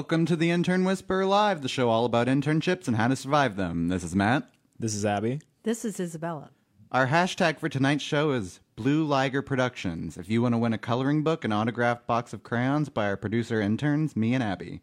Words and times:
Welcome 0.00 0.24
to 0.26 0.34
the 0.34 0.50
Intern 0.50 0.84
Whisperer 0.84 1.26
Live, 1.26 1.60
the 1.60 1.68
show 1.68 1.90
all 1.90 2.06
about 2.06 2.26
internships 2.26 2.88
and 2.88 2.96
how 2.96 3.08
to 3.08 3.14
survive 3.14 3.56
them. 3.56 3.88
This 3.88 4.02
is 4.02 4.16
Matt. 4.16 4.48
This 4.78 4.94
is 4.94 5.04
Abby. 5.04 5.42
This 5.62 5.84
is 5.84 6.00
Isabella. 6.00 6.48
Our 6.90 7.08
hashtag 7.08 7.58
for 7.58 7.68
tonight's 7.68 8.02
show 8.02 8.30
is 8.30 8.60
Blue 8.76 9.04
Liger 9.04 9.42
Productions. 9.42 10.16
If 10.16 10.30
you 10.30 10.40
want 10.40 10.54
to 10.54 10.58
win 10.58 10.72
a 10.72 10.78
coloring 10.78 11.22
book 11.22 11.44
and 11.44 11.52
autographed 11.52 12.06
box 12.06 12.32
of 12.32 12.42
crayons 12.42 12.88
by 12.88 13.08
our 13.08 13.18
producer 13.18 13.60
interns, 13.60 14.16
me 14.16 14.32
and 14.32 14.42
Abby. 14.42 14.80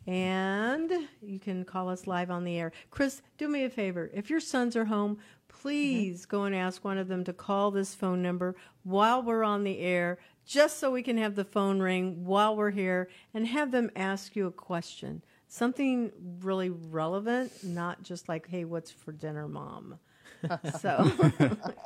And 0.07 0.91
you 1.21 1.39
can 1.39 1.65
call 1.65 1.89
us 1.89 2.05
live 2.05 2.29
on 2.29 2.43
the 2.43 2.57
air. 2.59 2.71
Cris, 2.91 3.21
do 3.37 3.47
me 3.47 3.63
a 3.63 3.69
favor. 3.69 4.11
If 4.13 4.29
your 4.29 4.39
sons 4.39 4.75
are 4.75 4.85
home, 4.85 5.17
please 5.47 6.25
go 6.25 6.43
and 6.43 6.53
ask 6.55 6.83
one 6.83 6.99
of 6.99 7.07
them 7.07 7.23
to 7.23 7.33
call 7.33 7.71
this 7.71 7.95
phone 7.95 8.21
number 8.21 8.55
while 8.83 9.23
we're 9.23 9.43
on 9.43 9.63
the 9.63 9.79
air, 9.79 10.19
just 10.45 10.79
so 10.79 10.91
we 10.91 11.03
can 11.03 11.17
have 11.17 11.35
the 11.35 11.43
phone 11.43 11.79
ring 11.79 12.23
while 12.25 12.55
we're 12.55 12.71
here 12.71 13.09
and 13.33 13.47
have 13.47 13.71
them 13.71 13.89
ask 13.95 14.35
you 14.35 14.47
a 14.47 14.51
question. 14.51 15.21
Something 15.47 16.11
really 16.41 16.69
relevant, 16.69 17.51
not 17.63 18.03
just 18.03 18.29
like, 18.29 18.47
hey, 18.47 18.65
what's 18.65 18.91
for 18.91 19.11
dinner, 19.11 19.47
mom? 19.47 19.99
so 20.79 21.11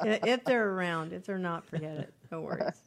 if 0.04 0.44
they're 0.44 0.70
around, 0.70 1.14
if 1.14 1.26
they're 1.26 1.38
not, 1.38 1.66
forget 1.66 1.98
it. 1.98 2.14
No 2.32 2.42
worries. 2.42 2.82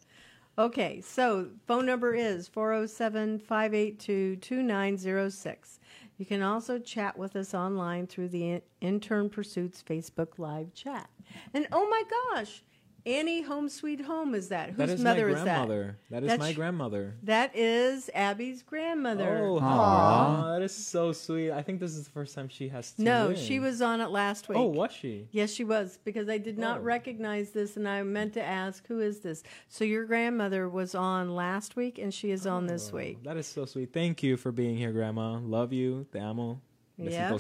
Okay, 0.59 1.01
so 1.01 1.49
phone 1.67 1.87
number 1.87 2.15
is 2.15 2.47
407 2.47 3.39
582 3.39 4.37
2906. 4.37 5.81
You 6.19 6.27
can 6.27 6.43
also 6.43 6.79
chat 6.79 7.17
with 7.17 7.37
us 7.37 7.55
online 7.55 8.07
through 8.07 8.29
the 8.29 8.61
Intern 8.81 9.31
Pursuits 9.31 9.83
Facebook 9.83 10.39
live 10.39 10.75
chat. 10.75 11.09
And 11.55 11.67
oh 11.73 11.89
my 11.89 12.03
gosh, 12.35 12.63
Annie 13.05 13.43
Home 13.43 13.69
Sweet 13.69 14.03
Home 14.03 14.35
is 14.35 14.49
that? 14.49 14.71
Whose 14.71 14.77
that 14.79 14.89
is 14.91 15.01
mother 15.03 15.27
my 15.29 15.39
is 15.39 15.45
that? 15.45 15.69
That 16.11 16.23
is 16.23 16.29
That's- 16.29 16.39
my 16.39 16.53
grandmother. 16.53 17.15
That 17.25 17.51
is 17.57 18.09
Abby's 18.15 18.63
grandmother. 18.63 19.39
Oh, 19.43 19.59
aw, 19.61 20.53
that 20.53 20.63
is 20.63 20.73
so 20.73 21.13
sweet. 21.13 21.51
I 21.51 21.63
think 21.63 21.81
this 21.81 21.97
is 21.97 22.05
the 22.05 22.11
first 22.11 22.35
time 22.35 22.49
she 22.49 22.69
has. 22.69 22.93
tuned 22.93 23.07
no, 23.07 23.31
in. 23.31 23.37
she 23.37 23.59
was 23.59 23.83
on 23.83 24.01
it 24.01 24.11
last 24.11 24.47
oh, 24.49 24.53
week. 24.53 24.59
Oh, 24.59 24.67
was 24.67 24.93
she? 24.93 25.27
Yes, 25.33 25.51
she 25.53 25.65
was 25.65 25.99
because 26.05 26.29
I 26.29 26.39
did 26.39 26.59
not 26.59 26.79
Oh. 26.79 26.83
recognize 26.83 27.51
this, 27.51 27.77
and 27.77 27.89
I 27.89 28.03
meant 28.05 28.35
to 28.35 28.43
ask, 28.43 28.87
"Who 28.87 29.01
is 29.01 29.21
this?" 29.21 29.43
So 29.69 29.85
your 29.85 30.05
grandmother 30.05 30.69
was 30.69 30.95
on 30.95 31.35
last 31.35 31.75
week, 31.75 31.99
and 31.99 32.15
she 32.15 32.31
is 32.31 32.47
on 32.47 32.67
this 32.67 32.91
Oh, 32.93 32.97
week. 32.97 33.25
That 33.25 33.37
is 33.37 33.47
so 33.47 33.65
sweet. 33.65 33.93
Thank 33.93 34.23
you 34.23 34.37
for 34.37 34.53
being 34.53 34.77
here, 34.77 34.93
Grandma. 34.93 35.39
Love 35.39 35.73
you. 35.73 36.07
Te 36.13 36.21
amo. 36.21 36.61
Yeah. 36.99 37.37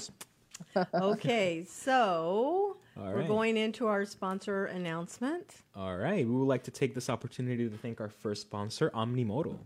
Okay, 0.94 1.64
so 1.68 2.76
All 2.96 3.04
we're 3.04 3.20
right. 3.20 3.28
going 3.28 3.56
into 3.56 3.86
our 3.86 4.04
sponsor 4.04 4.66
announcement. 4.66 5.54
All 5.74 5.96
right. 5.96 6.26
We 6.26 6.34
would 6.34 6.48
like 6.48 6.64
to 6.64 6.70
take 6.70 6.94
this 6.94 7.08
opportunity 7.08 7.68
to 7.68 7.76
thank 7.76 8.00
our 8.00 8.10
first 8.10 8.42
sponsor, 8.42 8.90
Omnimodal. 8.94 9.58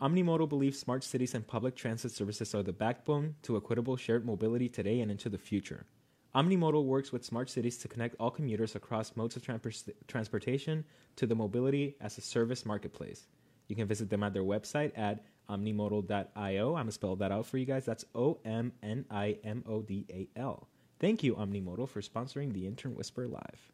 Omnimodal 0.00 0.48
believes 0.48 0.78
smart 0.78 1.02
cities 1.02 1.34
and 1.34 1.46
public 1.46 1.74
transit 1.74 2.12
services 2.12 2.54
are 2.54 2.62
the 2.62 2.72
backbone 2.72 3.34
to 3.42 3.56
equitable 3.56 3.96
shared 3.96 4.24
mobility 4.24 4.68
today 4.68 5.00
and 5.00 5.10
into 5.10 5.28
the 5.28 5.38
future. 5.38 5.86
Omnimodal 6.34 6.84
works 6.84 7.10
with 7.10 7.24
smart 7.24 7.48
cities 7.50 7.78
to 7.78 7.88
connect 7.88 8.14
all 8.20 8.30
commuters 8.30 8.76
across 8.76 9.16
modes 9.16 9.34
of 9.34 9.42
transpor- 9.42 9.92
transportation 10.06 10.84
to 11.16 11.26
the 11.26 11.34
mobility 11.34 11.96
as 12.00 12.18
a 12.18 12.20
service 12.20 12.66
marketplace. 12.66 13.26
You 13.66 13.76
can 13.76 13.88
visit 13.88 14.08
them 14.10 14.22
at 14.22 14.34
their 14.34 14.42
website 14.42 14.92
at 14.96 15.24
omnimodal.io. 15.50 16.68
I'm 16.68 16.74
going 16.74 16.86
to 16.86 16.92
spell 16.92 17.16
that 17.16 17.32
out 17.32 17.46
for 17.46 17.58
you 17.58 17.64
guys. 17.64 17.84
That's 17.86 18.04
O 18.14 18.38
M 18.44 18.72
N 18.82 19.04
I 19.10 19.38
M 19.42 19.64
O 19.66 19.80
D 19.82 20.06
A 20.10 20.28
L. 20.38 20.68
Thank 21.00 21.22
you, 21.22 21.34
Omnimodal, 21.36 21.88
for 21.88 22.00
sponsoring 22.00 22.52
the 22.52 22.66
Intern 22.66 22.94
Whisper 22.96 23.28
Live. 23.28 23.72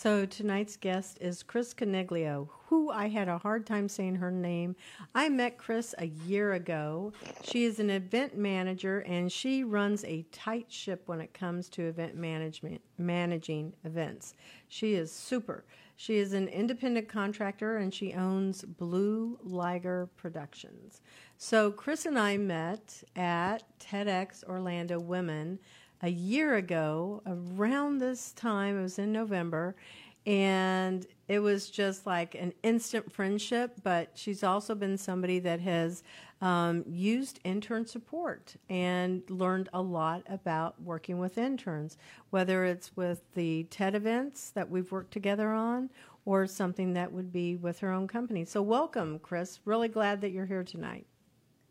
So 0.00 0.24
tonight's 0.24 0.78
guest 0.78 1.18
is 1.20 1.42
Cris 1.42 1.74
Caniglio, 1.74 2.48
who 2.68 2.90
I 2.90 3.08
had 3.08 3.28
a 3.28 3.36
hard 3.36 3.66
time 3.66 3.86
saying 3.86 4.14
her 4.14 4.30
name. 4.30 4.74
I 5.14 5.28
met 5.28 5.58
Cris 5.58 5.94
a 5.98 6.06
year 6.06 6.54
ago. 6.54 7.12
She 7.42 7.64
is 7.64 7.80
an 7.80 7.90
event 7.90 8.34
manager 8.34 9.00
and 9.00 9.30
she 9.30 9.62
runs 9.62 10.02
a 10.04 10.24
tight 10.32 10.72
ship 10.72 11.02
when 11.04 11.20
it 11.20 11.34
comes 11.34 11.68
to 11.70 11.82
event 11.82 12.14
management, 12.14 12.80
managing 12.96 13.74
events. 13.84 14.32
She 14.68 14.94
is 14.94 15.12
super. 15.12 15.64
She 16.00 16.16
is 16.16 16.32
an 16.32 16.48
independent 16.48 17.10
contractor 17.10 17.76
and 17.76 17.92
she 17.92 18.14
owns 18.14 18.62
Blue 18.62 19.38
Liger 19.44 20.08
Productions. 20.16 21.02
So 21.36 21.70
Cris 21.70 22.06
and 22.06 22.18
I 22.18 22.38
met 22.38 23.04
at 23.16 23.64
TEDx 23.78 24.42
Orlando 24.44 24.98
Women 24.98 25.58
a 26.00 26.08
year 26.08 26.54
ago, 26.54 27.20
around 27.26 27.98
this 27.98 28.32
time, 28.32 28.78
it 28.78 28.82
was 28.82 28.98
in 28.98 29.12
November, 29.12 29.76
and 30.24 31.06
it 31.28 31.40
was 31.40 31.68
just 31.68 32.06
like 32.06 32.34
an 32.34 32.54
instant 32.62 33.12
friendship. 33.12 33.82
But 33.82 34.12
she's 34.14 34.42
also 34.42 34.74
been 34.74 34.96
somebody 34.96 35.38
that 35.40 35.60
has 35.60 36.02
um, 36.40 36.84
used 36.86 37.40
intern 37.44 37.86
support 37.86 38.56
and 38.68 39.22
learned 39.28 39.68
a 39.72 39.82
lot 39.82 40.22
about 40.28 40.80
working 40.80 41.18
with 41.18 41.38
interns, 41.38 41.98
whether 42.30 42.64
it's 42.64 42.96
with 42.96 43.22
the 43.34 43.64
TED 43.64 43.94
events 43.94 44.50
that 44.50 44.70
we've 44.70 44.90
worked 44.90 45.12
together 45.12 45.52
on 45.52 45.90
or 46.24 46.46
something 46.46 46.94
that 46.94 47.12
would 47.12 47.32
be 47.32 47.56
with 47.56 47.78
her 47.80 47.92
own 47.92 48.08
company. 48.08 48.44
So, 48.44 48.62
welcome, 48.62 49.18
Cris. 49.18 49.60
Really 49.64 49.88
glad 49.88 50.20
that 50.20 50.30
you're 50.30 50.46
here 50.46 50.64
tonight. 50.64 51.06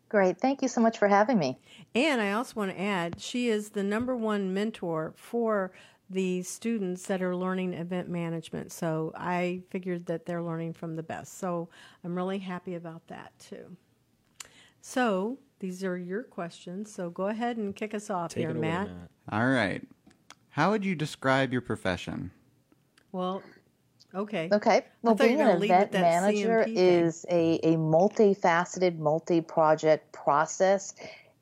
Great. 0.09 0.39
Thank 0.39 0.63
you 0.63 0.67
so 0.67 0.81
much 0.81 0.97
for 0.97 1.07
having 1.07 1.37
me. 1.37 1.59
And 1.93 2.19
I 2.19 2.31
also 2.31 2.53
want 2.55 2.71
to 2.71 2.81
add, 2.81 3.21
she 3.21 3.49
is 3.49 3.69
the 3.69 3.83
number 3.83 4.15
one 4.15 4.53
mentor 4.53 5.13
for 5.15 5.71
the 6.09 6.41
students 6.41 7.05
that 7.05 7.21
are 7.21 7.35
learning 7.35 7.73
event 7.75 8.09
management. 8.09 8.71
So 8.71 9.13
I 9.15 9.61
figured 9.69 10.07
that 10.07 10.25
they're 10.25 10.41
learning 10.41 10.73
from 10.73 10.95
the 10.95 11.03
best. 11.03 11.37
So 11.37 11.69
I'm 12.03 12.15
really 12.15 12.39
happy 12.39 12.73
about 12.73 13.07
that 13.07 13.31
too. 13.37 13.77
So 14.81 15.37
these 15.59 15.83
are 15.83 15.97
your 15.97 16.23
questions. 16.23 16.93
So 16.93 17.09
go 17.09 17.27
ahead 17.27 17.57
and 17.57 17.75
kick 17.75 17.93
us 17.93 18.09
off 18.09 18.31
Take 18.31 18.41
here, 18.41 18.51
away, 18.51 18.61
Matt. 18.61 18.87
Matt. 18.87 19.09
All 19.31 19.47
right. 19.47 19.85
How 20.49 20.71
would 20.71 20.83
you 20.83 20.95
describe 20.95 21.51
your 21.51 21.61
profession? 21.61 22.31
Well, 23.11 23.43
okay. 24.13 24.49
Okay. 24.51 24.85
Well, 25.01 25.15
thought 25.15 25.23
you 25.23 25.29
being 25.29 25.37
were 25.37 25.43
an 25.43 25.49
gonna 25.49 25.59
lead 25.59 25.71
event 25.71 25.93
manager 25.93 26.65
is 26.67 27.25
a, 27.29 27.59
a 27.63 27.75
multifaceted, 27.77 28.97
multi 28.97 29.41
project 29.41 30.11
process. 30.11 30.93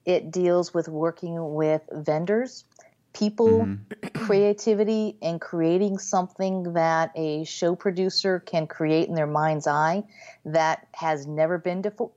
It 0.06 0.32
deals 0.32 0.74
with 0.74 0.88
working 0.88 1.54
with 1.54 1.82
vendors, 1.92 2.64
people, 3.14 3.68
creativity, 4.14 5.18
and 5.22 5.42
creating 5.42 5.98
something 5.98 6.74
that 6.74 7.12
a 7.16 7.44
show 7.44 7.76
producer 7.76 8.40
can 8.40 8.68
create 8.68 9.10
in 9.10 9.16
their 9.16 9.28
mind's 9.28 9.68
eye 9.68 10.04
that 10.46 10.88
has 10.94 11.28
never 11.28 11.58
been 11.58 11.82
defo- 11.82 12.12
uh, 12.12 12.17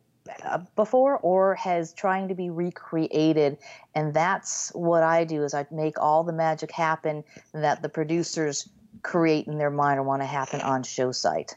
before 0.77 1.19
or 1.19 1.55
has 1.55 1.93
trying 1.93 2.29
to 2.29 2.35
be 2.35 2.51
recreated 2.51 3.59
and 3.95 4.15
that's 4.15 4.71
what 4.75 5.03
i 5.03 5.25
do 5.25 5.43
is 5.43 5.55
i 5.55 5.67
make 5.71 5.99
all 6.01 6.25
the 6.25 6.33
magic 6.33 6.71
happen 6.71 7.25
that 7.53 7.83
the 7.83 7.89
producers 7.89 8.69
create 9.03 9.47
in 9.47 9.59
their 9.59 9.71
mind 9.71 9.99
or 9.99 10.03
want 10.03 10.23
to 10.23 10.27
happen 10.27 10.61
on 10.61 10.83
show 10.83 11.13
site 11.13 11.57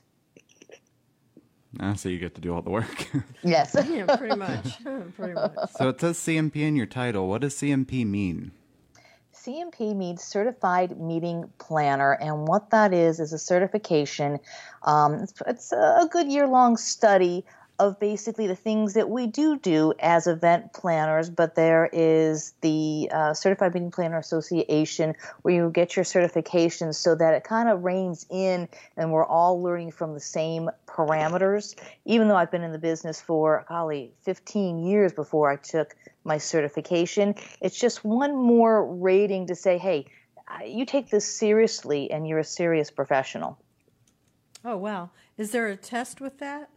Ah, 1.79 1.93
so 1.93 2.07
you 2.07 2.19
get 2.19 2.35
to 2.35 2.41
do 2.41 2.53
all 2.53 2.61
the 2.61 2.69
work. 2.69 3.07
yes 3.43 3.75
Yeah, 3.89 4.15
pretty 4.15 4.35
much. 4.35 4.83
pretty 5.17 5.33
much. 5.33 5.71
so 5.75 5.89
it 5.89 5.99
says 5.99 6.19
CMP 6.19 6.57
in 6.57 6.75
your 6.75 6.85
title. 6.85 7.27
What 7.27 7.41
does 7.41 7.55
CMP 7.55 8.05
mean? 8.05 8.51
CMP 9.33 9.95
means 9.95 10.23
Certified 10.23 10.99
Meeting 10.99 11.49
Planner, 11.57 12.13
and 12.13 12.47
what 12.47 12.69
that 12.69 12.93
is 12.93 13.19
is 13.19 13.33
a 13.33 13.39
certification. 13.39 14.39
Um, 14.83 15.15
it's, 15.15 15.33
it's 15.47 15.71
a 15.71 16.07
good 16.11 16.27
year 16.31 16.47
long 16.47 16.77
study 16.77 17.43
of 17.83 17.99
basically 17.99 18.47
the 18.47 18.55
things 18.55 18.93
that 18.93 19.09
we 19.09 19.27
do 19.27 19.57
do 19.59 19.93
as 19.99 20.25
event 20.25 20.73
planners, 20.73 21.29
but 21.29 21.55
there 21.55 21.89
is 21.91 22.53
the 22.61 23.09
uh, 23.13 23.33
Certified 23.33 23.73
Meeting 23.73 23.91
Planner 23.91 24.17
Association 24.17 25.15
where 25.41 25.53
you 25.53 25.69
get 25.69 25.95
your 25.95 26.05
certification 26.05 26.93
so 26.93 27.13
that 27.15 27.33
it 27.33 27.43
kind 27.43 27.67
of 27.67 27.83
reins 27.83 28.25
in 28.29 28.69
and 28.95 29.11
we're 29.11 29.25
all 29.25 29.61
learning 29.61 29.91
from 29.91 30.13
the 30.13 30.19
same 30.19 30.69
parameters. 30.87 31.75
Even 32.05 32.27
though 32.29 32.37
I've 32.37 32.51
been 32.51 32.63
in 32.63 32.71
the 32.71 32.79
business 32.79 33.19
for, 33.19 33.65
golly, 33.67 34.13
15 34.21 34.85
years 34.85 35.11
before 35.11 35.51
I 35.51 35.57
took 35.57 35.93
my 36.23 36.37
certification, 36.37 37.35
it's 37.59 37.77
just 37.77 38.05
one 38.05 38.35
more 38.35 38.85
rating 38.95 39.47
to 39.47 39.55
say, 39.55 39.77
hey, 39.77 40.05
you 40.65 40.85
take 40.85 41.09
this 41.09 41.25
seriously 41.25 42.11
and 42.11 42.27
you're 42.27 42.39
a 42.39 42.43
serious 42.43 42.91
professional. 42.91 43.57
Oh, 44.63 44.77
wow. 44.77 45.09
Is 45.37 45.51
there 45.51 45.67
a 45.67 45.75
test 45.75 46.21
with 46.21 46.39
that? 46.39 46.69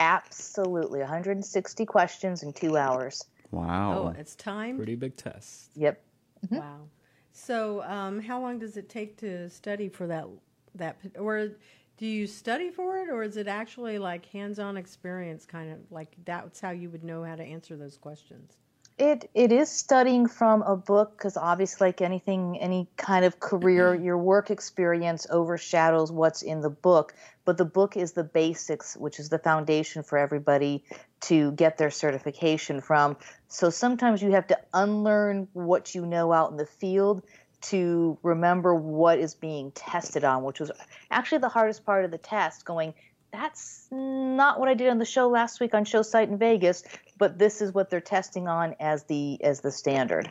Absolutely. 0.00 1.00
160 1.00 1.86
questions 1.86 2.42
in 2.42 2.52
two 2.52 2.76
hours. 2.76 3.24
Wow. 3.50 4.12
Oh, 4.14 4.14
it's 4.18 4.34
time? 4.34 4.76
Pretty 4.76 4.94
big 4.94 5.16
test. 5.16 5.70
Yep. 5.76 6.02
Wow. 6.50 6.88
So, 7.32 7.82
um, 7.82 8.20
how 8.20 8.40
long 8.40 8.58
does 8.58 8.76
it 8.76 8.88
take 8.88 9.16
to 9.18 9.48
study 9.50 9.88
for 9.88 10.06
that? 10.06 10.26
That 10.74 10.96
or 11.18 11.50
do 11.98 12.06
you 12.06 12.26
study 12.26 12.70
for 12.70 12.98
it, 12.98 13.10
or 13.10 13.22
is 13.22 13.36
it 13.36 13.46
actually 13.46 13.98
like 13.98 14.24
hands-on 14.26 14.76
experience, 14.76 15.44
kind 15.44 15.70
of 15.70 15.78
like 15.90 16.16
that's 16.24 16.60
how 16.60 16.70
you 16.70 16.88
would 16.90 17.04
know 17.04 17.22
how 17.22 17.36
to 17.36 17.42
answer 17.42 17.76
those 17.76 17.98
questions? 17.98 18.54
It 19.00 19.30
it 19.32 19.50
is 19.50 19.70
studying 19.70 20.26
from 20.28 20.60
a 20.60 20.76
book 20.76 21.16
because 21.16 21.38
obviously, 21.38 21.88
like 21.88 22.02
anything, 22.02 22.58
any 22.60 22.86
kind 22.98 23.24
of 23.24 23.40
career, 23.40 23.94
mm-hmm. 23.94 24.04
your 24.04 24.18
work 24.18 24.50
experience 24.50 25.26
overshadows 25.30 26.12
what's 26.12 26.42
in 26.42 26.60
the 26.60 26.68
book. 26.68 27.14
But 27.46 27.56
the 27.56 27.64
book 27.64 27.96
is 27.96 28.12
the 28.12 28.24
basics, 28.24 28.98
which 28.98 29.18
is 29.18 29.30
the 29.30 29.38
foundation 29.38 30.02
for 30.02 30.18
everybody 30.18 30.84
to 31.22 31.52
get 31.52 31.78
their 31.78 31.90
certification 31.90 32.82
from. 32.82 33.16
So 33.48 33.70
sometimes 33.70 34.20
you 34.20 34.32
have 34.32 34.46
to 34.48 34.58
unlearn 34.74 35.48
what 35.54 35.94
you 35.94 36.04
know 36.04 36.30
out 36.34 36.50
in 36.50 36.58
the 36.58 36.66
field 36.66 37.22
to 37.62 38.18
remember 38.22 38.74
what 38.74 39.18
is 39.18 39.34
being 39.34 39.70
tested 39.72 40.24
on, 40.24 40.42
which 40.44 40.60
was 40.60 40.70
actually 41.10 41.38
the 41.38 41.48
hardest 41.48 41.86
part 41.86 42.04
of 42.04 42.10
the 42.10 42.18
test. 42.18 42.66
Going, 42.66 42.92
that's 43.32 43.86
not 43.90 44.58
what 44.58 44.68
I 44.68 44.74
did 44.74 44.88
on 44.88 44.98
the 44.98 45.04
show 45.04 45.28
last 45.28 45.60
week 45.60 45.74
on 45.74 45.84
show 45.84 46.02
site 46.02 46.28
in 46.28 46.38
Vegas, 46.38 46.82
but 47.20 47.38
this 47.38 47.60
is 47.60 47.72
what 47.72 47.90
they're 47.90 48.00
testing 48.00 48.48
on 48.48 48.74
as 48.80 49.04
the 49.04 49.38
as 49.44 49.60
the 49.60 49.70
standard. 49.70 50.28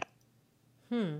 Hmm. 0.90 1.20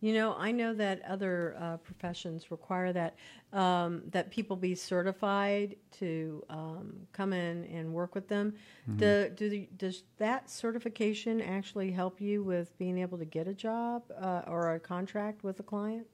You 0.00 0.14
know, 0.14 0.36
I 0.38 0.52
know 0.52 0.74
that 0.74 1.02
other 1.08 1.56
uh, 1.58 1.76
professions 1.78 2.52
require 2.52 2.92
that 2.92 3.16
um, 3.52 4.02
that 4.12 4.30
people 4.30 4.54
be 4.54 4.76
certified 4.76 5.74
to 5.98 6.44
um, 6.48 6.94
come 7.12 7.32
in 7.32 7.64
and 7.64 7.92
work 7.92 8.14
with 8.14 8.28
them. 8.28 8.54
Mm-hmm. 8.88 8.98
Do, 8.98 9.28
do 9.34 9.50
the, 9.50 9.68
does 9.76 10.04
that 10.18 10.48
certification 10.48 11.42
actually 11.42 11.90
help 11.90 12.20
you 12.20 12.44
with 12.44 12.78
being 12.78 12.98
able 12.98 13.18
to 13.18 13.24
get 13.24 13.48
a 13.48 13.54
job 13.54 14.04
uh, 14.22 14.42
or 14.46 14.74
a 14.74 14.80
contract 14.80 15.42
with 15.42 15.58
a 15.58 15.64
client? 15.64 16.06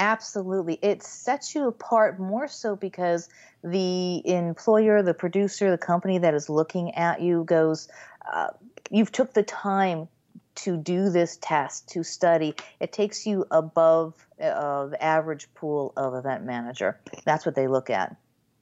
Absolutely. 0.00 0.78
It 0.80 1.02
sets 1.02 1.54
you 1.54 1.66
apart 1.66 2.20
more 2.20 2.46
so 2.46 2.76
because 2.76 3.28
the 3.64 4.22
employer, 4.28 5.02
the 5.02 5.14
producer, 5.14 5.72
the 5.72 5.78
company 5.78 6.18
that 6.18 6.34
is 6.34 6.48
looking 6.48 6.94
at 6.94 7.20
you 7.20 7.42
goes, 7.44 7.88
uh, 8.32 8.48
you've 8.90 9.12
took 9.12 9.34
the 9.34 9.42
time 9.42 10.08
to 10.56 10.76
do 10.76 11.08
this 11.10 11.38
test, 11.40 11.88
to 11.90 12.02
study. 12.02 12.54
It 12.80 12.92
takes 12.92 13.26
you 13.26 13.46
above 13.50 14.14
uh, 14.42 14.86
the 14.86 15.02
average 15.02 15.48
pool 15.54 15.92
of 15.96 16.14
event 16.14 16.44
manager. 16.44 16.98
That's 17.24 17.46
what 17.46 17.54
they 17.54 17.68
look 17.68 17.90
at. 17.90 18.16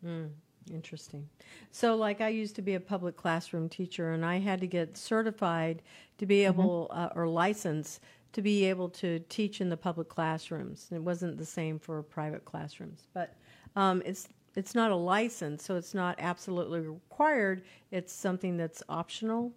Mm, 0.05 0.31
interesting. 0.71 1.29
So, 1.71 1.97
like, 1.97 2.21
I 2.21 2.29
used 2.29 2.55
to 2.57 2.63
be 2.63 2.75
a 2.75 2.81
public 2.81 3.17
classroom 3.17 3.69
teacher, 3.69 4.13
and 4.13 4.27
I 4.27 4.39
had 4.39 4.61
to 4.61 4.67
get 4.67 4.97
certified 4.97 5.83
to 6.19 6.27
be 6.27 6.45
able 6.45 6.89
uh, 6.91 7.09
or 7.15 7.27
licensed 7.29 8.01
to 8.33 8.43
be 8.43 8.67
able 8.67 8.91
to 8.91 9.21
teach 9.31 9.63
in 9.63 9.71
the 9.71 9.77
public 9.79 10.11
classrooms. 10.11 10.89
It 10.93 11.03
wasn't 11.03 11.39
the 11.39 11.47
same 11.47 11.79
for 11.79 12.03
private 12.03 12.45
classrooms, 12.45 13.07
but 13.15 13.35
um, 13.75 14.03
it's 14.05 14.29
it's 14.57 14.75
not 14.75 14.91
a 14.91 14.97
license, 14.97 15.63
so 15.63 15.77
it's 15.77 15.95
not 15.95 16.17
absolutely 16.19 16.81
required. 16.81 17.63
It's 17.91 18.13
something 18.13 18.57
that's 18.57 18.83
optional. 18.89 19.53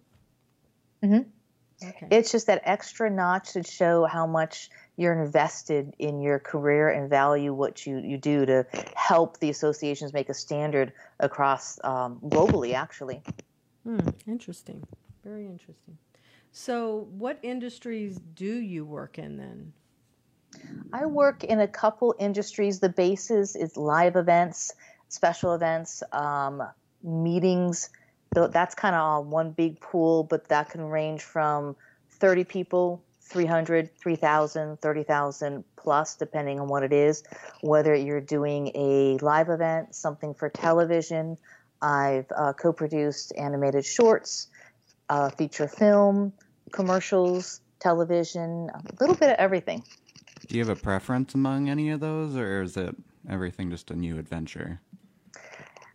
Mhm. 1.02 1.26
Okay. 1.82 2.06
It's 2.10 2.30
just 2.30 2.46
that 2.46 2.60
extra 2.64 3.08
notch 3.08 3.54
to 3.54 3.62
show 3.62 4.04
how 4.04 4.26
much 4.26 4.68
you're 4.96 5.20
invested 5.20 5.94
in 5.98 6.20
your 6.20 6.38
career 6.38 6.90
and 6.90 7.08
value 7.08 7.54
what 7.54 7.86
you, 7.86 7.98
you 7.98 8.18
do 8.18 8.44
to 8.44 8.66
help 8.94 9.40
the 9.40 9.48
associations 9.48 10.12
make 10.12 10.28
a 10.28 10.34
standard 10.34 10.92
across 11.18 11.82
um, 11.84 12.20
globally, 12.22 12.74
actually. 12.74 13.22
Hmm, 13.84 14.00
interesting. 14.26 14.86
Very 15.24 15.46
interesting. 15.46 15.96
So, 16.52 17.08
what 17.12 17.38
industries 17.42 18.18
do 18.34 18.52
you 18.52 18.84
work 18.84 19.18
in 19.18 19.38
then? 19.38 19.72
I 20.92 21.06
work 21.06 21.44
in 21.44 21.60
a 21.60 21.68
couple 21.68 22.14
industries. 22.18 22.80
The 22.80 22.88
basis 22.88 23.54
is 23.54 23.76
live 23.76 24.16
events, 24.16 24.72
special 25.08 25.54
events, 25.54 26.02
um, 26.12 26.62
meetings. 27.02 27.90
That's 28.34 28.74
kind 28.74 28.94
of 28.94 29.26
one 29.26 29.52
big 29.52 29.80
pool, 29.80 30.24
but 30.24 30.48
that 30.48 30.70
can 30.70 30.82
range 30.82 31.22
from 31.22 31.76
30 32.10 32.44
people, 32.44 33.02
300, 33.22 33.96
3,000, 33.96 34.80
30,000 34.80 35.64
plus, 35.76 36.16
depending 36.16 36.60
on 36.60 36.68
what 36.68 36.82
it 36.82 36.92
is. 36.92 37.22
Whether 37.62 37.94
you're 37.94 38.20
doing 38.20 38.70
a 38.74 39.18
live 39.18 39.48
event, 39.48 39.94
something 39.94 40.34
for 40.34 40.48
television, 40.48 41.38
I've 41.82 42.30
uh, 42.36 42.52
co 42.52 42.72
produced 42.72 43.32
animated 43.36 43.84
shorts, 43.84 44.48
uh, 45.08 45.30
feature 45.30 45.68
film, 45.68 46.32
commercials, 46.72 47.60
television, 47.80 48.70
a 48.74 48.82
little 49.00 49.16
bit 49.16 49.30
of 49.30 49.36
everything. 49.38 49.82
Do 50.50 50.58
you 50.58 50.66
have 50.66 50.76
a 50.76 50.82
preference 50.82 51.32
among 51.36 51.68
any 51.68 51.90
of 51.90 52.00
those, 52.00 52.34
or 52.34 52.62
is 52.62 52.76
it 52.76 52.96
everything 53.28 53.70
just 53.70 53.92
a 53.92 53.94
new 53.94 54.18
adventure? 54.18 54.80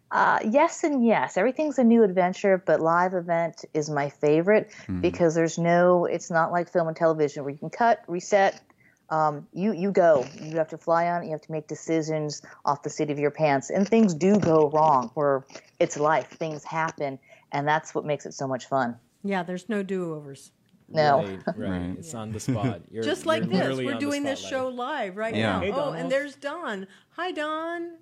Uh, 0.10 0.40
yes 0.50 0.86
and 0.86 1.06
yes. 1.06 1.36
Everything's 1.36 1.78
a 1.78 1.84
new 1.84 2.04
adventure, 2.04 2.64
but 2.66 2.80
live 2.80 3.14
event 3.16 3.66
is 3.74 3.90
my 3.90 4.08
favorite 4.08 4.72
because 5.02 5.36
there's 5.36 5.58
no. 5.58 6.06
It's 6.06 6.32
not 6.32 6.54
like 6.54 6.72
film 6.72 6.88
and 6.88 6.96
television 6.96 7.44
where 7.44 7.52
you 7.52 7.58
can 7.58 7.70
cut, 7.70 8.02
reset. 8.08 8.62
Um, 9.10 9.46
you 9.52 9.74
you 9.74 9.92
go. 9.92 10.26
You 10.42 10.56
have 10.56 10.70
to 10.70 10.78
fly 10.78 11.10
on. 11.10 11.24
it. 11.24 11.26
You 11.26 11.32
have 11.34 11.42
to 11.42 11.52
make 11.52 11.68
decisions 11.68 12.42
off 12.64 12.82
the 12.82 12.90
seat 12.90 13.10
of 13.10 13.20
your 13.20 13.32
pants, 13.32 13.70
and 13.70 13.86
things 13.86 14.14
do 14.14 14.40
go 14.40 14.70
wrong. 14.70 15.12
Where 15.16 15.46
it's 15.82 15.98
life, 15.98 16.30
things 16.30 16.64
happen, 16.64 17.20
and 17.52 17.68
that's 17.68 17.94
what 17.94 18.06
makes 18.06 18.26
it 18.26 18.34
so 18.34 18.48
much 18.48 18.68
fun. 18.68 18.96
Yeah, 19.22 19.44
there's 19.44 19.68
no 19.68 19.84
do-overs. 19.84 20.52
No. 20.88 21.18
Right, 21.24 21.40
right. 21.58 21.70
Right. 21.70 21.96
It's 21.98 22.14
on 22.14 22.32
the 22.32 22.40
spot. 22.40 22.82
You're, 22.92 23.04
Just 23.04 23.26
like 23.26 23.44
you're 23.52 23.70
this, 23.76 23.78
we're 23.78 23.98
doing 24.00 24.24
this 24.24 24.40
show 24.40 24.68
live 24.70 25.18
right 25.18 25.36
Yeah. 25.36 25.54
now. 25.54 25.60
Hey, 25.62 25.72
oh, 25.72 25.92
and 25.94 26.12
there's 26.12 26.36
Don. 26.36 26.88
Hi, 27.12 27.32
Don. 27.32 27.98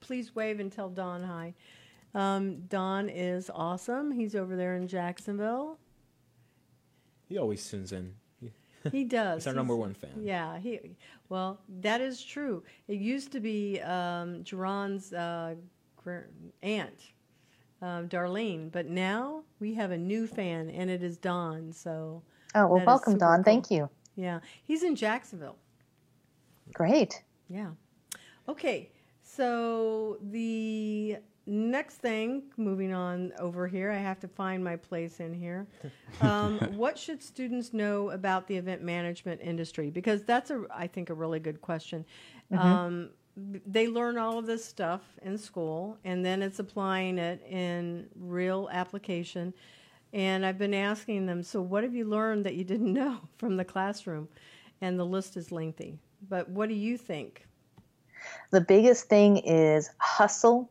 Please 0.00 0.34
wave 0.34 0.60
and 0.60 0.70
tell 0.72 0.88
Don 0.90 1.22
hi. 1.22 1.54
Um, 2.14 2.62
Don 2.68 3.08
is 3.08 3.50
awesome. 3.54 4.10
He's 4.10 4.34
over 4.34 4.56
there 4.56 4.76
in 4.76 4.88
Jacksonville. 4.88 5.78
He 7.28 7.38
always 7.38 7.66
tunes 7.68 7.92
in. 7.92 8.14
He 8.90 9.04
does. 9.04 9.42
He's 9.42 9.46
our 9.46 9.52
He's- 9.52 9.56
number 9.56 9.76
one 9.76 9.94
fan. 9.94 10.10
Yeah, 10.20 10.58
he. 10.58 10.80
Well, 11.28 11.60
that 11.80 12.00
is 12.00 12.22
true. 12.22 12.62
It 12.88 12.98
used 12.98 13.30
to 13.32 13.40
be 13.40 13.80
um, 13.82 14.42
Jerron's 14.42 15.12
uh, 15.12 15.54
aunt, 16.62 17.12
um, 17.82 18.08
Darlene, 18.08 18.70
but 18.70 18.86
now 18.86 19.42
we 19.58 19.74
have 19.74 19.90
a 19.90 19.98
new 19.98 20.26
fan, 20.26 20.68
and 20.70 20.90
it 20.90 21.02
is 21.02 21.16
Don. 21.16 21.72
So 21.72 22.22
Oh 22.54 22.66
well, 22.66 22.84
welcome, 22.84 23.16
Don. 23.18 23.38
cool. 23.38 23.44
Thank 23.44 23.70
you. 23.70 23.88
yeah, 24.16 24.40
he's 24.64 24.82
in 24.82 24.96
Jacksonville. 24.96 25.56
Great. 26.74 27.22
Yeah. 27.48 27.70
Okay. 28.48 28.90
So 29.22 30.18
the 30.30 31.16
next 31.46 31.96
thing, 31.96 32.42
moving 32.56 32.92
on 32.92 33.32
over 33.38 33.66
here, 33.68 33.90
I 33.90 33.96
have 33.98 34.18
to 34.20 34.28
find 34.28 34.62
my 34.62 34.76
place 34.76 35.20
in 35.20 35.32
here. 35.34 35.66
Um, 36.20 36.58
what 36.74 36.98
should 36.98 37.22
students 37.22 37.72
know 37.72 38.10
about 38.10 38.46
the 38.46 38.56
event 38.56 38.82
management 38.82 39.40
industry? 39.42 39.88
Because 39.90 40.22
that's 40.24 40.50
a, 40.50 40.64
I 40.70 40.86
think, 40.88 41.08
a 41.08 41.14
really 41.14 41.38
good 41.38 41.62
question. 41.62 42.04
Um, 42.52 43.10
they 43.66 43.88
learn 43.88 44.18
all 44.18 44.38
of 44.38 44.46
this 44.46 44.64
stuff 44.64 45.02
in 45.22 45.38
school, 45.38 45.98
and 46.04 46.24
then 46.24 46.42
it's 46.42 46.58
applying 46.58 47.18
it 47.18 47.44
in 47.48 48.08
real 48.16 48.68
application. 48.72 49.54
And 50.12 50.44
I've 50.44 50.58
been 50.58 50.74
asking 50.74 51.26
them, 51.26 51.42
so 51.42 51.62
what 51.62 51.84
have 51.84 51.94
you 51.94 52.04
learned 52.04 52.44
that 52.44 52.54
you 52.54 52.64
didn't 52.64 52.92
know 52.94 53.18
from 53.38 53.56
the 53.56 53.64
classroom? 53.64 54.28
And 54.80 54.98
the 54.98 55.04
list 55.04 55.36
is 55.36 55.52
lengthy. 55.52 55.98
But 56.28 56.48
what 56.48 56.68
do 56.68 56.74
you 56.74 56.96
think? 56.96 57.46
The 58.50 58.60
biggest 58.60 59.08
thing 59.08 59.38
is 59.38 59.90
hustle, 59.98 60.70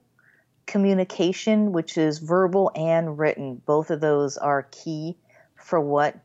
communication, 0.65 1.71
which 1.71 1.97
is 1.97 2.19
verbal 2.19 2.71
and 2.75 3.17
written. 3.17 3.61
Both 3.65 3.89
of 3.89 4.01
those 4.01 4.38
are 4.38 4.67
key 4.71 5.17
for 5.55 5.79
what 5.79 6.17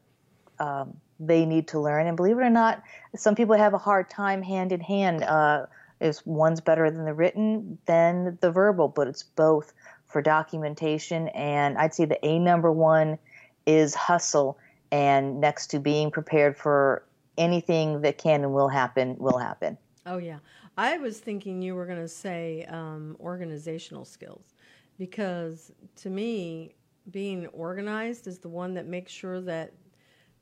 um, 0.59 0.97
they 1.21 1.47
need 1.47 1.69
to 1.69 1.81
learn. 1.81 2.07
And 2.07 2.17
believe 2.17 2.39
it 2.39 2.43
or 2.43 2.51
not, 2.51 2.83
some 3.17 3.35
people 3.35 3.57
have 3.57 3.75
a 3.75 3.79
hard 3.79 4.11
time 4.11 4.43
hand 4.43 4.73
in 4.73 4.81
hand. 4.81 5.23
Uh, 5.23 5.67
is 6.05 6.25
one's 6.27 6.61
better 6.61 6.91
than 6.91 7.05
the 7.05 7.15
written 7.15 7.79
than 7.87 8.39
the 8.41 8.51
verbal, 8.51 8.89
but 8.89 9.09
it's 9.09 9.23
both 9.23 9.73
for 10.07 10.21
documentation. 10.23 11.29
And 11.29 11.79
I'd 11.79 11.95
say 11.95 12.05
the 12.05 12.25
A 12.25 12.39
number 12.39 12.71
one 12.71 13.19
is 13.67 13.95
hustle, 13.95 14.59
and 14.93 15.41
next 15.41 15.69
to 15.69 15.81
being 15.81 16.11
prepared 16.11 16.57
for 16.57 17.05
anything 17.39 18.03
that 18.03 18.19
can 18.19 18.45
and 18.45 18.53
will 18.53 18.69
happen, 18.69 19.17
will 19.19 19.39
happen. 19.39 19.79
Oh, 20.07 20.19
yeah. 20.19 20.39
I 20.77 20.99
was 20.99 21.19
thinking 21.19 21.63
you 21.63 21.75
were 21.75 21.87
going 21.87 22.01
to 22.01 22.09
say 22.09 22.67
um, 22.69 23.17
organizational 23.19 24.05
skills 24.05 24.55
because 24.99 25.73
to 25.97 26.11
me, 26.11 26.75
being 27.11 27.47
organized 27.49 28.27
is 28.27 28.39
the 28.39 28.49
one 28.49 28.75
that 28.75 28.87
makes 28.87 29.13
sure 29.13 29.41
that 29.41 29.73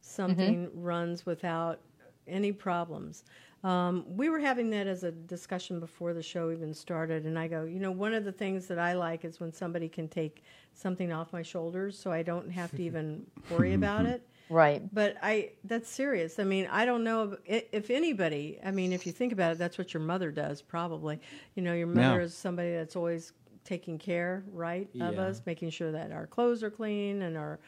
something 0.00 0.66
mm-hmm. 0.66 0.81
runs 0.81 1.25
without 1.25 1.81
any 2.26 2.52
problems. 2.52 3.25
Um, 3.64 4.04
we 4.09 4.28
were 4.28 4.40
having 4.40 4.71
that 4.71 4.88
as 4.88 5.04
a 5.04 5.12
discussion 5.12 5.78
before 5.78 6.14
the 6.14 6.23
show 6.23 6.50
even 6.50 6.75
started, 6.75 7.26
and 7.26 7.38
I 7.38 7.47
go, 7.47 7.62
you 7.62 7.78
know, 7.78 7.92
one 7.92 8.12
of 8.12 8.25
the 8.25 8.33
things 8.33 8.66
that 8.66 8.78
I 8.78 8.95
like 8.95 9.25
is 9.25 9.38
when 9.38 9.52
somebody 9.52 9.88
can 9.88 10.09
take 10.09 10.42
something 10.73 11.12
off 11.12 11.33
my 11.33 11.42
shoulders, 11.42 11.97
so 11.97 12.11
I 12.11 12.23
don't 12.23 12.50
have 12.50 12.73
to 12.73 12.83
even 12.88 13.25
worry 13.50 13.75
about 13.75 14.04
it. 14.07 14.26
Right. 14.50 14.83
But 14.92 15.16
I 15.23 15.52
that's 15.64 15.88
serious. 15.88 16.38
I 16.38 16.45
mean, 16.45 16.69
I 16.71 16.85
don't 16.85 17.04
know 17.04 17.37
if, 17.47 17.64
if, 17.73 17.90
anybody. 17.90 18.59
I 18.64 18.71
mean, 18.71 18.92
if 18.92 19.07
you 19.07 19.12
think 19.12 19.33
about 19.33 19.52
it, 19.52 19.59
that's 19.59 19.78
what 19.78 19.95
your 19.95 20.02
mother 20.02 20.31
does 20.31 20.61
probably. 20.61 21.21
You 21.54 21.62
know, 21.62 21.73
your 21.73 21.87
mother 21.87 22.19
yeah. 22.19 22.25
is 22.25 22.37
somebody 22.37 22.73
that's 22.73 22.97
always 22.97 23.33
taking 23.64 23.97
care, 23.97 24.45
right, 24.52 24.88
of 25.00 25.14
yeah. 25.14 25.21
us, 25.21 25.40
making 25.47 25.71
sure 25.71 25.92
that 25.92 26.11
our 26.11 26.26
clothes 26.26 26.62
are 26.62 26.71
clean 26.71 27.23
and 27.23 27.37
our 27.38 27.61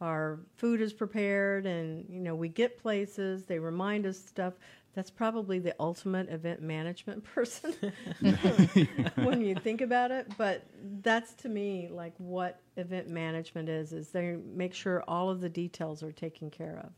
our 0.00 0.38
food 0.56 0.80
is 0.80 0.92
prepared 0.92 1.66
and 1.66 2.06
you 2.08 2.20
know 2.20 2.34
we 2.34 2.48
get 2.48 2.78
places 2.78 3.44
they 3.44 3.58
remind 3.58 4.06
us 4.06 4.16
stuff 4.16 4.54
that's 4.98 5.10
probably 5.10 5.58
the 5.58 5.74
ultimate 5.78 6.28
event 6.28 6.60
management 6.60 7.22
person 7.34 7.74
when 9.16 9.40
you 9.40 9.54
think 9.54 9.80
about 9.80 10.10
it 10.10 10.26
but 10.36 10.64
that's 11.02 11.34
to 11.34 11.48
me 11.48 11.88
like 11.90 12.14
what 12.18 12.60
event 12.76 13.08
management 13.08 13.68
is 13.68 13.92
is 13.92 14.08
they 14.08 14.36
make 14.54 14.74
sure 14.74 15.02
all 15.06 15.30
of 15.30 15.40
the 15.40 15.48
details 15.48 16.02
are 16.02 16.12
taken 16.12 16.50
care 16.50 16.80
of 16.84 16.90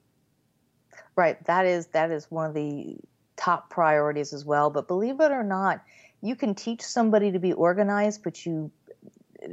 right 1.16 1.45
that 1.45 1.66
is 1.66 1.87
that 1.88 2.11
is 2.11 2.30
one 2.30 2.47
of 2.47 2.54
the 2.54 2.97
top 3.37 3.71
priorities 3.71 4.33
as 4.33 4.45
well 4.45 4.71
but 4.71 4.88
believe 4.88 5.21
it 5.21 5.30
or 5.30 5.45
not 5.45 5.83
you 6.23 6.35
can 6.35 6.54
teach 6.54 6.83
somebody 6.83 7.33
to 7.33 7.38
be 7.38 7.52
organized 7.52 8.23
but 8.23 8.45
you 8.45 8.71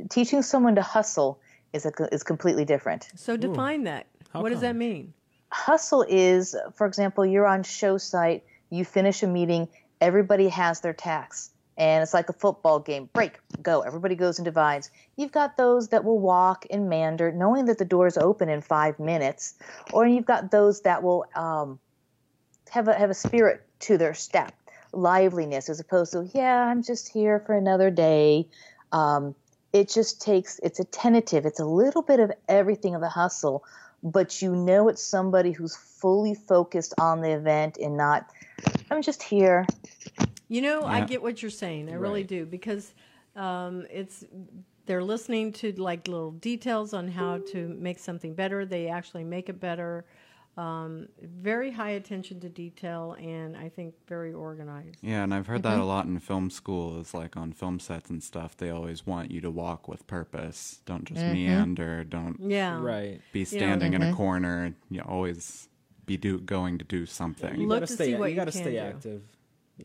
teaching 0.09 0.41
someone 0.41 0.75
to 0.75 0.81
hustle 0.81 1.39
is 1.73 1.85
a, 1.85 1.91
is 2.13 2.23
completely 2.23 2.65
different. 2.65 3.09
So 3.15 3.37
define 3.37 3.81
Ooh. 3.81 3.85
that. 3.85 4.07
How 4.31 4.41
what 4.41 4.49
come? 4.49 4.53
does 4.53 4.61
that 4.61 4.75
mean? 4.75 5.13
Hustle 5.51 6.05
is, 6.07 6.55
for 6.75 6.85
example, 6.85 7.25
you're 7.25 7.47
on 7.47 7.63
show 7.63 7.97
site, 7.97 8.43
you 8.69 8.83
finish 8.85 9.23
a 9.23 9.27
meeting, 9.27 9.67
everybody 10.01 10.49
has 10.49 10.81
their 10.81 10.93
tax. 10.93 11.51
And 11.77 12.01
it's 12.01 12.13
like 12.13 12.27
a 12.29 12.33
football 12.33 12.79
game. 12.79 13.07
Break, 13.13 13.39
go. 13.61 13.81
Everybody 13.81 14.15
goes 14.15 14.39
and 14.39 14.45
divides. 14.45 14.89
You've 15.15 15.31
got 15.31 15.57
those 15.57 15.89
that 15.89 16.03
will 16.03 16.17
walk 16.17 16.65
and 16.71 16.89
mander, 16.89 17.31
knowing 17.31 17.65
that 17.65 17.77
the 17.77 17.85
doors 17.85 18.17
open 18.17 18.49
in 18.49 18.61
five 18.61 18.99
minutes, 18.99 19.53
or 19.93 20.07
you've 20.07 20.25
got 20.25 20.49
those 20.49 20.81
that 20.81 21.03
will 21.03 21.25
um, 21.35 21.79
have 22.71 22.87
a 22.87 22.95
have 22.95 23.11
a 23.11 23.13
spirit 23.13 23.61
to 23.81 23.97
their 23.99 24.15
step, 24.15 24.55
liveliness, 24.91 25.69
as 25.69 25.79
opposed 25.79 26.13
to 26.13 26.27
yeah, 26.33 26.65
I'm 26.65 26.81
just 26.81 27.09
here 27.09 27.43
for 27.45 27.55
another 27.55 27.91
day. 27.91 28.47
Um, 28.91 29.35
it 29.71 29.89
just 29.89 30.21
takes 30.21 30.59
it's 30.63 30.79
a 30.79 30.85
tentative 30.85 31.45
it's 31.45 31.59
a 31.59 31.65
little 31.65 32.01
bit 32.01 32.19
of 32.19 32.31
everything 32.47 32.95
of 32.95 33.01
the 33.01 33.09
hustle 33.09 33.63
but 34.03 34.41
you 34.41 34.55
know 34.55 34.87
it's 34.87 35.03
somebody 35.03 35.51
who's 35.51 35.75
fully 35.75 36.33
focused 36.35 36.93
on 36.99 37.21
the 37.21 37.31
event 37.31 37.77
and 37.77 37.97
not 37.97 38.29
i'm 38.91 39.01
just 39.01 39.23
here 39.23 39.65
you 40.47 40.61
know 40.61 40.81
yeah. 40.81 40.87
i 40.87 41.01
get 41.01 41.21
what 41.21 41.41
you're 41.41 41.51
saying 41.51 41.89
i 41.89 41.91
right. 41.91 42.01
really 42.01 42.23
do 42.23 42.45
because 42.45 42.93
um, 43.35 43.85
it's 43.91 44.23
they're 44.87 45.03
listening 45.03 45.51
to 45.51 45.71
like 45.73 46.07
little 46.07 46.31
details 46.31 46.93
on 46.93 47.07
how 47.07 47.39
to 47.51 47.67
make 47.79 47.99
something 47.99 48.33
better 48.33 48.65
they 48.65 48.87
actually 48.87 49.23
make 49.23 49.49
it 49.49 49.59
better 49.59 50.05
um, 50.57 51.07
very 51.21 51.69
high 51.69 51.91
attention 51.91 52.39
to 52.39 52.49
detail 52.49 53.15
and 53.19 53.55
I 53.55 53.69
think 53.69 53.93
very 54.07 54.33
organized. 54.33 54.97
Yeah, 55.01 55.23
and 55.23 55.33
I've 55.33 55.45
heard 55.45 55.61
mm-hmm. 55.61 55.77
that 55.77 55.81
a 55.81 55.85
lot 55.85 56.05
in 56.05 56.19
film 56.19 56.49
school. 56.49 56.99
Is 56.99 57.13
like 57.13 57.37
on 57.37 57.53
film 57.53 57.79
sets 57.79 58.09
and 58.09 58.23
stuff, 58.23 58.57
they 58.57 58.71
always 58.71 59.05
want 59.05 59.29
you 59.29 59.39
to 59.41 59.51
walk 59.51 59.87
with 59.87 60.07
purpose. 60.07 60.79
Don't 60.85 61.05
just 61.05 61.21
mm-hmm. 61.21 61.33
meander. 61.33 62.03
Don't 62.03 62.39
yeah 62.39 62.81
right 62.81 63.21
be 63.31 63.45
standing 63.45 63.93
you 63.93 63.99
know, 63.99 64.05
in 64.05 64.11
mm-hmm. 64.11 64.21
a 64.21 64.25
corner. 64.25 64.73
You 64.89 65.01
always 65.01 65.69
be 66.07 66.17
do 66.17 66.39
going 66.39 66.79
to 66.79 66.85
do 66.85 67.05
something. 67.05 67.59
You 67.59 67.67
Look 67.67 67.81
gotta 67.81 67.87
to 67.87 67.93
stay. 67.93 68.05
See 68.05 68.15
what 68.15 68.25
you, 68.25 68.31
you 68.31 68.35
gotta 68.35 68.51
stay 68.51 68.77
active. 68.79 69.21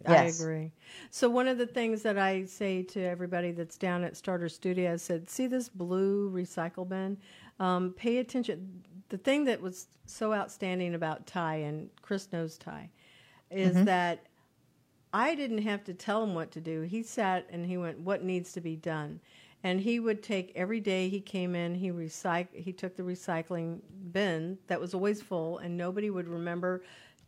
Yes. 0.09 0.41
I 0.41 0.43
agree. 0.43 0.73
So 1.11 1.29
one 1.29 1.49
of 1.49 1.59
the 1.59 1.67
things 1.67 2.01
that 2.03 2.17
I 2.17 2.47
say 2.47 2.83
to 2.83 3.05
everybody 3.05 3.53
that's 3.53 3.77
down 3.77 4.05
at 4.05 4.17
Starter 4.17 4.49
Studio, 4.49 4.95
I 4.95 4.97
said, 4.97 5.29
"See 5.29 5.47
this 5.47 5.69
blue 5.69 6.31
recycle 6.31 6.89
bin? 6.89 7.19
Um, 7.61 7.93
pay 7.93 8.19
attention 8.19 8.83
the 9.13 9.19
thing 9.19 9.45
that 9.45 9.61
was 9.61 9.89
so 10.07 10.33
outstanding 10.33 10.95
about 10.95 11.27
Ty 11.27 11.57
and 11.57 11.91
Cris 12.01 12.33
knows 12.33 12.57
Ty 12.57 12.89
is 13.51 13.75
mm-hmm. 13.75 13.85
that 13.85 14.25
I 15.13 15.35
didn't 15.35 15.59
have 15.59 15.85
to 15.85 15.93
tell 15.93 16.25
him 16.25 16.35
what 16.35 16.51
to 16.53 16.63
do. 16.63 16.81
He 16.81 17.03
sat 17.03 17.47
and 17.51 17.67
he 17.67 17.77
went, 17.77 18.01
"What 18.01 18.25
needs 18.25 18.55
to 18.55 18.63
be 18.63 18.75
done?" 18.75 19.21
And 19.63 19.79
he 19.79 20.01
would 20.01 20.23
take 20.23 20.51
every 20.57 20.81
day 20.81 21.11
he 21.11 21.21
came 21.21 21.55
in. 21.55 21.75
He 21.75 21.91
recyc- 21.91 22.55
He 22.55 22.73
took 22.73 22.97
the 22.97 23.03
recycling 23.03 23.81
bin 24.13 24.57
that 24.67 24.81
was 24.81 24.95
always 24.95 25.21
full, 25.21 25.59
and 25.59 25.77
nobody 25.77 26.09
would 26.09 26.27
remember 26.27 26.83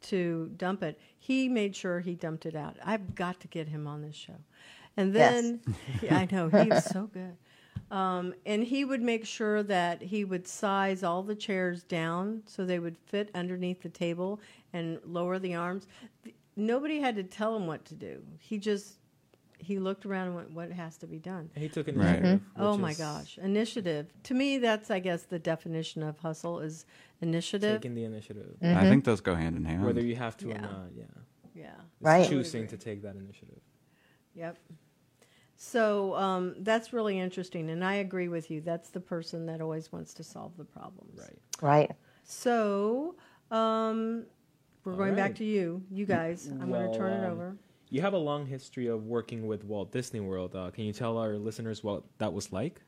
to 0.05 0.51
dump 0.57 0.83
it. 0.83 0.99
He 1.19 1.51
made 1.51 1.77
sure 1.77 2.01
he 2.01 2.15
dumped 2.15 2.47
it 2.47 2.57
out. 2.57 2.79
I've 2.83 3.15
got 3.15 3.41
to 3.41 3.49
get 3.49 3.69
him 3.69 3.87
on 3.87 4.01
this 4.01 4.17
show. 4.17 4.41
And 4.97 5.13
then 5.13 5.61
yes. 5.67 5.77
yeah, 6.03 6.17
I 6.17 6.29
know 6.33 6.49
he's 6.49 6.83
so 6.85 7.11
good. 7.13 7.37
Um, 7.91 8.35
and 8.47 8.65
he 8.65 8.85
would 8.85 9.03
make 9.03 9.27
sure 9.27 9.63
that 9.63 10.03
he 10.03 10.25
would 10.25 10.49
size 10.49 11.03
all 11.03 11.23
the 11.23 11.35
chairs 11.35 11.83
down 11.83 12.43
so 12.47 12.65
they 12.65 12.79
would 12.79 12.97
fit 13.07 13.31
underneath 13.35 13.83
the 13.83 13.89
table 13.89 14.41
and 14.73 14.99
lower 15.05 15.39
the 15.39 15.55
arms. 15.55 15.87
Nobody 16.57 17.01
had 17.01 17.17
to 17.17 17.23
tell 17.23 17.55
him 17.55 17.67
what 17.67 17.85
to 17.87 17.95
do. 17.95 18.23
He 18.39 18.59
just 18.59 18.99
he 19.59 19.79
looked 19.79 20.05
around 20.05 20.29
and 20.29 20.37
went, 20.37 20.53
"What 20.53 20.71
has 20.73 20.97
to 20.99 21.07
be 21.07 21.19
done?" 21.19 21.51
he 21.55 21.69
took 21.69 21.89
initiative. 21.89 22.41
Right. 22.57 22.65
Oh 22.65 22.77
my 22.77 22.91
is... 22.91 22.99
gosh, 22.99 23.39
initiative! 23.39 24.13
To 24.25 24.35
me, 24.35 24.59
that's 24.59 24.91
I 24.91 24.99
guess 24.99 25.23
the 25.23 25.39
definition 25.39 26.03
of 26.03 26.19
hustle 26.19 26.61
is 26.61 26.85
initiative. 27.21 27.81
Taking 27.81 27.95
the 27.95 28.05
initiative. 28.05 28.57
Mm-hmm. 28.63 28.79
I 28.79 28.83
think 28.83 29.05
those 29.05 29.21
go 29.21 29.35
hand 29.35 29.57
in 29.57 29.65
hand. 29.65 29.85
Whether 29.85 30.03
you 30.03 30.17
have 30.17 30.37
to 30.39 30.49
yeah. 30.49 30.59
or 30.59 30.61
not, 30.61 30.89
yeah. 30.97 31.05
Yeah. 31.55 31.67
It's 31.67 32.03
right. 32.03 32.29
Choosing 32.29 32.67
to 32.69 32.77
take 32.77 33.03
that 33.03 33.17
initiative. 33.17 33.61
Yep. 34.35 34.59
So 35.65 36.15
um, 36.15 36.57
that's 36.59 36.93
really 36.93 37.19
interesting, 37.19 37.71
and 37.71 37.83
I 37.83 37.95
agree 37.95 38.29
with 38.29 38.51
you. 38.51 38.61
That's 38.61 38.91
the 38.91 39.01
person 39.01 39.47
that 39.47 39.63
always 39.63 39.91
wants 39.91 40.13
to 40.15 40.23
solve 40.23 40.53
the 40.59 40.65
problems. 40.65 41.19
Right. 41.19 41.39
Right. 41.63 41.91
So 42.23 43.15
um, 43.51 44.27
we're 44.85 44.93
All 44.93 44.99
going 44.99 45.11
right. 45.11 45.17
back 45.17 45.35
to 45.37 45.45
you, 45.45 45.83
you 45.91 46.05
guys. 46.05 46.49
I'm 46.49 46.69
well, 46.69 46.81
going 46.81 46.93
to 46.93 46.99
turn 46.99 47.13
it 47.13 47.27
um, 47.27 47.33
over. 47.33 47.57
You 47.89 48.03
have 48.03 48.13
a 48.13 48.19
long 48.19 48.47
history 48.47 48.89
of 48.89 49.07
working 49.07 49.47
with 49.47 49.65
Walt 49.65 49.91
Disney 49.91 50.21
World. 50.21 50.55
Uh, 50.55 50.71
can 50.71 50.85
you 50.85 50.93
tell 50.93 51.17
our 51.17 51.39
listeners 51.39 51.83
what 51.83 52.03
that 52.19 52.33
was 52.33 52.53
like? 52.53 52.83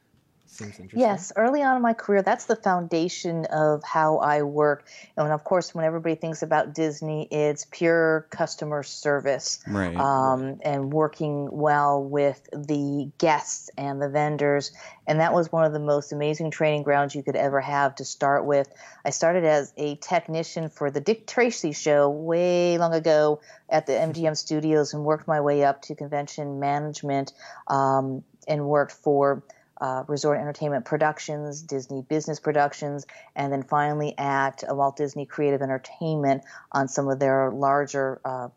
Seems 0.49 0.79
interesting. 0.79 1.01
Yes, 1.01 1.33
early 1.37 1.63
on 1.63 1.77
in 1.77 1.83
my 1.83 1.93
career, 1.93 2.23
that's 2.23 2.47
the 2.47 2.57
foundation 2.57 3.47
of 3.47 3.83
how 3.83 4.19
I 4.19 4.43
work. 4.43 4.87
And 5.17 5.33
of 5.33 5.45
course, 5.45 5.75
when 5.75 5.85
everybody 5.85 6.15
thinks 6.15 6.43
about 6.43 6.73
Disney, 6.75 7.27
it's 7.31 7.67
pure 7.71 8.27
customer 8.31 8.83
service, 8.83 9.59
right? 9.67 9.97
Um, 9.97 10.61
and 10.63 10.93
working 10.93 11.49
well 11.51 12.03
with 12.03 12.49
the 12.53 13.11
guests 13.19 13.71
and 13.77 14.01
the 14.01 14.09
vendors. 14.09 14.73
And 15.07 15.21
that 15.21 15.33
was 15.33 15.51
one 15.51 15.65
of 15.65 15.73
the 15.73 15.81
most 15.81 16.13
amazing 16.13 16.51
training 16.53 16.85
grounds 16.85 17.15
you 17.15 17.23
could 17.23 17.37
ever 17.37 17.61
have 17.61 17.97
to 17.97 18.05
start 18.05 18.45
with. 18.45 18.69
I 19.05 19.11
started 19.11 19.45
as 19.45 19.73
a 19.77 19.97
technician 19.97 20.69
for 20.69 20.91
the 20.91 21.01
Dick 21.01 21.27
Tracy 21.27 21.73
show 21.73 22.09
way 22.09 22.79
long 22.79 22.95
ago 22.95 23.41
at 23.69 23.87
the 23.87 23.93
MGM 23.93 24.37
studios 24.37 24.95
and 24.95 25.05
worked 25.05 25.27
my 25.27 25.41
way 25.41 25.65
up 25.65 25.83
to 25.83 25.95
convention 25.95 26.61
management 26.61 27.33
um, 27.67 28.23
and 28.47 28.67
worked 28.67 28.93
for 28.93 29.43
uh, 29.81 30.05
Resort 30.09 30.39
Entertainment 30.39 30.85
Productions, 30.85 31.63
Disney 31.63 32.03
Business 32.03 32.41
Productions, 32.41 33.07
and 33.35 33.53
then 33.53 33.63
finally 33.63 34.17
at 34.19 34.65
Walt 34.69 34.97
Disney 34.97 35.27
Creative 35.27 35.63
Entertainment 35.63 36.43
on 36.73 36.89
some 36.89 37.09
of 37.09 37.19
their 37.19 37.51
larger 37.51 38.21
uh, 38.25 38.49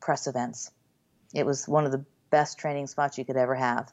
press 0.00 0.26
events. 0.26 0.70
it 1.34 1.44
was 1.44 1.66
one 1.66 1.84
of 1.84 1.92
the 1.92 2.04
best 2.30 2.58
training 2.58 2.86
spots 2.86 3.18
you 3.18 3.24
could 3.24 3.36
ever 3.36 3.54
have. 3.54 3.92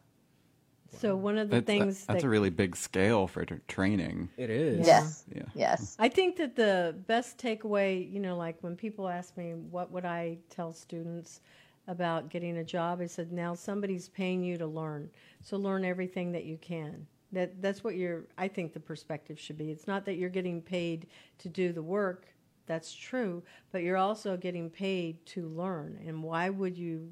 So 0.99 1.15
one 1.15 1.37
of 1.37 1.49
the 1.49 1.57
That's, 1.57 1.65
things 1.65 2.05
that's 2.05 2.21
that 2.21 2.27
a 2.27 2.29
really 2.29 2.49
big 2.49 2.75
scale 2.75 3.27
for 3.27 3.45
training. 3.45 4.29
It 4.37 4.49
is. 4.49 4.85
Yes. 4.85 5.23
Yeah. 5.33 5.43
Yes. 5.55 5.95
I 5.97 6.09
think 6.09 6.35
that 6.37 6.55
the 6.55 6.95
best 7.07 7.37
takeaway, 7.37 8.11
you 8.11 8.19
know, 8.19 8.35
like 8.35 8.57
when 8.61 8.75
people 8.75 9.07
ask 9.07 9.37
me 9.37 9.53
what 9.53 9.91
would 9.91 10.05
I 10.05 10.39
tell 10.49 10.73
students 10.73 11.39
about 11.87 12.29
getting 12.29 12.57
a 12.57 12.63
job, 12.63 13.01
I 13.01 13.07
said 13.07 13.31
now 13.31 13.53
somebody's 13.53 14.07
paying 14.09 14.43
you 14.43 14.57
to 14.57 14.67
learn. 14.67 15.09
So 15.41 15.57
learn 15.57 15.83
everything 15.83 16.31
that 16.33 16.45
you 16.45 16.57
can. 16.57 17.07
That 17.31 17.61
that's 17.61 17.83
what 17.83 17.95
your 17.95 18.25
I 18.37 18.47
think 18.47 18.73
the 18.73 18.79
perspective 18.79 19.39
should 19.39 19.57
be. 19.57 19.71
It's 19.71 19.87
not 19.87 20.05
that 20.05 20.15
you're 20.15 20.29
getting 20.29 20.61
paid 20.61 21.07
to 21.39 21.49
do 21.49 21.71
the 21.71 21.81
work. 21.81 22.27
That's 22.67 22.93
true, 22.93 23.43
but 23.71 23.83
you're 23.83 23.97
also 23.97 24.37
getting 24.37 24.69
paid 24.69 25.25
to 25.27 25.47
learn. 25.47 25.99
And 26.05 26.23
why 26.23 26.49
would 26.49 26.77
you 26.77 27.11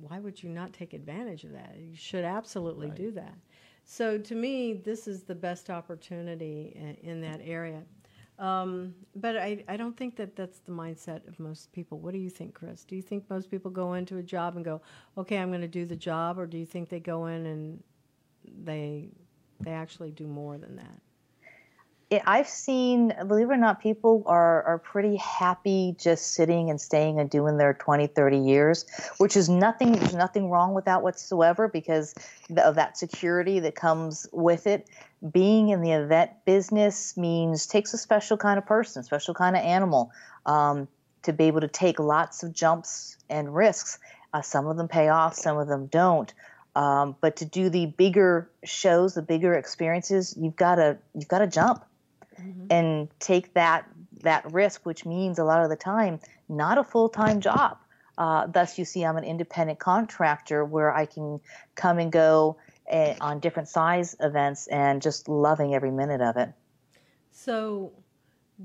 why 0.00 0.18
would 0.18 0.42
you 0.42 0.48
not 0.48 0.72
take 0.72 0.92
advantage 0.94 1.44
of 1.44 1.52
that? 1.52 1.76
You 1.78 1.94
should 1.96 2.24
absolutely 2.24 2.88
Right. 2.88 2.96
do 2.96 3.10
that. 3.12 3.34
So 3.84 4.16
to 4.16 4.34
me, 4.34 4.72
this 4.72 5.06
is 5.06 5.24
the 5.24 5.34
best 5.34 5.68
opportunity 5.70 6.72
in, 6.74 7.10
in 7.10 7.20
that 7.20 7.40
area. 7.44 7.82
Um, 8.38 8.94
but 9.14 9.36
I, 9.36 9.64
I 9.68 9.76
don't 9.76 9.96
think 9.96 10.16
that 10.16 10.34
that's 10.34 10.58
the 10.60 10.72
mindset 10.72 11.26
of 11.28 11.38
most 11.38 11.72
people. 11.72 11.98
What 11.98 12.12
do 12.12 12.18
you 12.18 12.30
think, 12.30 12.54
Cris? 12.54 12.84
Do 12.84 12.96
you 12.96 13.02
think 13.02 13.30
most 13.30 13.50
people 13.50 13.70
go 13.70 13.94
into 13.94 14.16
a 14.16 14.22
job 14.22 14.56
and 14.56 14.64
go, 14.64 14.80
okay, 15.16 15.38
I'm 15.38 15.50
going 15.50 15.60
to 15.60 15.68
do 15.68 15.84
the 15.84 15.96
job, 15.96 16.38
or 16.38 16.46
do 16.46 16.58
you 16.58 16.66
think 16.66 16.88
they 16.88 17.00
go 17.00 17.26
in 17.26 17.46
and 17.46 17.82
they 18.64 19.08
they 19.60 19.70
actually 19.70 20.10
do 20.10 20.26
more 20.26 20.58
than 20.58 20.76
that? 20.76 21.00
It, 22.14 22.22
I've 22.26 22.48
seen, 22.48 23.12
believe 23.26 23.50
it 23.50 23.54
or 23.54 23.56
not, 23.56 23.80
people 23.80 24.22
are, 24.26 24.62
are 24.62 24.78
pretty 24.78 25.16
happy 25.16 25.94
just 25.98 26.34
sitting 26.34 26.70
and 26.70 26.80
staying 26.80 27.20
and 27.20 27.28
doing 27.28 27.58
their 27.58 27.74
20, 27.74 28.06
30 28.06 28.38
years, 28.38 28.86
which 29.18 29.36
is 29.36 29.48
nothing, 29.48 29.92
there's 29.92 30.14
nothing 30.14 30.48
wrong 30.48 30.74
with 30.74 30.86
that 30.86 31.02
whatsoever 31.02 31.68
because 31.68 32.14
of 32.56 32.76
that 32.76 32.96
security 32.96 33.60
that 33.60 33.74
comes 33.74 34.26
with 34.32 34.66
it. 34.66 34.88
Being 35.30 35.68
in 35.70 35.80
the 35.80 35.92
event 35.92 36.30
business 36.44 37.16
means 37.16 37.66
takes 37.66 37.92
a 37.94 37.98
special 37.98 38.36
kind 38.36 38.58
of 38.58 38.66
person, 38.66 39.02
special 39.02 39.34
kind 39.34 39.56
of 39.56 39.62
animal 39.62 40.10
um, 40.46 40.88
to 41.22 41.32
be 41.32 41.44
able 41.44 41.60
to 41.60 41.68
take 41.68 41.98
lots 41.98 42.42
of 42.42 42.52
jumps 42.52 43.16
and 43.28 43.54
risks. 43.54 43.98
Uh, 44.32 44.42
some 44.42 44.66
of 44.66 44.76
them 44.76 44.88
pay 44.88 45.08
off, 45.08 45.34
some 45.34 45.58
of 45.58 45.68
them 45.68 45.86
don't. 45.86 46.32
Um, 46.76 47.14
but 47.20 47.36
to 47.36 47.44
do 47.44 47.68
the 47.68 47.86
bigger 47.86 48.50
shows, 48.64 49.14
the 49.14 49.22
bigger 49.22 49.54
experiences, 49.54 50.36
you've 50.36 50.56
got 50.56 50.74
to 50.76 50.98
you've 51.14 51.28
got 51.28 51.38
to 51.38 51.46
jump 51.46 51.84
and 52.70 53.08
take 53.18 53.54
that 53.54 53.88
that 54.22 54.50
risk, 54.52 54.86
which 54.86 55.04
means 55.04 55.38
a 55.38 55.44
lot 55.44 55.62
of 55.62 55.68
the 55.68 55.76
time 55.76 56.20
not 56.48 56.78
a 56.78 56.84
full 56.84 57.08
time 57.08 57.40
job. 57.40 57.78
Uh, 58.16 58.46
thus, 58.46 58.78
you 58.78 58.84
see, 58.84 59.04
I'm 59.04 59.16
an 59.16 59.24
independent 59.24 59.78
contractor 59.78 60.64
where 60.64 60.94
I 60.94 61.06
can 61.06 61.40
come 61.74 61.98
and 61.98 62.12
go 62.12 62.56
uh, 62.90 63.14
on 63.20 63.40
different 63.40 63.68
size 63.68 64.14
events 64.20 64.66
and 64.68 65.02
just 65.02 65.28
loving 65.28 65.74
every 65.74 65.90
minute 65.90 66.20
of 66.20 66.36
it. 66.36 66.50
So, 67.32 67.92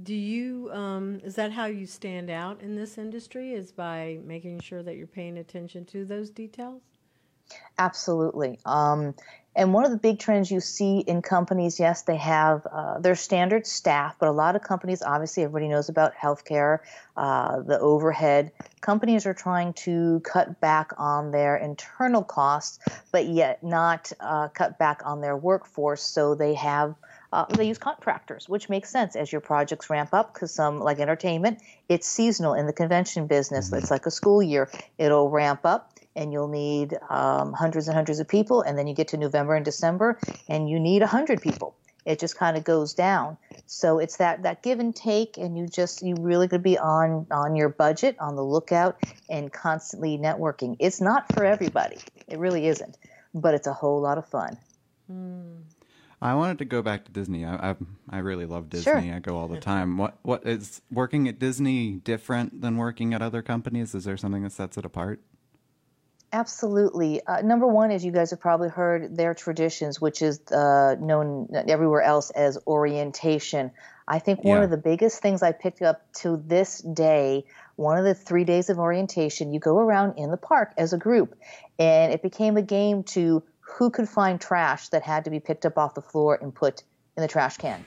do 0.04 0.14
you? 0.14 0.70
Um, 0.72 1.20
is 1.24 1.36
that 1.36 1.52
how 1.52 1.66
you 1.66 1.88
stand 1.88 2.30
out 2.30 2.62
in 2.62 2.76
this 2.76 2.98
industry? 2.98 3.54
Is 3.54 3.72
by 3.72 4.20
making 4.24 4.60
sure 4.60 4.84
that 4.84 4.96
you're 4.96 5.08
paying 5.08 5.40
attention 5.40 5.86
to 5.86 6.06
those 6.06 6.30
details? 6.30 6.84
Absolutely. 7.80 8.60
Um, 8.66 9.16
and 9.60 9.74
one 9.74 9.84
of 9.84 9.92
the 9.92 9.98
big 9.98 10.20
trends 10.20 10.50
you 10.50 10.62
see 10.62 11.00
in 11.00 11.22
companies, 11.22 11.82
yes, 11.82 12.04
they 12.04 12.16
have 12.16 12.66
uh, 12.66 12.98
their 13.00 13.16
standard 13.16 13.68
staff, 13.68 14.16
but 14.18 14.30
a 14.30 14.32
lot 14.32 14.56
of 14.56 14.62
companies, 14.64 15.04
obviously, 15.04 15.44
everybody 15.44 15.68
knows 15.68 15.90
about 15.90 16.14
healthcare, 16.16 16.80
uh, 17.18 17.60
the 17.60 17.78
overhead. 17.78 18.54
Companies 18.80 19.26
are 19.26 19.34
trying 19.34 19.74
to 19.74 20.22
cut 20.22 20.62
back 20.62 20.94
on 20.98 21.32
their 21.32 21.58
internal 21.58 22.24
costs, 22.24 22.80
but 23.12 23.28
yet 23.28 23.62
not 23.62 24.14
uh, 24.22 24.48
cut 24.48 24.80
back 24.80 25.02
on 25.04 25.20
their 25.20 25.36
workforce. 25.36 26.04
So 26.04 26.36
they 26.36 26.54
have 26.54 26.96
uh, 27.34 27.46
they 27.50 27.68
use 27.68 27.78
contractors, 27.78 28.48
which 28.48 28.70
makes 28.70 28.90
sense 28.90 29.18
as 29.18 29.30
your 29.32 29.42
projects 29.42 29.90
ramp 29.90 30.14
up 30.14 30.34
because 30.34 30.52
some, 30.54 30.80
like 30.80 31.00
entertainment, 31.00 31.60
it's 31.90 32.08
seasonal 32.08 32.54
in 32.54 32.66
the 32.66 32.74
convention 32.74 33.28
business. 33.28 33.72
It's 33.74 33.92
like 33.92 34.06
a 34.06 34.12
school 34.12 34.42
year. 34.42 34.72
It'll 34.98 35.30
ramp 35.30 35.66
up 35.66 35.99
and 36.16 36.34
you'll 36.34 36.48
need 36.48 36.98
um, 37.10 37.54
hundreds 37.54 37.88
and 37.88 37.96
hundreds 37.96 38.20
of 38.20 38.28
people. 38.28 38.62
And 38.62 38.78
then 38.78 38.88
you 38.88 38.94
get 38.94 39.10
to 39.10 39.18
November 39.18 39.56
and 39.56 39.66
December 39.66 40.20
and 40.48 40.70
you 40.70 40.80
need 40.80 41.02
100 41.02 41.42
people. 41.42 41.76
It 42.06 42.20
just 42.20 42.38
kind 42.38 42.58
of 42.58 42.64
goes 42.64 42.94
down. 42.94 43.38
So 43.66 44.00
it's 44.00 44.18
that, 44.18 44.44
that 44.44 44.64
give 44.64 44.80
and 44.80 44.96
take, 44.96 45.38
and 45.38 45.58
you 45.58 45.68
just, 45.68 46.02
you 46.02 46.16
really 46.20 46.48
could 46.48 46.64
be 46.64 46.78
on, 46.78 47.28
on 47.30 47.56
your 47.56 47.70
budget, 47.70 48.16
on 48.20 48.36
the 48.36 48.44
lookout, 48.44 48.98
and 49.30 49.52
constantly 49.52 50.18
networking. 50.18 50.76
It's 50.80 51.02
not 51.02 51.32
for 51.34 51.46
everybody. 51.46 51.98
It 52.28 52.40
really 52.40 52.68
isn't, 52.68 52.98
but 53.34 53.54
it's 53.54 53.68
a 53.68 53.74
whole 53.74 54.02
lot 54.02 54.18
of 54.18 54.28
fun. 54.28 54.58
I 56.22 56.34
wanted 56.36 56.58
to 56.60 56.66
go 56.66 56.82
back 56.82 57.06
to 57.06 57.12
Disney. 57.12 57.46
I 57.46 57.72
I, 57.72 57.76
I 58.10 58.18
really 58.20 58.46
love 58.46 58.70
Disney. 58.70 58.84
Sure. 58.84 58.98
I 58.98 59.20
go 59.20 59.38
all 59.38 59.48
the 59.48 59.60
time. 59.60 59.98
What 59.98 60.18
what 60.22 60.46
is 60.46 60.82
working 60.92 61.28
at 61.28 61.40
Disney 61.40 61.94
different 61.94 62.62
than 62.62 62.78
working 62.78 63.14
at 63.14 63.22
other 63.22 63.42
companies? 63.42 63.96
Is 63.96 64.04
there 64.04 64.18
something 64.18 64.44
that 64.44 64.52
sets 64.52 64.78
it 64.78 64.86
apart? 64.86 65.22
Absolutely. 66.32 67.26
Uh, 67.26 67.42
number 67.42 67.66
one 67.66 67.92
is 67.92 68.06
you 68.06 68.12
guys 68.12 68.30
have 68.30 68.40
probably 68.40 68.70
heard 68.70 69.18
their 69.18 69.34
traditions, 69.34 70.00
which 70.00 70.22
is 70.22 70.40
uh, 70.52 70.96
known 71.00 71.48
everywhere 71.68 72.02
else 72.02 72.30
as 72.32 72.58
orientation. 72.68 73.72
I 74.08 74.20
think 74.20 74.44
one 74.44 74.60
Yeah. 74.60 74.64
of 74.66 74.70
the 74.70 74.78
biggest 74.78 75.22
things 75.22 75.42
I 75.42 75.52
picked 75.52 75.82
up 75.82 76.02
to 76.22 76.38
this 76.38 76.80
day, 76.82 77.46
one 77.78 77.98
of 77.98 78.06
the 78.06 78.14
three 78.14 78.44
days 78.44 78.70
of 78.70 78.80
orientation, 78.80 79.54
you 79.54 79.60
go 79.60 79.80
around 79.80 80.18
in 80.18 80.30
the 80.32 80.38
park 80.38 80.74
as 80.78 80.94
a 80.94 80.98
group, 80.98 81.36
and 81.78 82.12
it 82.14 82.22
became 82.22 82.58
a 82.58 82.62
game 82.62 83.04
to 83.04 83.44
who 83.60 83.90
could 83.90 84.10
find 84.10 84.42
trash 84.42 84.90
that 84.90 85.04
had 85.04 85.26
to 85.26 85.30
be 85.32 85.40
picked 85.40 85.66
up 85.66 85.78
off 85.78 85.94
the 85.94 86.02
floor 86.02 86.38
and 86.42 86.54
put 86.54 86.84
in 87.20 87.22
the 87.22 87.28
trash 87.28 87.58
can. 87.58 87.84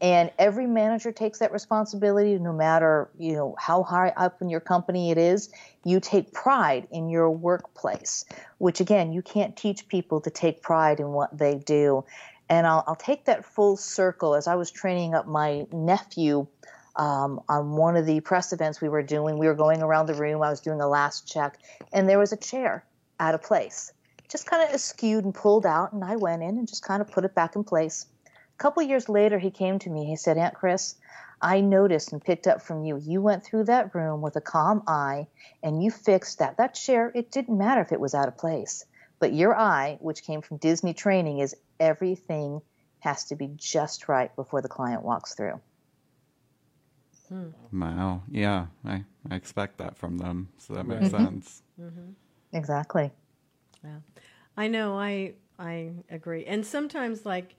and 0.00 0.30
every 0.38 0.66
manager 0.66 1.12
takes 1.12 1.38
that 1.38 1.52
responsibility 1.52 2.36
no 2.38 2.52
matter 2.52 3.08
you 3.16 3.32
know 3.32 3.54
how 3.58 3.84
high 3.84 4.08
up 4.16 4.42
in 4.42 4.50
your 4.50 4.60
company 4.60 5.12
it 5.12 5.18
is 5.18 5.50
you 5.84 6.00
take 6.00 6.32
pride 6.32 6.88
in 6.90 7.08
your 7.08 7.30
workplace 7.30 8.24
which 8.58 8.80
again 8.80 9.12
you 9.12 9.22
can't 9.22 9.56
teach 9.56 9.86
people 9.86 10.20
to 10.20 10.30
take 10.30 10.62
pride 10.62 10.98
in 10.98 11.08
what 11.12 11.36
they 11.36 11.54
do. 11.54 12.04
And 12.48 12.66
i'll, 12.66 12.84
I'll 12.86 12.96
take 12.96 13.24
that 13.26 13.44
full 13.44 13.76
circle. 13.76 14.34
As 14.34 14.48
i 14.48 14.56
was 14.56 14.70
training 14.70 15.14
up 15.14 15.26
my 15.28 15.66
nephew 15.72 16.46
um, 16.96 17.40
on 17.48 17.76
one 17.76 17.96
of 17.96 18.06
the 18.06 18.20
press 18.20 18.52
events 18.52 18.80
we 18.80 18.88
were 18.88 19.02
doing 19.02 19.38
we 19.38 19.46
were 19.46 19.54
going 19.54 19.80
around 19.80 20.06
the 20.06 20.14
room. 20.14 20.42
I 20.42 20.50
was 20.50 20.60
doing 20.60 20.80
a 20.80 20.88
last 20.88 21.32
check 21.32 21.58
and 21.92 22.08
there 22.08 22.18
was 22.18 22.32
a 22.32 22.36
chair 22.36 22.84
out 23.20 23.34
of 23.34 23.42
place 23.42 23.92
just 24.28 24.50
kind 24.50 24.68
of 24.68 24.74
askewed 24.74 25.22
and 25.22 25.32
pulled 25.32 25.64
out. 25.64 25.92
And 25.92 26.02
i 26.02 26.16
went 26.16 26.42
in 26.42 26.58
and 26.58 26.66
just 26.66 26.82
kind 26.82 27.00
of 27.00 27.08
put 27.08 27.24
it 27.24 27.34
back 27.34 27.54
in 27.54 27.62
place 27.62 28.06
a 28.58 28.62
couple 28.62 28.82
years 28.82 29.08
later, 29.08 29.38
he 29.38 29.50
came 29.50 29.78
to 29.80 29.90
me. 29.90 30.06
He 30.06 30.16
said, 30.16 30.38
Aunt 30.38 30.54
Cris, 30.54 30.94
I 31.42 31.60
noticed 31.60 32.12
and 32.12 32.24
picked 32.24 32.46
up 32.46 32.62
from 32.62 32.84
you. 32.84 32.96
You 32.96 33.20
went 33.20 33.44
through 33.44 33.64
that 33.64 33.94
room 33.94 34.22
with 34.22 34.36
a 34.36 34.40
calm 34.40 34.82
eye 34.86 35.26
and 35.62 35.82
you 35.82 35.90
fixed 35.90 36.38
that. 36.38 36.56
That 36.56 36.74
chair, 36.74 37.12
it 37.14 37.30
didn't 37.30 37.58
matter 37.58 37.82
if 37.82 37.92
it 37.92 38.00
was 38.00 38.14
out 38.14 38.28
of 38.28 38.38
place. 38.38 38.84
But 39.18 39.34
your 39.34 39.54
eye, 39.54 39.98
which 40.00 40.22
came 40.22 40.40
from 40.40 40.56
Disney 40.56 40.94
training, 40.94 41.40
is 41.40 41.54
everything 41.78 42.62
has 43.00 43.24
to 43.24 43.36
be 43.36 43.50
just 43.56 44.08
right 44.08 44.34
before 44.36 44.62
the 44.62 44.68
client 44.68 45.02
walks 45.02 45.34
through. 45.34 45.60
Hmm. 47.28 47.48
Wow. 47.72 48.22
Yeah, 48.30 48.66
I, 48.84 49.04
I 49.30 49.34
expect 49.34 49.78
that 49.78 49.98
from 49.98 50.16
them, 50.18 50.48
so 50.58 50.74
that 50.74 50.86
makes 50.86 51.10
sense. 51.10 51.62
Mm-hmm. 51.78 52.12
Exactly. 52.54 53.10
Yeah, 53.84 53.98
I 54.56 54.68
know. 54.68 54.98
I 54.98 55.34
I 55.58 55.92
agree. 56.08 56.46
And 56.46 56.64
sometimes, 56.64 57.26
like, 57.26 57.54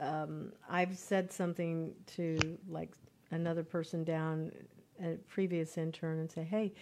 um, 0.00 0.52
I've 0.68 0.96
said 0.96 1.32
something 1.32 1.92
to 2.16 2.58
like 2.68 2.90
another 3.30 3.62
person 3.62 4.02
down, 4.04 4.50
a 5.02 5.16
previous 5.28 5.78
intern, 5.78 6.18
and 6.18 6.30
say, 6.30 6.42
"Hey, 6.42 6.72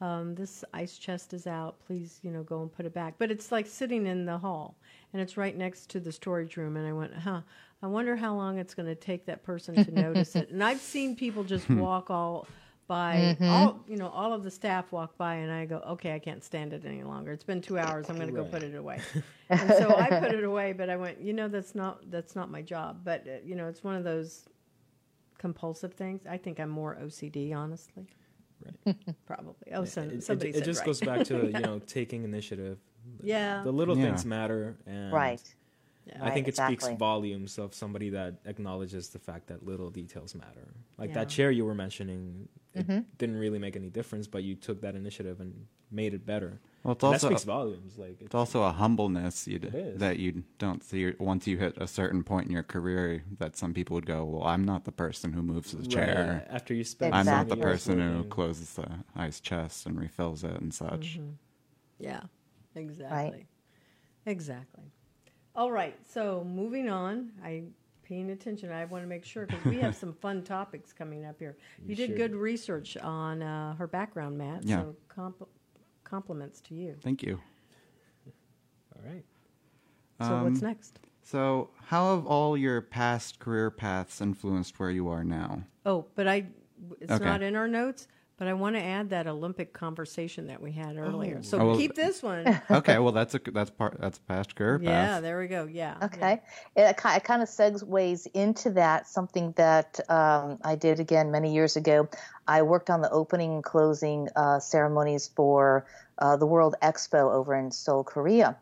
um, 0.00 0.34
this 0.34 0.64
ice 0.72 0.96
chest 0.96 1.34
is 1.34 1.46
out. 1.46 1.78
Please, 1.86 2.20
you 2.22 2.30
know, 2.30 2.42
go 2.42 2.62
and 2.62 2.72
put 2.72 2.86
it 2.86 2.94
back." 2.94 3.14
But 3.18 3.30
it's 3.30 3.52
like 3.52 3.66
sitting 3.66 4.06
in 4.06 4.24
the 4.24 4.38
hall, 4.38 4.76
and 5.12 5.20
it's 5.20 5.36
right 5.36 5.56
next 5.56 5.90
to 5.90 6.00
the 6.00 6.12
storage 6.12 6.56
room. 6.56 6.76
And 6.76 6.86
I 6.86 6.92
went, 6.92 7.14
"Huh." 7.14 7.42
I 7.80 7.86
wonder 7.86 8.16
how 8.16 8.34
long 8.34 8.58
it's 8.58 8.74
going 8.74 8.88
to 8.88 8.96
take 8.96 9.24
that 9.26 9.44
person 9.44 9.76
to 9.84 9.90
notice 9.92 10.34
it. 10.34 10.48
And 10.52 10.64
I've 10.64 10.80
seen 10.80 11.14
people 11.14 11.44
just 11.44 11.68
walk 11.70 12.10
all 12.10 12.48
by 12.88 13.36
all 13.42 13.84
you 13.86 13.96
know 13.96 14.08
all 14.08 14.32
of 14.32 14.42
the 14.42 14.50
staff 14.50 14.90
walk 14.92 15.16
by 15.18 15.34
and 15.36 15.52
i 15.52 15.64
go 15.66 15.76
okay 15.86 16.14
i 16.14 16.18
can't 16.18 16.42
stand 16.42 16.72
it 16.72 16.84
any 16.86 17.02
longer. 17.04 17.30
It's 17.32 17.44
been 17.44 17.60
two 17.60 17.78
hours. 17.78 18.06
I'm 18.08 18.16
going 18.16 18.28
to 18.28 18.34
go 18.34 18.44
put 18.44 18.62
it 18.62 18.74
away. 18.74 19.00
And 19.50 19.70
so 19.78 19.96
i 19.96 20.08
put 20.20 20.32
it 20.34 20.44
away 20.44 20.72
but 20.72 20.90
i 20.90 20.96
went 20.96 21.20
you 21.20 21.32
know 21.32 21.48
that's 21.48 21.74
not 21.74 22.10
that's 22.10 22.34
not 22.34 22.50
my 22.50 22.62
job. 22.62 23.00
But 23.04 23.26
uh, 23.28 23.30
you 23.44 23.54
know 23.54 23.68
it's 23.68 23.84
one 23.84 23.94
of 23.94 24.04
those 24.04 24.46
compulsive 25.38 25.94
things. 25.94 26.22
I 26.28 26.36
think 26.36 26.58
i'm 26.58 26.70
more 26.70 26.96
ocd 27.02 27.54
honestly. 27.54 28.06
Right. 28.84 28.96
Probably. 29.26 29.72
Oh 29.72 29.84
so, 29.84 30.02
it, 30.02 30.12
it- 30.14 30.24
somebody 30.24 30.50
it 30.50 30.56
said 30.56 30.64
just 30.64 30.80
right. 30.80 30.86
goes 30.86 31.00
back 31.00 31.24
to 31.26 31.46
you 31.54 31.60
know 31.60 31.78
taking 31.80 32.24
initiative. 32.24 32.78
yeah. 33.22 33.62
The 33.64 33.70
little 33.72 33.96
Yeah. 33.96 34.04
things 34.06 34.24
matter, 34.24 34.76
and 34.86 35.12
Right. 35.12 35.42
Yeah. 36.06 36.24
I 36.24 36.30
think 36.30 36.46
Right, 36.46 36.48
it 36.48 36.56
speaks 36.56 36.88
volumes 36.98 37.58
of 37.58 37.74
somebody 37.74 38.08
that 38.10 38.36
acknowledges 38.46 39.10
the 39.10 39.18
fact 39.18 39.46
that 39.48 39.64
little 39.66 39.90
details 39.90 40.34
matter. 40.34 40.66
Like 40.96 41.12
that 41.12 41.28
chair 41.28 41.50
you 41.50 41.66
were 41.66 41.74
mentioning, 41.74 42.48
it 42.78 42.86
mm-hmm. 42.86 43.00
didn't 43.18 43.36
really 43.36 43.58
make 43.58 43.76
any 43.76 43.88
difference, 43.90 44.26
but 44.26 44.42
you 44.42 44.54
took 44.54 44.80
that 44.82 44.94
initiative 44.94 45.40
and 45.40 45.66
made 45.90 46.14
it 46.14 46.24
better. 46.26 46.60
Well, 46.82 46.92
it's 46.92 47.02
And 47.02 47.14
also 47.14 47.28
that 47.28 47.34
speaks 47.34 47.44
volumes. 47.44 47.98
Like 47.98 48.20
it's 48.20 48.34
also 48.34 48.62
a 48.62 48.72
humbleness 48.72 49.46
you 49.46 49.56
It 49.56 49.74
is. 49.74 49.98
that 49.98 50.18
you 50.18 50.44
don't 50.58 50.82
see 50.84 51.12
once 51.18 51.46
you 51.46 51.58
hit 51.58 51.76
a 51.78 51.86
certain 51.86 52.22
point 52.22 52.46
in 52.46 52.52
your 52.52 52.62
career 52.62 53.22
that 53.38 53.56
some 53.56 53.74
people 53.74 53.94
would 53.94 54.06
go, 54.06 54.24
well, 54.24 54.44
I'm 54.44 54.64
not 54.64 54.84
the 54.84 54.92
person 54.92 55.32
who 55.32 55.42
moves 55.42 55.72
the 55.72 55.78
Right, 55.78 55.90
chair. 55.90 56.46
after 56.50 56.74
you 56.74 56.84
spend. 56.84 57.14
I'm 57.14 57.26
not 57.26 57.48
the 57.48 57.56
person 57.56 58.00
who 58.00 58.24
closes 58.24 58.74
the 58.74 58.88
ice 59.16 59.40
chest 59.40 59.86
and 59.86 59.98
refills 59.98 60.44
it 60.44 60.60
and 60.60 60.72
such. 60.72 61.18
Mm-hmm. 61.18 61.30
Yeah, 61.98 62.22
exactly. 62.74 63.46
Exactly. 64.26 64.92
All 65.54 65.72
right, 65.72 65.96
so 66.08 66.44
moving 66.44 66.88
on. 66.88 67.32
I 67.42 67.64
paying 68.08 68.30
attention. 68.30 68.72
I 68.72 68.84
want 68.86 69.04
to 69.04 69.08
make 69.08 69.24
sure 69.24 69.46
because 69.46 69.64
we 69.64 69.78
have 69.80 69.94
some 70.04 70.14
fun 70.14 70.42
topics 70.42 70.92
coming 70.92 71.24
up 71.24 71.38
here. 71.38 71.56
You, 71.82 71.90
You 71.90 71.96
did 71.96 72.08
sure 72.10 72.16
good 72.16 72.34
research 72.34 72.96
on 72.96 73.42
uh, 73.42 73.74
her 73.76 73.86
background, 73.86 74.38
Matt. 74.38 74.64
Yeah. 74.64 74.76
So 74.82 74.96
comp- 75.08 75.48
compliments 76.04 76.60
to 76.62 76.74
you. 76.74 76.96
Thank 77.02 77.22
you. 77.22 77.38
All 78.96 79.02
right. 79.04 79.24
So 80.20 80.42
what's 80.44 80.62
Um, 80.62 80.68
next? 80.68 80.98
So, 81.22 81.68
how 81.84 82.16
have 82.16 82.26
all 82.26 82.56
your 82.56 82.80
past 82.80 83.38
career 83.38 83.70
paths 83.70 84.22
influenced 84.22 84.80
where 84.80 84.90
you 84.90 85.08
are 85.08 85.22
now? 85.22 85.62
Oh, 85.84 86.06
but 86.14 86.26
I. 86.26 86.46
It's 87.00 87.12
Okay. 87.12 87.24
not 87.24 87.42
in 87.42 87.54
our 87.54 87.68
notes. 87.68 88.08
But 88.38 88.46
I 88.46 88.52
want 88.52 88.76
to 88.76 88.82
add 88.82 89.10
that 89.10 89.26
Olympic 89.26 89.72
conversation 89.72 90.46
that 90.46 90.62
we 90.62 90.70
had 90.70 90.96
earlier. 90.96 91.42
So 91.42 91.58
Oh, 91.58 91.66
well- 91.66 91.76
keep 91.76 91.96
this 91.96 92.22
one. 92.22 92.60
Okay, 92.70 92.98
well 92.98 93.12
that's 93.12 93.34
a 93.34 93.40
that's 93.52 93.70
part 93.70 93.96
that's 94.00 94.18
past 94.18 94.54
career 94.54 94.78
yeah, 94.80 95.20
there 95.20 95.40
we 95.40 95.48
go. 95.48 95.64
Yeah. 95.64 95.96
yeah. 95.98 96.04
Okay. 96.06 96.40
It, 96.76 96.82
it 96.82 96.96
kind 97.24 97.42
of 97.42 97.48
segues 97.48 98.26
into 98.34 98.70
that, 98.70 99.08
something 99.08 99.52
that 99.56 99.98
um, 100.08 100.58
I 100.64 100.76
did 100.76 101.00
again 101.00 101.32
many 101.32 101.52
years 101.52 101.76
ago. 101.76 102.08
I 102.46 102.62
worked 102.62 102.90
on 102.90 103.00
the 103.00 103.10
opening 103.10 103.54
and 103.54 103.64
closing 103.64 104.28
uh, 104.36 104.60
ceremonies 104.60 105.30
for 105.34 105.86
uh, 106.18 106.36
the 106.36 106.46
World 106.46 106.76
Expo 106.80 107.32
over 107.32 107.56
in 107.56 107.70
Seoul, 107.72 108.04
Korea. 108.04 108.56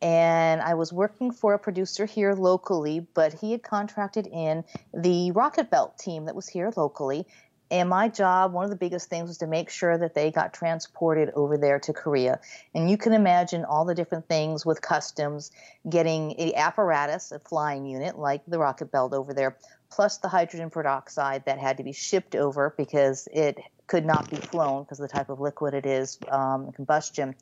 And 0.00 0.60
I 0.60 0.74
was 0.74 0.92
working 0.92 1.32
for 1.32 1.54
a 1.54 1.58
producer 1.58 2.06
here 2.06 2.34
locally, 2.34 3.00
but 3.14 3.32
he 3.32 3.50
had 3.50 3.62
contracted 3.64 4.28
in 4.28 4.64
the 4.94 5.32
Rocket 5.32 5.70
Belt 5.70 5.98
team 5.98 6.26
that 6.26 6.36
was 6.36 6.48
here 6.48 6.72
locally. 6.76 7.26
And 7.70 7.90
my 7.90 8.08
job, 8.08 8.52
one 8.52 8.64
of 8.64 8.70
the 8.70 8.76
biggest 8.76 9.10
things, 9.10 9.28
was 9.28 9.38
to 9.38 9.46
make 9.46 9.68
sure 9.68 9.98
that 9.98 10.14
they 10.14 10.30
got 10.30 10.54
transported 10.54 11.30
over 11.34 11.58
there 11.58 11.78
to 11.80 11.92
Korea. 11.92 12.40
And 12.74 12.90
you 12.90 12.96
can 12.96 13.12
imagine 13.12 13.64
all 13.64 13.84
the 13.84 13.94
different 13.94 14.26
things 14.26 14.64
with 14.64 14.80
customs, 14.80 15.50
getting 15.88 16.34
a 16.38 16.54
apparatus, 16.54 17.30
a 17.30 17.38
flying 17.38 17.84
unit 17.84 18.18
like 18.18 18.42
the 18.46 18.58
rocket 18.58 18.90
belt 18.90 19.12
over 19.12 19.34
there, 19.34 19.58
plus 19.90 20.18
the 20.18 20.28
hydrogen 20.28 20.70
peroxide 20.70 21.44
that 21.44 21.58
had 21.58 21.76
to 21.76 21.82
be 21.82 21.92
shipped 21.92 22.34
over 22.34 22.74
because 22.76 23.28
it 23.32 23.58
could 23.86 24.06
not 24.06 24.30
be 24.30 24.36
flown 24.36 24.84
because 24.84 25.00
of 25.00 25.08
the 25.08 25.12
type 25.12 25.28
of 25.28 25.40
liquid 25.40 25.74
it 25.74 25.84
is, 25.84 26.18
um, 26.30 26.72
combustion. 26.72 27.34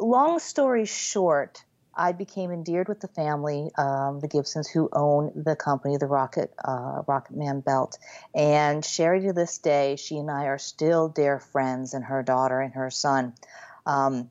Long 0.00 0.40
story 0.40 0.86
short, 0.86 1.62
I 1.96 2.12
became 2.12 2.50
endeared 2.50 2.88
with 2.88 3.00
the 3.00 3.08
family, 3.08 3.70
um, 3.76 4.20
the 4.20 4.28
Gibsons, 4.28 4.68
who 4.68 4.88
own 4.92 5.32
the 5.34 5.56
company, 5.56 5.96
the 5.96 6.06
Rocket 6.06 6.52
uh, 6.64 7.02
Rocket 7.06 7.36
Man 7.36 7.60
Belt. 7.60 7.98
And 8.34 8.84
Sherry, 8.84 9.20
to 9.22 9.32
this 9.32 9.58
day, 9.58 9.96
she 9.96 10.18
and 10.18 10.30
I 10.30 10.46
are 10.46 10.58
still 10.58 11.08
dear 11.08 11.38
friends, 11.38 11.94
and 11.94 12.04
her 12.04 12.22
daughter 12.22 12.60
and 12.60 12.74
her 12.74 12.90
son. 12.90 13.34
Um, 13.86 14.30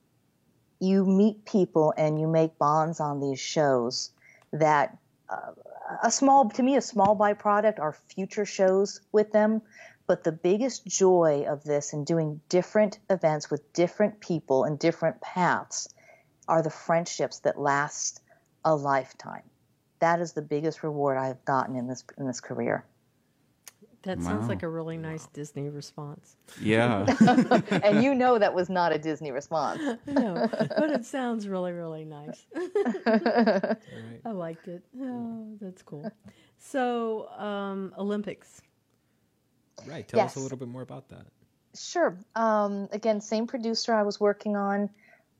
you 0.79 1.05
meet 1.05 1.45
people 1.45 1.93
and 1.95 2.19
you 2.19 2.27
make 2.27 2.57
bonds 2.57 2.99
on 2.99 3.21
these 3.21 3.39
shows 3.39 4.11
that 4.51 4.97
uh, 5.29 5.51
a 6.03 6.11
small 6.11 6.49
to 6.49 6.63
me 6.63 6.75
a 6.75 6.81
small 6.81 7.15
byproduct 7.15 7.79
are 7.79 7.95
future 8.09 8.45
shows 8.45 8.99
with 9.11 9.31
them 9.31 9.61
but 10.07 10.23
the 10.23 10.31
biggest 10.31 10.85
joy 10.85 11.45
of 11.47 11.63
this 11.63 11.93
and 11.93 12.05
doing 12.05 12.41
different 12.49 12.99
events 13.09 13.49
with 13.49 13.71
different 13.71 14.19
people 14.19 14.65
and 14.65 14.77
different 14.77 15.21
paths 15.21 15.87
are 16.47 16.61
the 16.61 16.69
friendships 16.69 17.39
that 17.39 17.59
last 17.59 18.21
a 18.65 18.75
lifetime 18.75 19.43
that 19.99 20.19
is 20.19 20.33
the 20.33 20.41
biggest 20.41 20.83
reward 20.83 21.17
i've 21.17 21.43
gotten 21.45 21.75
in 21.75 21.87
this 21.87 22.03
in 22.17 22.25
this 22.27 22.41
career 22.41 22.85
That 24.03 24.21
sounds 24.21 24.49
like 24.49 24.63
a 24.63 24.67
really 24.67 24.97
nice 24.97 25.27
Disney 25.27 25.69
response. 25.69 26.35
Yeah. 26.61 27.05
and 27.83 28.03
you 28.03 28.13
know 28.21 28.37
that 28.37 28.53
was 28.53 28.69
not 28.69 28.91
a 28.91 28.97
disney 28.99 29.31
response 29.31 29.79
No, 30.05 30.49
but 30.51 30.89
it 30.91 31.05
sounds 31.05 31.47
really, 31.47 31.71
really 31.71 32.03
nice. 32.03 32.45
All 32.53 33.13
right. 33.13 34.21
I 34.25 34.31
liked 34.31 34.67
it. 34.67 34.83
Oh, 34.99 35.55
that's 35.61 35.81
cool. 35.83 36.11
So, 36.57 37.29
um, 37.37 37.93
Olympics. 37.97 38.61
Right. 39.87 40.05
Tell 40.05 40.19
us 40.19 40.35
a 40.35 40.39
little 40.39 40.57
bit 40.57 40.67
more 40.67 40.81
about 40.81 41.07
that. 41.09 41.25
Sure. 41.75 42.17
Um, 42.35 42.89
again, 42.91 43.21
same 43.21 43.47
producer 43.47 43.93
I 43.93 44.03
was 44.03 44.19
working 44.19 44.55
on 44.55 44.89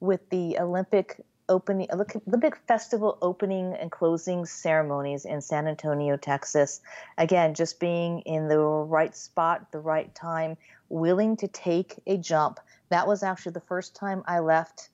with 0.04 0.30
the 0.32 0.60
Olympic 0.60 1.22
opening, 1.48 1.88
Olympic 1.94 2.58
Festival 2.68 3.18
opening 3.22 3.74
and 3.74 3.89
closing 3.89 4.46
ceremonies 4.46 5.24
in 5.24 5.39
San 5.39 5.66
Antonio, 5.66 6.18
Texas. 6.18 6.82
Again, 7.18 7.54
just 7.54 7.80
being 7.80 8.20
in 8.20 8.50
the 8.50 8.60
right 8.60 9.16
spot, 9.16 9.72
the 9.72 9.80
right 9.80 10.13
time, 10.13 10.58
willing 10.89 11.38
to 11.38 11.48
take 11.48 11.96
a 12.06 12.18
jump. 12.18 12.60
That 12.89 13.08
was 13.08 13.24
actually 13.24 13.54
the 13.54 13.62
first 13.62 13.96
time 13.96 14.24
I 14.28 14.39
left 14.39 14.89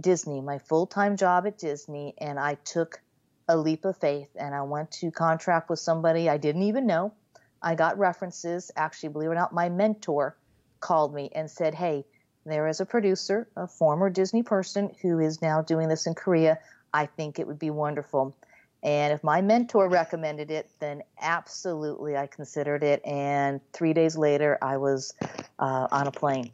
Disney, 0.00 0.40
my 0.40 0.58
full 0.58 0.86
time 0.86 1.18
job 1.18 1.46
at 1.46 1.58
Disney, 1.58 2.14
and 2.16 2.40
I 2.40 2.54
took 2.54 3.02
a 3.48 3.58
leap 3.58 3.84
of 3.84 3.98
faith 3.98 4.30
and 4.36 4.54
I 4.54 4.62
went 4.62 4.90
to 4.92 5.10
contract 5.10 5.68
with 5.68 5.80
somebody 5.80 6.30
I 6.30 6.38
didn't 6.38 6.62
even 6.62 6.86
know. 6.86 7.12
I 7.60 7.74
got 7.74 7.98
references. 7.98 8.70
Actually, 8.74 9.10
believe 9.10 9.28
it 9.28 9.32
or 9.32 9.34
not, 9.34 9.52
my 9.52 9.68
mentor 9.68 10.34
called 10.80 11.14
me 11.14 11.30
and 11.34 11.50
said, 11.50 11.74
Hey, 11.74 12.06
there 12.46 12.68
is 12.68 12.80
a 12.80 12.86
producer, 12.86 13.48
a 13.56 13.66
former 13.66 14.08
Disney 14.08 14.42
person 14.42 14.94
who 15.02 15.18
is 15.18 15.42
now 15.42 15.62
doing 15.62 15.88
this 15.88 16.06
in 16.06 16.14
Korea. 16.14 16.58
I 16.94 17.06
think 17.06 17.38
it 17.38 17.46
would 17.46 17.58
be 17.58 17.70
wonderful. 17.70 18.34
And 18.82 19.12
if 19.12 19.24
my 19.24 19.40
mentor 19.42 19.88
recommended 19.88 20.50
it, 20.50 20.70
then 20.78 21.02
absolutely 21.20 22.16
I 22.16 22.28
considered 22.28 22.84
it. 22.84 23.04
And 23.04 23.60
three 23.72 23.92
days 23.92 24.16
later, 24.16 24.58
I 24.62 24.76
was 24.76 25.12
uh, 25.58 25.88
on 25.90 26.06
a 26.06 26.12
plane. 26.12 26.52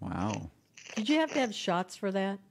wow. 0.00 0.50
Did 0.96 1.08
you 1.08 1.18
have 1.20 1.32
to 1.32 1.40
have 1.40 1.54
shots 1.54 1.96
for 1.96 2.10
that? 2.12 2.38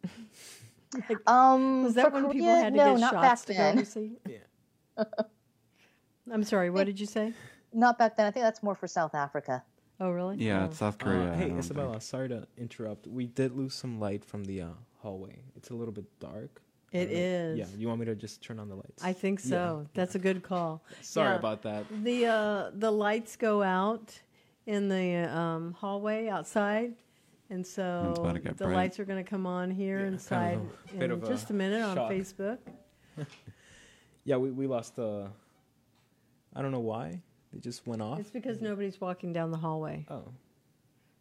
Um, 1.26 1.86
Was 1.86 1.96
that 1.96 2.06
for 2.06 2.12
when 2.12 2.32
people 2.32 2.46
Korea? 2.48 2.56
had 2.63 2.74
to 2.74 2.78
no, 2.78 2.91
get 2.93 3.00
not 3.00 3.13
shots 3.13 3.22
back 3.24 3.46
to 3.48 3.54
go 3.54 3.58
then. 3.58 3.78
overseas? 3.78 4.12
Yeah. 4.30 5.04
I'm 6.32 6.43
sorry. 6.43 6.69
What 6.69 6.86
did 6.86 7.00
you 7.00 7.08
say? 7.08 7.34
Not 7.74 7.98
back 7.98 8.15
then. 8.15 8.28
I 8.28 8.32
think 8.32 8.43
that's 8.43 8.62
more 8.62 8.76
for 8.76 8.86
South 8.88 9.15
Africa. 9.15 9.63
Oh, 10.00 10.10
really? 10.12 10.38
Yeah, 10.38 10.64
Oh. 10.64 10.66
it's 10.66 10.78
South 10.78 10.96
Uh, 11.02 11.06
Korea. 11.06 11.32
I 11.34 11.36
hey, 11.36 11.52
Isabella, 11.58 11.92
think. 11.92 12.02
sorry 12.04 12.30
to 12.30 12.48
interrupt. 12.58 13.08
We 13.08 13.28
did 13.28 13.56
lose 13.56 13.74
some 13.74 14.00
light 14.00 14.26
from 14.26 14.44
the 14.46 14.62
uh, 14.64 14.68
hallway. 15.02 15.44
It's 15.56 15.70
a 15.70 15.76
little 15.76 15.94
bit 15.94 16.06
dark. 16.20 16.62
It 16.92 17.08
Uh, 17.10 17.12
is. 17.12 17.58
Yeah. 17.60 17.66
You 17.78 17.88
want 17.88 18.00
me 18.00 18.06
to 18.08 18.16
just 18.16 18.42
turn 18.42 18.60
on 18.60 18.70
the 18.70 18.76
lights? 18.76 19.04
I 19.04 19.14
think 19.14 19.40
Yeah, 19.44 19.50
so. 19.50 19.88
That's 19.94 20.16
a 20.16 20.20
good 20.20 20.44
call. 20.44 20.84
Sorry 21.02 21.30
Yeah. 21.30 21.36
about 21.40 21.62
that. 21.64 21.86
The 22.04 22.26
uh, 22.28 22.72
the 22.74 22.92
lights 22.92 23.36
go 23.36 23.64
out 23.64 24.20
in 24.66 24.90
the 24.90 25.16
um, 25.36 25.74
hallway 25.74 26.28
outside, 26.28 26.96
and 27.50 27.66
so 27.66 28.08
It's 28.12 28.20
about 28.20 28.34
to 28.36 28.40
get 28.40 28.58
the 28.58 28.66
bright. 28.66 28.76
lights 28.76 29.00
are 29.00 29.06
going 29.06 29.24
to 29.24 29.30
come 29.30 29.46
on 29.46 29.72
here 29.72 29.98
Yeah, 30.00 30.04
kind 30.04 30.14
inside 30.14 30.60
of 30.96 31.02
in 31.02 31.12
of 31.12 31.24
a 31.24 31.28
just 31.28 31.50
a 31.50 31.54
minute 31.54 31.82
on. 31.82 31.98
Facebook. 32.10 32.58
Yeah, 34.26 34.38
we, 34.38 34.52
we 34.52 34.68
lost 34.68 34.96
the. 34.96 35.30
I 36.56 36.62
don't 36.62 36.72
know 36.72 36.80
why. 36.80 37.22
They 37.54 37.60
just 37.60 37.86
went 37.86 38.02
off. 38.02 38.20
It's 38.20 38.30
because 38.32 38.62
nobody's 38.62 39.00
walking 39.00 39.32
down 39.32 39.52
the 39.52 39.58
hallway. 39.58 40.06
oh, 40.10 40.24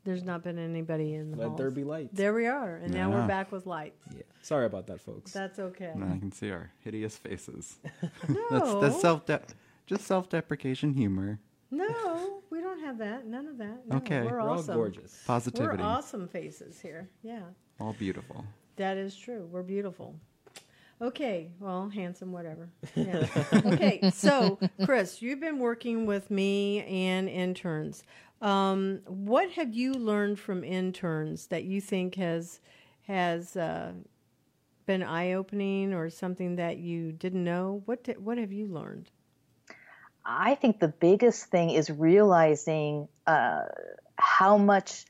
There's 0.04 0.24
not 0.24 0.42
been 0.42 0.58
anybody 0.58 1.14
in 1.14 1.30
the 1.30 1.36
let 1.36 1.48
halls. 1.48 1.58
there 1.58 1.70
be 1.70 1.84
lights. 1.84 2.10
There 2.12 2.32
we 2.34 2.46
are, 2.46 2.76
and 2.76 2.92
now 2.92 3.10
we're 3.10 3.26
back 3.26 3.52
with 3.52 3.66
lights. 3.66 4.02
Yeah. 4.16 4.22
Sorry 4.40 4.66
about 4.66 4.86
that, 4.88 5.00
folks. 5.00 5.32
That's 5.32 5.58
okay. 5.58 5.92
Now 5.94 6.12
I 6.14 6.18
can 6.18 6.32
see 6.32 6.50
our 6.50 6.70
hideous 6.80 7.16
faces. 7.18 7.76
No, 8.28 8.40
That's 8.50 8.74
that's 8.80 9.00
self 9.00 9.26
de- 9.26 9.42
just 9.86 10.06
self 10.06 10.28
deprecation 10.30 10.94
humor. 10.94 11.38
no, 11.70 12.42
we 12.50 12.60
don't 12.60 12.80
have 12.80 12.98
that. 12.98 13.26
None 13.26 13.46
of 13.46 13.58
that. 13.58 13.86
No, 13.86 13.96
Okay. 13.98 14.22
we're, 14.22 14.32
We're 14.32 14.40
all 14.40 14.58
awesome. 14.58 14.74
gorgeous. 14.74 15.22
We're 15.28 15.80
awesome 15.80 16.28
faces 16.28 16.80
here. 16.80 17.08
Yeah. 17.22 17.42
All 17.80 17.92
beautiful. 17.98 18.44
That 18.76 18.96
is 18.96 19.14
true. 19.16 19.46
We're 19.50 19.62
beautiful. 19.62 20.14
Okay, 21.02 21.50
well, 21.58 21.88
handsome, 21.88 22.30
whatever. 22.32 22.68
Yeah. 22.96 23.26
okay, 23.66 24.10
so 24.12 24.58
Cris, 24.84 25.20
you've 25.20 25.40
been 25.40 25.58
working 25.58 26.06
with 26.06 26.30
me 26.30 26.84
and 26.84 27.28
interns. 27.28 28.04
Um, 28.40 29.00
what 29.06 29.50
have 29.52 29.74
you 29.74 29.94
learned 29.94 30.38
from 30.38 30.62
interns 30.62 31.46
that 31.48 31.64
you 31.64 31.80
think 31.80 32.14
has 32.14 32.60
has 33.08 33.56
uh, 33.56 33.92
been 34.86 35.02
eye 35.02 35.32
opening, 35.32 35.92
or 35.92 36.08
something 36.08 36.56
that 36.56 36.78
you 36.78 37.10
didn't 37.10 37.42
know? 37.42 37.82
What 37.86 38.04
di- 38.04 38.12
what 38.14 38.38
have 38.38 38.52
you 38.52 38.66
learned? 38.66 39.10
I 40.24 40.54
think 40.54 40.78
the 40.78 40.88
biggest 40.88 41.46
thing 41.46 41.70
is 41.70 41.90
realizing 41.90 43.08
uh, 43.26 43.64
how 44.16 44.56
much 44.56 45.04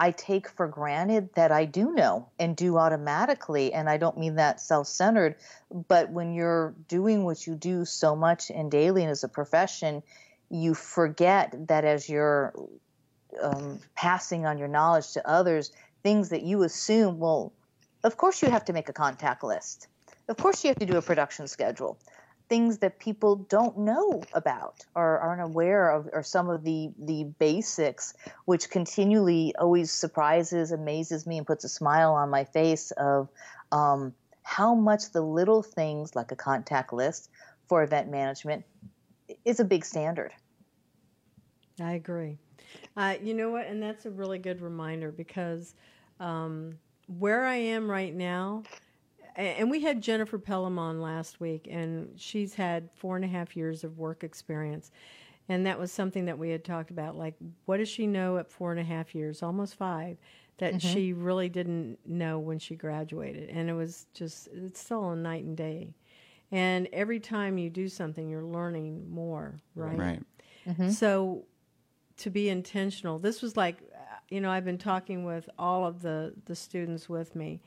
I 0.00 0.12
take 0.12 0.48
for 0.48 0.68
granted 0.68 1.30
that 1.34 1.50
I 1.50 1.64
do 1.64 1.92
know 1.92 2.28
and 2.38 2.56
do 2.56 2.76
automatically. 2.78 3.72
And 3.72 3.90
I 3.90 3.96
don't 3.96 4.16
mean 4.16 4.36
that 4.36 4.60
self 4.60 4.86
centered, 4.86 5.36
but 5.88 6.10
when 6.10 6.34
you're 6.34 6.74
doing 6.86 7.24
what 7.24 7.46
you 7.46 7.54
do 7.56 7.84
so 7.84 8.14
much 8.14 8.50
and 8.50 8.70
daily 8.70 9.02
and 9.02 9.10
as 9.10 9.24
a 9.24 9.28
profession, 9.28 10.02
you 10.50 10.74
forget 10.74 11.54
that 11.68 11.84
as 11.84 12.08
you're 12.08 12.54
um, 13.42 13.80
passing 13.94 14.46
on 14.46 14.58
your 14.58 14.68
knowledge 14.68 15.12
to 15.12 15.28
others, 15.28 15.72
things 16.02 16.28
that 16.28 16.42
you 16.42 16.62
assume, 16.62 17.18
well, 17.18 17.52
of 18.04 18.16
course 18.16 18.40
you 18.40 18.50
have 18.50 18.64
to 18.66 18.72
make 18.72 18.88
a 18.88 18.92
contact 18.92 19.42
list. 19.42 19.88
Of 20.28 20.36
course 20.36 20.62
you 20.62 20.68
have 20.68 20.78
to 20.78 20.86
do 20.86 20.96
a 20.96 21.02
production 21.02 21.48
schedule. 21.48 21.98
Things 22.48 22.78
that 22.78 22.98
people 22.98 23.36
don't 23.36 23.78
know 23.78 24.22
about 24.32 24.86
or 24.94 25.18
aren't 25.18 25.42
aware 25.42 25.90
of 25.90 26.08
are 26.12 26.22
some 26.22 26.48
of 26.48 26.64
the, 26.64 26.90
the 26.98 27.24
basics, 27.38 28.14
which 28.46 28.70
continually 28.70 29.54
always 29.58 29.92
surprises, 29.92 30.72
amazes 30.72 31.26
me, 31.26 31.38
and 31.38 31.46
puts 31.46 31.64
a 31.64 31.68
smile 31.68 32.14
on 32.14 32.30
my 32.30 32.44
face 32.44 32.90
of 32.92 33.28
um, 33.70 34.14
how 34.42 34.74
much 34.74 35.10
the 35.12 35.20
little 35.20 35.62
things 35.62 36.16
like 36.16 36.32
a 36.32 36.36
contact 36.36 36.92
list 36.92 37.28
for 37.68 37.82
event 37.82 38.10
management 38.10 38.64
is 39.44 39.60
a 39.60 39.64
big 39.64 39.84
standard. 39.84 40.32
I 41.80 41.92
agree. 41.92 42.38
Uh, 42.96 43.14
you 43.22 43.34
know 43.34 43.50
what? 43.50 43.66
And 43.66 43.82
that's 43.82 44.06
a 44.06 44.10
really 44.10 44.38
good 44.38 44.60
reminder 44.60 45.12
because 45.12 45.74
um, 46.18 46.78
where 47.06 47.44
I 47.44 47.56
am 47.56 47.90
right 47.90 48.14
now, 48.14 48.62
and 49.38 49.70
we 49.70 49.80
had 49.80 50.02
Jennifer 50.02 50.38
Pelham 50.38 50.78
on 50.78 51.00
last 51.00 51.40
week, 51.40 51.68
and 51.70 52.10
she's 52.16 52.54
had 52.54 52.90
four 52.94 53.14
and 53.14 53.24
a 53.24 53.28
half 53.28 53.56
years 53.56 53.84
of 53.84 53.96
work 53.96 54.24
experience. 54.24 54.90
And 55.48 55.64
that 55.64 55.78
was 55.78 55.92
something 55.92 56.26
that 56.26 56.38
we 56.38 56.50
had 56.50 56.64
talked 56.64 56.90
about. 56.90 57.16
Like, 57.16 57.34
what 57.64 57.78
does 57.78 57.88
she 57.88 58.06
know 58.06 58.36
at 58.36 58.50
four 58.50 58.72
and 58.72 58.80
a 58.80 58.84
half 58.84 59.14
years, 59.14 59.42
almost 59.42 59.76
five, 59.76 60.18
that 60.58 60.74
mm-hmm. 60.74 60.92
she 60.92 61.12
really 61.12 61.48
didn't 61.48 61.98
know 62.04 62.38
when 62.38 62.58
she 62.58 62.74
graduated? 62.74 63.48
And 63.48 63.70
it 63.70 63.74
was 63.74 64.06
just, 64.12 64.48
it's 64.52 64.80
still 64.80 65.10
a 65.10 65.16
night 65.16 65.44
and 65.44 65.56
day. 65.56 65.94
And 66.50 66.88
every 66.92 67.20
time 67.20 67.58
you 67.58 67.70
do 67.70 67.88
something, 67.88 68.28
you're 68.28 68.44
learning 68.44 69.08
more, 69.08 69.54
right? 69.74 69.98
Right. 69.98 70.22
Mm-hmm. 70.66 70.90
So, 70.90 71.44
to 72.18 72.30
be 72.30 72.48
intentional, 72.48 73.20
this 73.20 73.40
was 73.42 73.56
like 73.56 73.80
you 74.30 74.40
know, 74.40 74.50
I've 74.50 74.64
been 74.64 74.78
talking 74.78 75.24
with 75.24 75.48
all 75.58 75.86
of 75.86 76.02
the, 76.02 76.34
the 76.44 76.54
students 76.54 77.08
with 77.08 77.34
me 77.34 77.60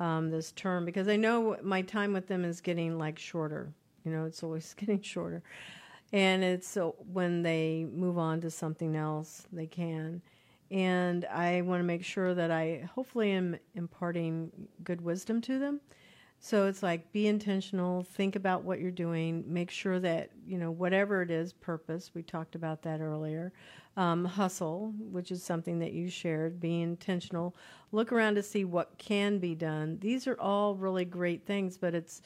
um, 0.00 0.30
this 0.30 0.52
term 0.52 0.84
because 0.84 1.08
I 1.08 1.16
know 1.16 1.56
my 1.62 1.82
time 1.82 2.12
with 2.12 2.26
them 2.26 2.44
is 2.44 2.60
getting 2.60 2.98
like 2.98 3.18
shorter. 3.18 3.72
You 4.04 4.12
know, 4.12 4.24
it's 4.24 4.42
always 4.42 4.74
getting 4.78 5.02
shorter. 5.02 5.42
And 6.12 6.42
it's 6.42 6.66
so 6.66 6.96
when 7.12 7.42
they 7.42 7.86
move 7.92 8.16
on 8.16 8.40
to 8.40 8.50
something 8.50 8.96
else, 8.96 9.46
they 9.52 9.66
can. 9.66 10.22
And 10.70 11.24
I 11.26 11.62
want 11.62 11.80
to 11.80 11.84
make 11.84 12.04
sure 12.04 12.34
that 12.34 12.50
I 12.50 12.88
hopefully 12.94 13.32
am 13.32 13.56
imparting 13.74 14.50
good 14.84 15.00
wisdom 15.00 15.40
to 15.42 15.58
them. 15.58 15.80
So 16.40 16.66
it's 16.66 16.82
like 16.82 17.10
be 17.12 17.26
intentional, 17.26 18.04
think 18.04 18.36
about 18.36 18.62
what 18.62 18.80
you're 18.80 18.90
doing, 18.92 19.44
make 19.46 19.70
sure 19.70 19.98
that, 19.98 20.30
you 20.46 20.56
know, 20.56 20.70
whatever 20.70 21.20
it 21.20 21.30
is, 21.30 21.52
purpose, 21.52 22.12
we 22.14 22.22
talked 22.22 22.54
about 22.54 22.82
that 22.82 23.00
earlier, 23.00 23.52
um, 23.96 24.24
hustle, 24.24 24.94
which 24.98 25.32
is 25.32 25.42
something 25.42 25.80
that 25.80 25.92
you 25.92 26.08
shared, 26.08 26.60
be 26.60 26.80
intentional, 26.80 27.56
look 27.90 28.12
around 28.12 28.36
to 28.36 28.42
see 28.42 28.64
what 28.64 28.96
can 28.98 29.38
be 29.38 29.56
done. 29.56 29.98
These 30.00 30.28
are 30.28 30.40
all 30.40 30.76
really 30.76 31.04
great 31.04 31.44
things, 31.44 31.76
but 31.76 31.94
it's 31.94 32.22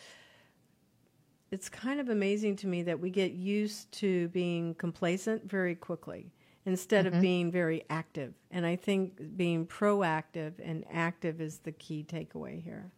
it's 1.50 1.68
kind 1.68 2.00
of 2.00 2.08
amazing 2.08 2.56
to 2.56 2.66
me 2.66 2.82
that 2.82 2.98
we 2.98 3.10
get 3.10 3.32
used 3.32 3.92
to 3.92 4.28
being 4.28 4.74
complacent 4.76 5.46
very 5.48 5.74
quickly 5.74 6.32
instead 6.64 7.04
mm-hmm. 7.04 7.16
of 7.16 7.20
being 7.20 7.50
very 7.50 7.84
active. 7.90 8.32
And 8.50 8.64
I 8.64 8.76
think 8.76 9.36
being 9.36 9.66
proactive 9.66 10.54
and 10.64 10.82
active 10.90 11.42
is 11.42 11.58
the 11.58 11.72
key 11.72 12.06
takeaway 12.08 12.62
here. 12.62 12.90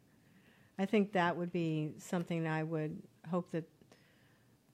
I 0.78 0.87
think 0.87 1.12
that 1.12 1.37
would 1.37 1.52
be 1.52 1.92
something 1.98 2.46
I 2.46 2.62
would 2.62 3.00
hope 3.30 3.50
that 3.52 3.64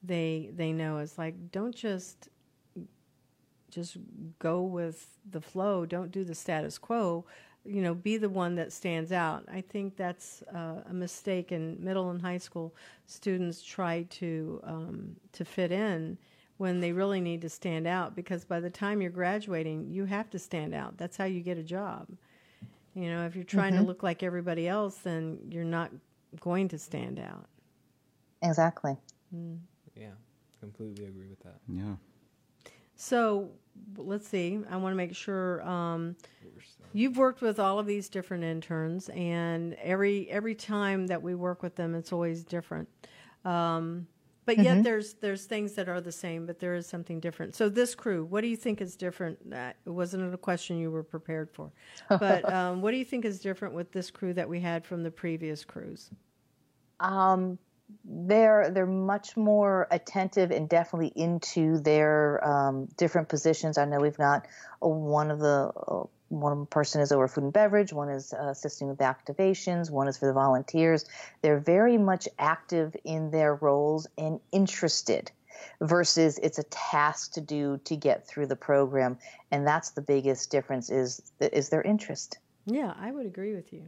they 0.03 0.49
they 0.55 0.71
know 0.71 0.97
is 0.97 1.17
like 1.17 1.51
don't 1.51 1.75
just 1.75 2.29
just 3.69 3.97
go 4.39 4.61
with 4.61 5.17
the 5.29 5.41
flow. 5.41 5.85
Don't 5.85 6.11
do 6.11 6.23
the 6.23 6.35
status 6.35 6.77
quo. 6.77 7.25
You 7.63 7.81
know, 7.81 7.93
be 7.93 8.17
the 8.17 8.29
one 8.29 8.55
that 8.55 8.73
stands 8.73 9.11
out. 9.11 9.45
I 9.51 9.61
think 9.61 9.95
that's 9.95 10.43
uh, 10.53 10.81
a 10.89 10.93
mistake 10.93 11.51
in 11.51 11.77
middle 11.79 12.09
and 12.09 12.21
high 12.21 12.39
school. 12.39 12.75
Students 13.05 13.61
try 13.61 14.03
to 14.09 14.59
um, 14.63 15.15
to 15.33 15.45
fit 15.45 15.71
in 15.71 16.17
when 16.57 16.79
they 16.79 16.91
really 16.91 17.21
need 17.21 17.41
to 17.41 17.49
stand 17.49 17.87
out 17.87 18.15
because 18.15 18.43
by 18.45 18.59
the 18.59 18.69
time 18.69 19.01
you're 19.01 19.11
graduating, 19.11 19.89
you 19.89 20.05
have 20.05 20.29
to 20.31 20.39
stand 20.39 20.73
out. 20.75 20.97
That's 20.97 21.17
how 21.17 21.25
you 21.25 21.41
get 21.41 21.57
a 21.57 21.63
job. 21.63 22.07
You 22.93 23.09
know, 23.09 23.25
if 23.25 23.35
you're 23.35 23.43
trying 23.43 23.73
mm-hmm. 23.73 23.83
to 23.83 23.87
look 23.87 24.03
like 24.03 24.23
everybody 24.23 24.67
else, 24.67 24.97
then 24.97 25.39
you're 25.49 25.63
not 25.63 25.91
going 26.39 26.67
to 26.69 26.77
stand 26.77 27.19
out. 27.19 27.47
Exactly. 28.41 28.97
Mm. 29.35 29.59
Yeah, 29.95 30.09
completely 30.59 31.05
agree 31.05 31.27
with 31.27 31.39
that. 31.41 31.59
Yeah. 31.67 31.95
So 32.95 33.49
let's 33.97 34.27
see. 34.27 34.59
I 34.69 34.77
want 34.77 34.93
to 34.93 34.97
make 34.97 35.15
sure 35.15 35.67
um, 35.67 36.15
you've 36.93 37.17
worked 37.17 37.41
with 37.41 37.59
all 37.59 37.79
of 37.79 37.85
these 37.85 38.09
different 38.09 38.43
interns, 38.43 39.09
and 39.09 39.73
every 39.75 40.29
every 40.29 40.55
time 40.55 41.07
that 41.07 41.21
we 41.21 41.33
work 41.35 41.63
with 41.63 41.75
them, 41.75 41.95
it's 41.95 42.11
always 42.11 42.43
different. 42.43 42.89
Um, 43.45 44.07
but 44.55 44.61
yet 44.61 44.73
mm-hmm. 44.73 44.83
there's 44.83 45.13
there's 45.13 45.45
things 45.45 45.75
that 45.75 45.87
are 45.87 46.01
the 46.01 46.11
same, 46.11 46.45
but 46.45 46.59
there 46.59 46.75
is 46.75 46.85
something 46.85 47.21
different. 47.21 47.55
So 47.55 47.69
this 47.69 47.95
crew, 47.95 48.25
what 48.25 48.41
do 48.41 48.47
you 48.47 48.57
think 48.57 48.81
is 48.81 48.97
different? 48.97 49.49
That 49.49 49.77
wasn't 49.85 50.33
a 50.33 50.37
question 50.37 50.77
you 50.77 50.91
were 50.91 51.03
prepared 51.03 51.49
for, 51.49 51.71
but 52.09 52.51
um, 52.53 52.81
what 52.81 52.91
do 52.91 52.97
you 52.97 53.05
think 53.05 53.23
is 53.23 53.39
different 53.39 53.73
with 53.73 53.93
this 53.93 54.11
crew 54.11 54.33
that 54.33 54.49
we 54.49 54.59
had 54.59 54.85
from 54.85 55.03
the 55.03 55.11
previous 55.11 55.63
crews? 55.63 56.09
Um, 56.99 57.59
they're 58.03 58.69
they're 58.71 58.85
much 58.85 59.37
more 59.37 59.87
attentive 59.89 60.51
and 60.51 60.67
definitely 60.67 61.13
into 61.15 61.79
their 61.79 62.45
um, 62.45 62.89
different 62.97 63.29
positions. 63.29 63.77
I 63.77 63.85
know 63.85 63.99
we've 63.99 64.17
got 64.17 64.47
uh, 64.83 64.89
one 64.89 65.31
of 65.31 65.39
the 65.39 65.71
uh, 65.87 66.03
one 66.31 66.65
person 66.65 67.01
is 67.01 67.11
over 67.11 67.27
food 67.27 67.43
and 67.43 67.53
beverage, 67.53 67.91
one 67.93 68.09
is 68.09 68.33
uh, 68.33 68.47
assisting 68.47 68.87
with 68.87 68.99
activations, 68.99 69.91
one 69.91 70.07
is 70.07 70.17
for 70.17 70.27
the 70.27 70.33
volunteers. 70.33 71.05
They're 71.41 71.59
very 71.59 71.97
much 71.97 72.27
active 72.39 72.95
in 73.03 73.31
their 73.31 73.55
roles 73.55 74.07
and 74.17 74.39
interested 74.51 75.31
versus 75.81 76.39
it's 76.39 76.57
a 76.57 76.63
task 76.63 77.33
to 77.33 77.41
do 77.41 77.79
to 77.83 77.95
get 77.95 78.27
through 78.27 78.47
the 78.47 78.55
program 78.55 79.17
and 79.51 79.67
that's 79.67 79.91
the 79.91 80.01
biggest 80.01 80.49
difference 80.49 80.89
is 80.89 81.21
is 81.39 81.69
their 81.69 81.83
interest 81.83 82.39
yeah 82.65 82.95
i 82.99 83.11
would 83.11 83.27
agree 83.27 83.53
with 83.53 83.71
you 83.71 83.83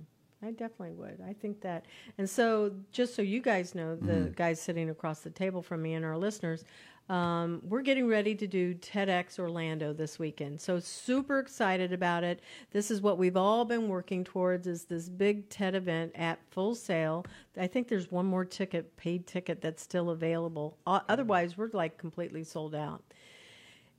I 0.46 0.52
definitely 0.52 0.92
would. 0.92 1.20
I 1.26 1.34
think 1.34 1.62
that. 1.62 1.86
And 2.18 2.30
so, 2.30 2.72
just 2.92 3.16
so 3.16 3.22
you 3.22 3.40
guys 3.40 3.74
know, 3.74 3.96
the 3.96 4.12
mm-hmm. 4.12 4.32
guys 4.34 4.62
sitting 4.62 4.90
across 4.90 5.22
the 5.22 5.30
table 5.30 5.62
from 5.62 5.82
me 5.82 5.94
and 5.94 6.04
our 6.04 6.18
listeners, 6.18 6.66
um, 7.10 7.62
we're 7.68 7.82
getting 7.82 8.08
ready 8.08 8.34
to 8.34 8.48
do 8.48 8.74
TEDx 8.76 9.38
Orlando 9.38 9.92
this 9.92 10.18
weekend. 10.18 10.62
So 10.62 10.80
super 10.80 11.40
excited 11.40 11.92
about 11.92 12.24
it. 12.24 12.40
This 12.72 12.90
is 12.90 13.02
what 13.02 13.18
we've 13.18 13.36
all 13.36 13.66
been 13.66 13.90
working 13.90 14.24
towards 14.24 14.68
is 14.68 14.86
this 14.86 15.10
big 15.10 15.50
TED 15.50 15.76
event 15.76 16.14
at 16.16 16.40
Full 16.52 16.76
Sail. 16.76 17.26
I 17.58 17.68
think 17.68 17.90
there's 17.90 18.10
one 18.10 18.26
more 18.26 18.46
ticket, 18.46 18.96
paid 18.96 19.28
ticket 19.28 19.62
that's 19.62 19.84
still 19.84 20.12
available. 20.12 20.78
Otherwise, 20.88 21.58
we're 21.58 21.70
like 21.74 21.98
completely 21.98 22.44
sold 22.44 22.74
out. 22.74 23.04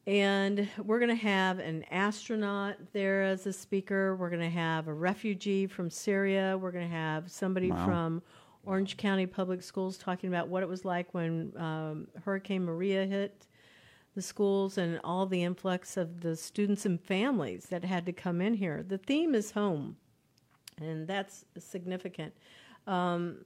And 0.06 0.68
we're 0.82 0.98
going 0.98 1.16
to 1.16 1.22
have 1.22 1.58
an 1.58 1.84
astronaut 1.90 2.76
there 2.92 3.22
as 3.22 3.46
a 3.46 3.52
speaker. 3.52 4.16
We're 4.16 4.28
going 4.28 4.42
to 4.42 4.50
have 4.50 4.86
a 4.86 4.92
refugee 4.92 5.66
from 5.66 5.88
Syria. 5.88 6.58
We're 6.60 6.72
going 6.72 6.88
to 6.88 6.94
have 6.94 7.30
somebody 7.30 7.70
wow. 7.70 7.86
from 7.86 8.22
Orange 8.66 8.96
County 8.96 9.26
Public 9.26 9.62
Schools 9.62 9.98
talking 9.98 10.28
about 10.28 10.48
what 10.48 10.62
it 10.62 10.68
was 10.68 10.84
like 10.84 11.12
when 11.12 11.52
um, 11.56 12.08
Hurricane 12.24 12.64
Maria 12.64 13.06
hit 13.06 13.46
the 14.14 14.22
schools 14.22 14.78
and 14.78 15.00
all 15.02 15.26
the 15.26 15.42
influx 15.42 15.96
of 15.96 16.20
the 16.20 16.36
students 16.36 16.86
and 16.86 17.00
families 17.00 17.66
that 17.66 17.84
had 17.84 18.06
to 18.06 18.12
come 18.12 18.40
in 18.40 18.54
here. 18.54 18.84
The 18.86 18.98
theme 18.98 19.34
is 19.34 19.50
home, 19.50 19.96
and 20.80 21.06
that's 21.06 21.44
significant. 21.58 22.32
Um, 22.86 23.44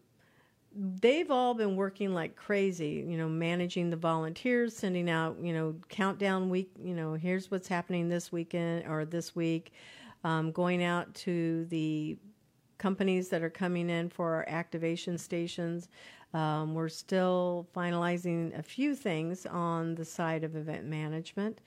they've 0.75 1.31
all 1.31 1.55
been 1.55 1.77
working 1.77 2.13
like 2.13 2.37
crazy, 2.37 3.05
you 3.09 3.17
know, 3.17 3.29
managing 3.29 3.91
the 3.91 3.97
volunteers, 3.97 4.77
sending 4.77 5.09
out, 5.09 5.37
you 5.41 5.53
know, 5.53 5.75
countdown 5.89 6.51
week, 6.51 6.71
you 6.83 6.95
know, 6.95 7.15
here's 7.15 7.51
what's 7.51 7.69
happening 7.69 8.09
this 8.09 8.31
weekend 8.31 8.87
or 8.87 9.05
this 9.05 9.35
week, 9.35 9.73
um, 10.25 10.53
going 10.53 10.85
out 10.85 11.13
to 11.15 11.65
the 11.67 12.19
companies 12.79 13.29
that 13.29 13.43
are 13.43 13.51
coming 13.51 13.91
in 13.91 14.09
for 14.09 14.35
our 14.35 14.45
activation 14.49 15.19
stations. 15.19 15.89
Um, 16.35 16.75
we're 16.75 16.89
still 16.89 17.67
finalizing 17.75 18.59
a 18.59 18.63
few 18.63 18.95
things 18.95 19.47
on 19.47 19.95
the 19.95 20.05
side 20.05 20.45
of 20.45 20.57
event 20.57 20.85
management. 20.85 21.61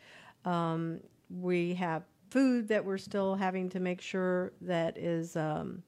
Um, 0.45 1.01
we 1.29 1.73
have 1.75 2.03
food 2.29 2.67
that 2.69 2.83
we're 2.83 2.97
still 2.97 3.35
having 3.35 3.69
to 3.69 3.79
make 3.79 4.01
sure 4.01 4.53
that 4.61 4.97
is, 4.97 5.35
um, 5.35 5.83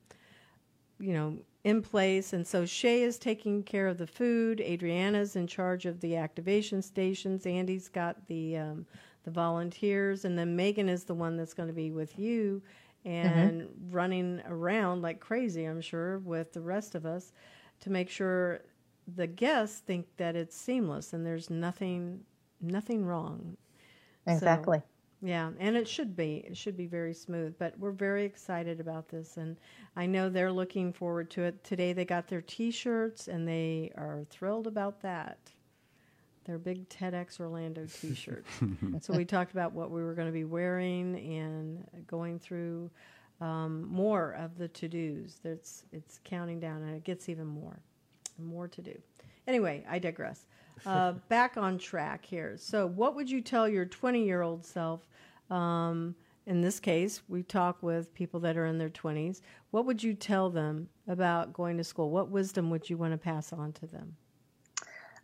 you 1.00 1.14
know, 1.14 1.38
in 1.64 1.82
place. 1.82 2.34
And 2.34 2.46
so 2.46 2.66
Shay 2.66 3.04
is 3.04 3.18
taking 3.18 3.64
care 3.64 3.88
of 3.88 3.98
the 3.98 4.08
food. 4.08 4.60
Adriana's 4.60 5.36
in 5.36 5.48
charge 5.48 5.86
of 5.86 6.02
the 6.02 6.18
activation 6.18 6.82
stations. 6.82 7.46
Andy's 7.46 7.88
got 7.88 8.28
the 8.28 8.58
um, 8.58 8.86
the 9.24 9.32
volunteers, 9.32 10.26
and 10.26 10.38
then 10.38 10.54
Megan 10.54 10.90
is 10.90 11.06
the 11.06 11.14
one 11.14 11.38
that's 11.38 11.54
going 11.54 11.70
to 11.70 11.74
be 11.74 11.92
with 11.92 12.20
you 12.20 12.62
and 13.06 13.62
mm-hmm. 13.62 13.92
running 13.92 14.42
around 14.48 15.02
like 15.02 15.20
crazy. 15.20 15.66
I'm 15.66 15.82
sure 15.82 16.20
with 16.20 16.54
the 16.54 16.62
rest 16.62 16.96
of 16.96 17.06
us 17.06 17.34
to 17.82 17.90
make 17.90 18.10
sure 18.10 18.62
the 19.16 19.28
guests 19.28 19.80
think 19.80 20.08
that 20.18 20.36
it's 20.36 20.56
seamless 20.56 21.14
and 21.14 21.26
there's 21.26 21.50
nothing 21.50 22.22
nothing 22.62 23.06
wrong. 23.06 23.58
Exactly. 24.26 24.80
So, 24.80 24.84
yeah, 25.26 25.52
and 25.60 25.78
it 25.78 25.88
should 25.88 26.18
be. 26.18 26.44
It 26.46 26.58
should 26.58 26.76
be 26.76 26.86
very 26.86 27.14
smooth. 27.14 27.56
But 27.58 27.80
we're 27.80 27.92
very 27.92 28.26
excited 28.26 28.82
about 28.82 29.08
this, 29.08 29.38
and 29.38 29.58
I 29.96 30.06
know 30.06 30.30
they're 30.30 30.52
looking 30.52 30.92
forward 30.92 31.30
to 31.32 31.44
it. 31.44 31.64
Today 31.64 31.94
they 31.94 32.04
got 32.04 32.28
their 32.28 32.42
T-shirts, 32.42 33.30
and 33.30 33.48
they 33.48 33.92
are 33.96 34.26
thrilled 34.30 34.68
about 34.68 35.02
that. 35.02 35.38
Their 36.46 36.58
big 36.58 36.90
TEDx 36.90 37.40
Orlando 37.40 37.86
T-shirts. 38.02 38.50
so 39.02 39.14
we 39.14 39.26
talked 39.26 39.54
about 39.54 39.74
what 39.74 39.92
we 39.92 40.04
were 40.04 40.14
going 40.14 40.28
to 40.28 40.34
be 40.34 40.44
wearing 40.44 41.16
and 41.16 41.88
going 42.08 42.40
through 42.40 42.90
um, 43.42 43.88
more 43.90 44.32
of 44.34 44.58
the 44.58 44.68
to-dos. 44.68 45.40
It's 45.44 45.84
it's 45.92 46.20
counting 46.24 46.60
down, 46.60 46.82
and 46.84 46.96
it 46.96 47.04
gets 47.04 47.30
even 47.30 47.48
more, 47.48 47.80
more 48.38 48.68
to 48.68 48.82
do. 48.82 48.98
Anyway, 49.48 49.86
I 49.90 50.00
digress. 50.00 50.46
Uh, 50.88 51.14
back 51.30 51.56
on 51.56 51.78
track 51.78 52.26
here. 52.26 52.58
So, 52.58 52.88
what 52.88 53.16
would 53.16 53.30
you 53.30 53.40
tell 53.42 53.70
your 53.70 53.86
20-year-old 53.86 54.66
self? 54.66 55.08
Um, 55.50 56.16
in 56.46 56.62
this 56.62 56.80
case, 56.80 57.22
we 57.30 57.44
talk 57.44 57.82
with 57.82 58.14
people 58.14 58.40
that 58.42 58.58
are 58.58 58.66
in 58.66 58.78
their 58.80 58.90
20s. 58.90 59.40
What 59.72 59.86
would 59.86 60.04
you 60.04 60.14
tell 60.14 60.50
them 60.50 60.90
about 61.08 61.54
going 61.54 61.78
to 61.78 61.84
school? 61.84 62.10
What 62.10 62.30
wisdom 62.30 62.70
would 62.72 62.90
you 62.90 62.98
want 62.98 63.14
to 63.14 63.18
pass 63.18 63.54
on 63.54 63.72
to 63.74 63.86
them? 63.86 64.18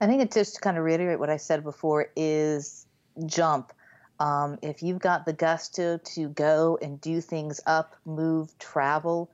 I 0.02 0.08
think 0.08 0.22
it 0.22 0.32
just 0.32 0.56
to 0.56 0.62
kind 0.62 0.78
of 0.78 0.84
reiterate 0.84 1.20
what 1.20 1.30
I 1.30 1.38
said 1.38 1.64
before 1.64 2.08
is 2.16 2.86
jump. 3.26 3.74
Um, 4.20 4.58
if 4.62 4.82
you've 4.82 5.00
got 5.00 5.26
the 5.26 5.34
gusto 5.34 5.98
to 6.16 6.30
go 6.30 6.78
and 6.82 7.00
do 7.00 7.22
things 7.22 7.60
up, 7.66 7.96
move, 8.06 8.58
travel, 8.60 9.30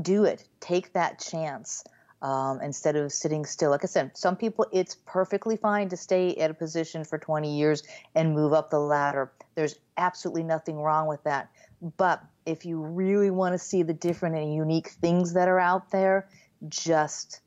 do 0.00 0.24
it. 0.24 0.48
Take 0.60 0.92
that 0.92 1.20
chance 1.20 1.84
um, 2.22 2.60
instead 2.60 2.96
of 2.96 3.12
sitting 3.12 3.44
still. 3.44 3.70
Like 3.70 3.84
I 3.84 3.86
said, 3.86 4.16
some 4.16 4.36
people 4.36 4.66
it's 4.72 4.96
perfectly 5.06 5.56
fine 5.56 5.88
to 5.90 5.96
stay 5.96 6.34
at 6.36 6.50
a 6.50 6.54
position 6.54 7.04
for 7.04 7.18
20 7.18 7.56
years 7.56 7.82
and 8.14 8.34
move 8.34 8.52
up 8.52 8.70
the 8.70 8.80
ladder. 8.80 9.32
There's 9.54 9.76
absolutely 9.96 10.42
nothing 10.42 10.76
wrong 10.76 11.06
with 11.06 11.22
that. 11.24 11.50
But 11.96 12.22
if 12.44 12.64
you 12.64 12.80
really 12.80 13.30
want 13.30 13.54
to 13.54 13.58
see 13.58 13.82
the 13.82 13.92
different 13.92 14.36
and 14.36 14.54
unique 14.54 14.88
things 14.88 15.34
that 15.34 15.48
are 15.48 15.60
out 15.60 15.90
there, 15.90 16.28
just 16.68 17.40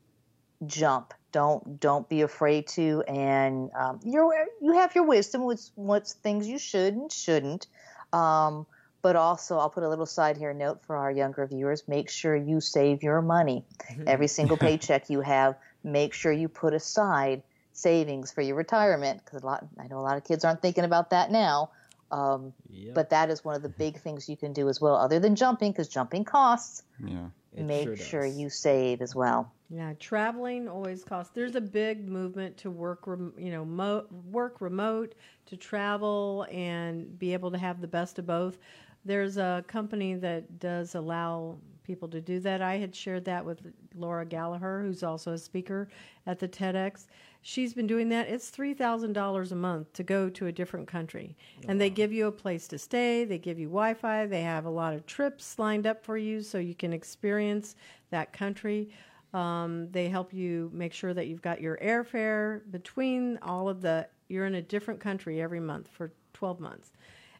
jump. 0.66 1.12
Don't 1.32 1.80
don't 1.80 2.08
be 2.08 2.22
afraid 2.22 2.66
to, 2.68 3.02
and 3.06 3.70
um, 3.78 4.00
you 4.04 4.32
you 4.60 4.72
have 4.72 4.94
your 4.94 5.04
wisdom 5.04 5.44
with 5.44 5.70
what's 5.74 6.14
things 6.14 6.48
you 6.48 6.58
should 6.58 6.94
and 6.94 7.12
shouldn't. 7.12 7.66
Um, 8.12 8.66
but 9.02 9.16
also 9.16 9.58
I'll 9.58 9.70
put 9.70 9.82
a 9.82 9.88
little 9.88 10.06
side 10.06 10.36
here 10.36 10.52
note 10.52 10.84
for 10.84 10.96
our 10.96 11.10
younger 11.10 11.46
viewers. 11.46 11.88
Make 11.88 12.10
sure 12.10 12.36
you 12.36 12.60
save 12.60 13.02
your 13.02 13.22
money. 13.22 13.64
Mm-hmm. 13.90 14.04
Every 14.06 14.26
single 14.26 14.56
paycheck 14.68 15.08
you 15.08 15.20
have, 15.20 15.56
make 15.84 16.12
sure 16.12 16.32
you 16.32 16.48
put 16.48 16.74
aside 16.74 17.42
savings 17.72 18.30
for 18.30 18.42
your 18.42 18.56
retirement 18.56 19.22
because 19.24 19.42
a 19.42 19.46
lot 19.46 19.64
I 19.78 19.86
know 19.86 19.98
a 19.98 20.02
lot 20.02 20.16
of 20.16 20.24
kids 20.24 20.44
aren't 20.44 20.60
thinking 20.62 20.84
about 20.84 21.10
that 21.10 21.30
now. 21.30 21.70
Um, 22.10 22.52
yep. 22.68 22.94
But 22.94 23.10
that 23.10 23.30
is 23.30 23.44
one 23.44 23.54
of 23.54 23.62
the 23.62 23.68
big 23.68 24.00
things 24.02 24.28
you 24.28 24.36
can 24.36 24.52
do 24.52 24.68
as 24.68 24.80
well, 24.80 24.96
other 24.96 25.20
than 25.20 25.36
jumping, 25.36 25.72
because 25.72 25.88
jumping 25.88 26.24
costs. 26.24 26.82
Yeah. 27.04 27.28
Make 27.56 27.86
sure, 27.86 27.96
sure, 27.96 28.26
you 28.26 28.48
save 28.48 29.02
as 29.02 29.14
well. 29.14 29.52
Yeah, 29.72 29.92
traveling 30.00 30.68
always 30.68 31.04
costs. 31.04 31.32
There's 31.32 31.54
a 31.54 31.60
big 31.60 32.08
movement 32.08 32.56
to 32.58 32.70
work, 32.70 33.06
rem, 33.06 33.32
you 33.38 33.52
know, 33.52 33.64
mo- 33.64 34.06
work 34.30 34.60
remote, 34.60 35.14
to 35.46 35.56
travel 35.56 36.44
and 36.50 37.16
be 37.20 37.32
able 37.32 37.52
to 37.52 37.58
have 37.58 37.80
the 37.80 37.86
best 37.86 38.18
of 38.18 38.26
both. 38.26 38.58
There's 39.04 39.36
a 39.36 39.64
company 39.68 40.14
that 40.14 40.58
does 40.58 40.96
allow 40.96 41.56
people 41.84 42.08
to 42.08 42.20
do 42.20 42.40
that. 42.40 42.60
I 42.60 42.78
had 42.78 42.94
shared 42.94 43.24
that 43.26 43.44
with 43.44 43.60
Laura 43.94 44.24
Gallagher, 44.26 44.82
who's 44.82 45.02
also 45.02 45.32
a 45.32 45.38
speaker 45.38 45.88
at 46.26 46.38
the 46.38 46.48
TEDx. 46.48 47.06
She's 47.42 47.72
been 47.72 47.86
doing 47.86 48.08
that. 48.10 48.28
It's 48.28 48.50
$3,000 48.50 49.52
a 49.52 49.54
month 49.54 49.92
to 49.94 50.02
go 50.02 50.28
to 50.30 50.46
a 50.48 50.52
different 50.52 50.88
country. 50.88 51.36
Oh, 51.58 51.66
and 51.68 51.80
they 51.80 51.90
give 51.90 52.12
you 52.12 52.26
a 52.26 52.32
place 52.32 52.68
to 52.68 52.78
stay, 52.78 53.24
they 53.24 53.38
give 53.38 53.58
you 53.58 53.68
Wi 53.68 53.94
Fi, 53.94 54.26
they 54.26 54.42
have 54.42 54.66
a 54.66 54.70
lot 54.70 54.94
of 54.94 55.06
trips 55.06 55.58
lined 55.58 55.86
up 55.86 56.04
for 56.04 56.18
you 56.18 56.42
so 56.42 56.58
you 56.58 56.74
can 56.74 56.92
experience 56.92 57.76
that 58.10 58.32
country. 58.32 58.90
Um, 59.32 59.88
they 59.90 60.08
help 60.08 60.32
you 60.32 60.70
make 60.72 60.92
sure 60.92 61.14
that 61.14 61.28
you've 61.28 61.42
got 61.42 61.60
your 61.60 61.76
airfare 61.78 62.62
between 62.70 63.38
all 63.42 63.68
of 63.68 63.80
the, 63.80 64.08
you're 64.28 64.46
in 64.46 64.56
a 64.56 64.62
different 64.62 65.00
country 65.00 65.40
every 65.40 65.60
month 65.60 65.88
for 65.88 66.12
12 66.32 66.58
months. 66.60 66.92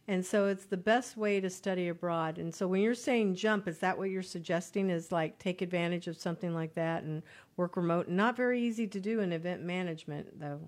And 0.08 0.24
so 0.24 0.48
it's 0.48 0.64
the 0.64 0.76
best 0.76 1.16
way 1.16 1.40
to 1.40 1.48
study 1.48 1.88
abroad. 1.88 2.38
And 2.38 2.52
so 2.52 2.66
when 2.66 2.82
you're 2.82 2.94
saying 2.94 3.36
jump, 3.36 3.68
is 3.68 3.78
that 3.78 3.96
what 3.96 4.10
you're 4.10 4.22
suggesting? 4.22 4.90
Is 4.90 5.12
like 5.12 5.38
take 5.38 5.62
advantage 5.62 6.08
of 6.08 6.16
something 6.16 6.52
like 6.52 6.74
that 6.74 7.04
and 7.04 7.22
work 7.56 7.76
remote? 7.76 8.08
Not 8.08 8.36
very 8.36 8.60
easy 8.60 8.88
to 8.88 8.98
do 8.98 9.20
in 9.20 9.32
event 9.32 9.62
management, 9.62 10.40
though. 10.40 10.60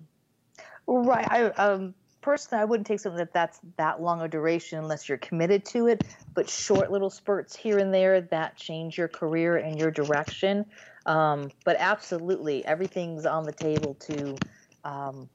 Right. 0.87 1.27
I 1.29 1.43
um, 1.61 1.93
personally, 2.23 2.61
I 2.61 2.65
wouldn't 2.65 2.87
take 2.87 2.99
something 2.99 3.17
that 3.17 3.33
that's 3.33 3.59
that 3.77 4.01
long 4.01 4.21
a 4.21 4.27
duration 4.27 4.79
unless 4.79 5.07
you're 5.07 5.19
committed 5.19 5.65
to 5.65 5.87
it. 5.87 6.05
But 6.33 6.49
short 6.49 6.91
little 6.91 7.11
spurts 7.11 7.55
here 7.55 7.77
and 7.77 7.93
there 7.93 8.21
that 8.21 8.55
change 8.57 8.97
your 8.97 9.07
career 9.07 9.57
and 9.57 9.77
your 9.77 9.91
direction. 9.91 10.65
Um, 11.05 11.51
but 11.65 11.75
absolutely, 11.77 12.65
everything's 12.65 13.25
on 13.25 13.43
the 13.43 13.51
table 13.51 13.95
to 14.07 14.35
um, 14.83 15.29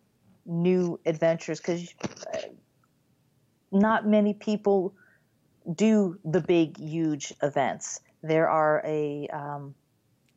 new 0.46 0.98
adventures 1.07 1.61
because 1.61 1.94
not 3.70 4.07
many 4.07 4.35
people 4.35 4.94
do 5.74 6.18
the 6.24 6.40
big, 6.40 6.79
huge 6.79 7.33
events. 7.42 8.01
There 8.22 8.48
are 8.48 8.83
a 8.85 9.29
um, 9.29 9.74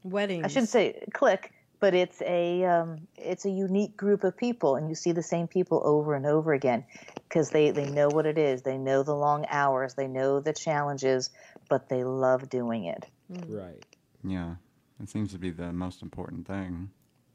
weddings. 0.04 0.46
I 0.46 0.48
shouldn't 0.50 0.70
say 0.70 1.04
click, 1.14 1.52
but 1.82 1.96
it's 1.96 2.22
a 2.22 2.64
um, 2.64 3.08
it's 3.18 3.44
a 3.44 3.50
unique 3.50 3.98
group 3.98 4.24
of 4.24 4.38
people, 4.38 4.76
and 4.78 4.88
you 4.88 4.96
see 4.96 5.12
the 5.12 5.24
same 5.24 5.48
people 5.48 5.82
over 5.84 6.14
and 6.14 6.26
over 6.26 6.54
again 6.54 6.86
because 7.16 7.50
they 7.50 7.72
they 7.72 7.90
know 7.90 8.08
what 8.08 8.26
it 8.26 8.38
is. 8.38 8.62
They 8.62 8.78
know 8.78 9.04
the 9.04 9.16
long 9.16 9.46
hours. 9.50 9.96
They 9.96 10.08
know 10.08 10.40
the 10.40 10.54
challenges, 10.54 11.32
but 11.68 11.90
they 11.90 12.06
love 12.06 12.50
doing 12.50 12.86
it. 12.86 13.08
Mm. 13.34 13.60
Right. 13.60 13.86
Yeah, 14.24 14.56
it 15.02 15.10
seems 15.10 15.34
to 15.34 15.40
be 15.40 15.50
the 15.50 15.74
most 15.74 16.04
important 16.04 16.48
thing. 16.48 16.92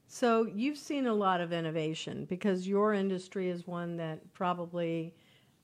So 0.07 0.47
you've 0.47 0.79
seen 0.79 1.09
a 1.09 1.15
lot 1.15 1.41
of 1.41 1.53
innovation 1.53 2.25
because 2.27 2.69
your 2.69 2.95
industry 2.95 3.51
is 3.51 3.67
one 3.67 3.97
that 3.97 4.33
probably 4.33 5.13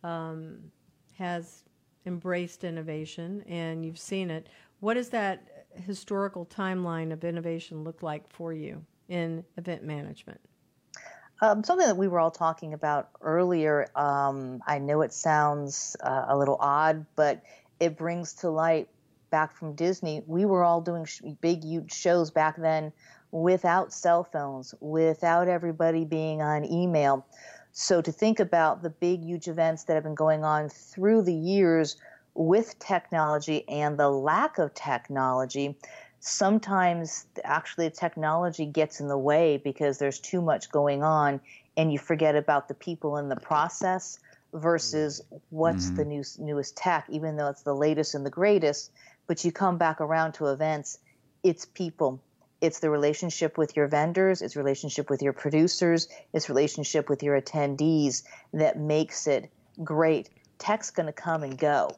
um, 0.02 0.58
has 1.16 1.62
embraced 2.04 2.64
innovation, 2.64 3.44
and 3.46 3.84
you've 3.86 4.00
seen 4.00 4.28
it. 4.28 4.48
What 4.80 4.96
is 4.96 5.10
that 5.10 5.51
historical 5.74 6.46
timeline 6.46 7.12
of 7.12 7.24
innovation 7.24 7.84
look 7.84 8.02
like 8.02 8.28
for 8.30 8.52
you 8.52 8.84
in 9.08 9.44
event 9.56 9.84
management? 9.84 10.40
Um, 11.40 11.64
something 11.64 11.86
that 11.86 11.96
we 11.96 12.06
were 12.06 12.20
all 12.20 12.30
talking 12.30 12.72
about 12.72 13.10
earlier. 13.20 13.88
Um, 13.96 14.62
I 14.66 14.78
know 14.78 15.02
it 15.02 15.12
sounds 15.12 15.96
uh, 16.00 16.26
a 16.28 16.36
little 16.38 16.56
odd, 16.60 17.04
but 17.16 17.42
it 17.80 17.96
brings 17.96 18.34
to 18.34 18.50
light 18.50 18.88
back 19.30 19.56
from 19.56 19.74
Disney. 19.74 20.22
We 20.26 20.44
were 20.44 20.62
all 20.62 20.80
doing 20.80 21.04
sh- 21.04 21.22
big, 21.40 21.64
huge 21.64 21.92
shows 21.92 22.30
back 22.30 22.56
then 22.56 22.92
without 23.32 23.92
cell 23.92 24.22
phones, 24.22 24.72
without 24.80 25.48
everybody 25.48 26.04
being 26.04 26.42
on 26.42 26.64
email. 26.64 27.26
So 27.72 28.00
to 28.02 28.12
think 28.12 28.38
about 28.38 28.82
the 28.82 28.90
big, 28.90 29.24
huge 29.24 29.48
events 29.48 29.84
that 29.84 29.94
have 29.94 30.04
been 30.04 30.14
going 30.14 30.44
on 30.44 30.68
through 30.68 31.22
the 31.22 31.34
years 31.34 31.96
with 32.34 32.78
technology 32.78 33.68
and 33.68 33.98
the 33.98 34.08
lack 34.08 34.58
of 34.58 34.74
technology, 34.74 35.76
sometimes 36.20 37.26
actually 37.44 37.90
technology 37.90 38.66
gets 38.66 39.00
in 39.00 39.08
the 39.08 39.18
way 39.18 39.60
because 39.62 39.98
there's 39.98 40.20
too 40.20 40.40
much 40.40 40.70
going 40.70 41.02
on 41.02 41.40
and 41.76 41.92
you 41.92 41.98
forget 41.98 42.36
about 42.36 42.68
the 42.68 42.74
people 42.74 43.16
in 43.16 43.28
the 43.28 43.36
process 43.36 44.18
versus 44.52 45.22
what's 45.50 45.86
mm-hmm. 45.86 45.96
the 45.96 46.04
new, 46.04 46.24
newest 46.38 46.76
tech, 46.76 47.06
even 47.08 47.36
though 47.36 47.48
it's 47.48 47.62
the 47.62 47.74
latest 47.74 48.14
and 48.14 48.24
the 48.24 48.30
greatest. 48.30 48.90
But 49.26 49.44
you 49.44 49.52
come 49.52 49.78
back 49.78 50.00
around 50.00 50.32
to 50.34 50.46
events, 50.46 50.98
it's 51.42 51.64
people 51.64 52.20
it's 52.62 52.78
the 52.78 52.90
relationship 52.90 53.58
with 53.58 53.76
your 53.76 53.88
vendors, 53.88 54.40
it's 54.40 54.54
relationship 54.54 55.10
with 55.10 55.20
your 55.20 55.32
producers, 55.32 56.08
it's 56.32 56.48
relationship 56.48 57.10
with 57.10 57.20
your 57.20 57.38
attendees 57.38 58.22
that 58.52 58.78
makes 58.78 59.26
it 59.26 59.50
great. 59.82 60.30
Tech's 60.58 60.90
going 60.90 61.06
to 61.06 61.12
come 61.12 61.42
and 61.42 61.58
go, 61.58 61.90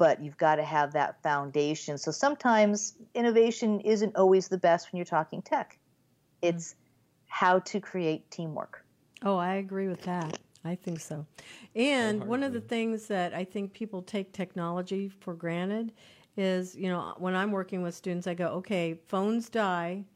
but 0.00 0.24
you've 0.24 0.38
got 0.38 0.54
to 0.54 0.64
have 0.64 0.94
that 0.94 1.22
foundation. 1.22 1.98
So 1.98 2.10
sometimes 2.10 2.94
innovation 3.14 3.80
isn't 3.80 4.16
always 4.16 4.48
the 4.48 4.56
best 4.56 4.90
when 4.90 4.96
you're 4.96 5.04
talking 5.04 5.42
tech. 5.42 5.78
Mm-hmm. 6.42 6.56
It's 6.56 6.74
how 7.26 7.58
to 7.58 7.80
create 7.80 8.30
teamwork. 8.30 8.82
Oh, 9.22 9.36
I 9.36 9.56
agree 9.56 9.88
with 9.88 10.00
that. 10.04 10.38
I 10.64 10.74
think 10.74 11.00
so. 11.00 11.26
And 11.74 12.24
one 12.24 12.42
of 12.42 12.54
the 12.54 12.62
things 12.62 13.08
that 13.08 13.34
I 13.34 13.44
think 13.44 13.74
people 13.74 14.00
take 14.00 14.32
technology 14.32 15.10
for 15.20 15.34
granted 15.34 15.92
is, 16.34 16.74
you 16.74 16.88
know, 16.88 17.14
when 17.18 17.36
I'm 17.36 17.52
working 17.52 17.82
with 17.82 17.94
students, 17.94 18.26
I 18.26 18.32
go, 18.32 18.46
okay, 18.46 18.98
phones 19.08 19.50
die. 19.50 20.06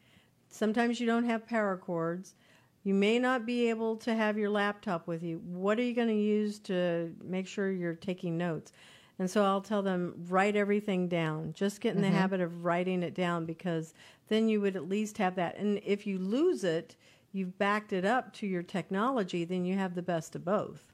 Sometimes 0.48 0.98
you 0.98 1.06
don't 1.06 1.24
have 1.24 1.46
power 1.46 1.76
cords. 1.76 2.36
You 2.84 2.94
may 2.94 3.18
not 3.18 3.44
be 3.44 3.68
able 3.68 3.96
to 3.98 4.14
have 4.14 4.38
your 4.38 4.48
laptop 4.48 5.06
with 5.06 5.22
you. 5.22 5.42
What 5.44 5.78
are 5.78 5.82
you 5.82 5.94
going 5.94 6.08
to 6.08 6.14
use 6.14 6.58
to 6.60 7.14
make 7.22 7.46
sure 7.46 7.70
you're 7.70 7.94
taking 7.94 8.38
notes? 8.38 8.72
And 9.18 9.30
so 9.30 9.44
I'll 9.44 9.60
tell 9.60 9.82
them, 9.82 10.14
write 10.28 10.56
everything 10.56 11.08
down. 11.08 11.52
Just 11.52 11.80
get 11.80 11.94
in 11.94 12.02
mm-hmm. 12.02 12.12
the 12.12 12.18
habit 12.18 12.40
of 12.40 12.64
writing 12.64 13.02
it 13.02 13.14
down 13.14 13.46
because 13.46 13.94
then 14.28 14.48
you 14.48 14.60
would 14.60 14.76
at 14.76 14.88
least 14.88 15.18
have 15.18 15.36
that. 15.36 15.56
And 15.56 15.80
if 15.84 16.06
you 16.06 16.18
lose 16.18 16.64
it, 16.64 16.96
you've 17.32 17.56
backed 17.58 17.92
it 17.92 18.04
up 18.04 18.32
to 18.34 18.46
your 18.46 18.62
technology, 18.62 19.44
then 19.44 19.64
you 19.64 19.76
have 19.76 19.94
the 19.94 20.02
best 20.02 20.34
of 20.34 20.44
both. 20.44 20.92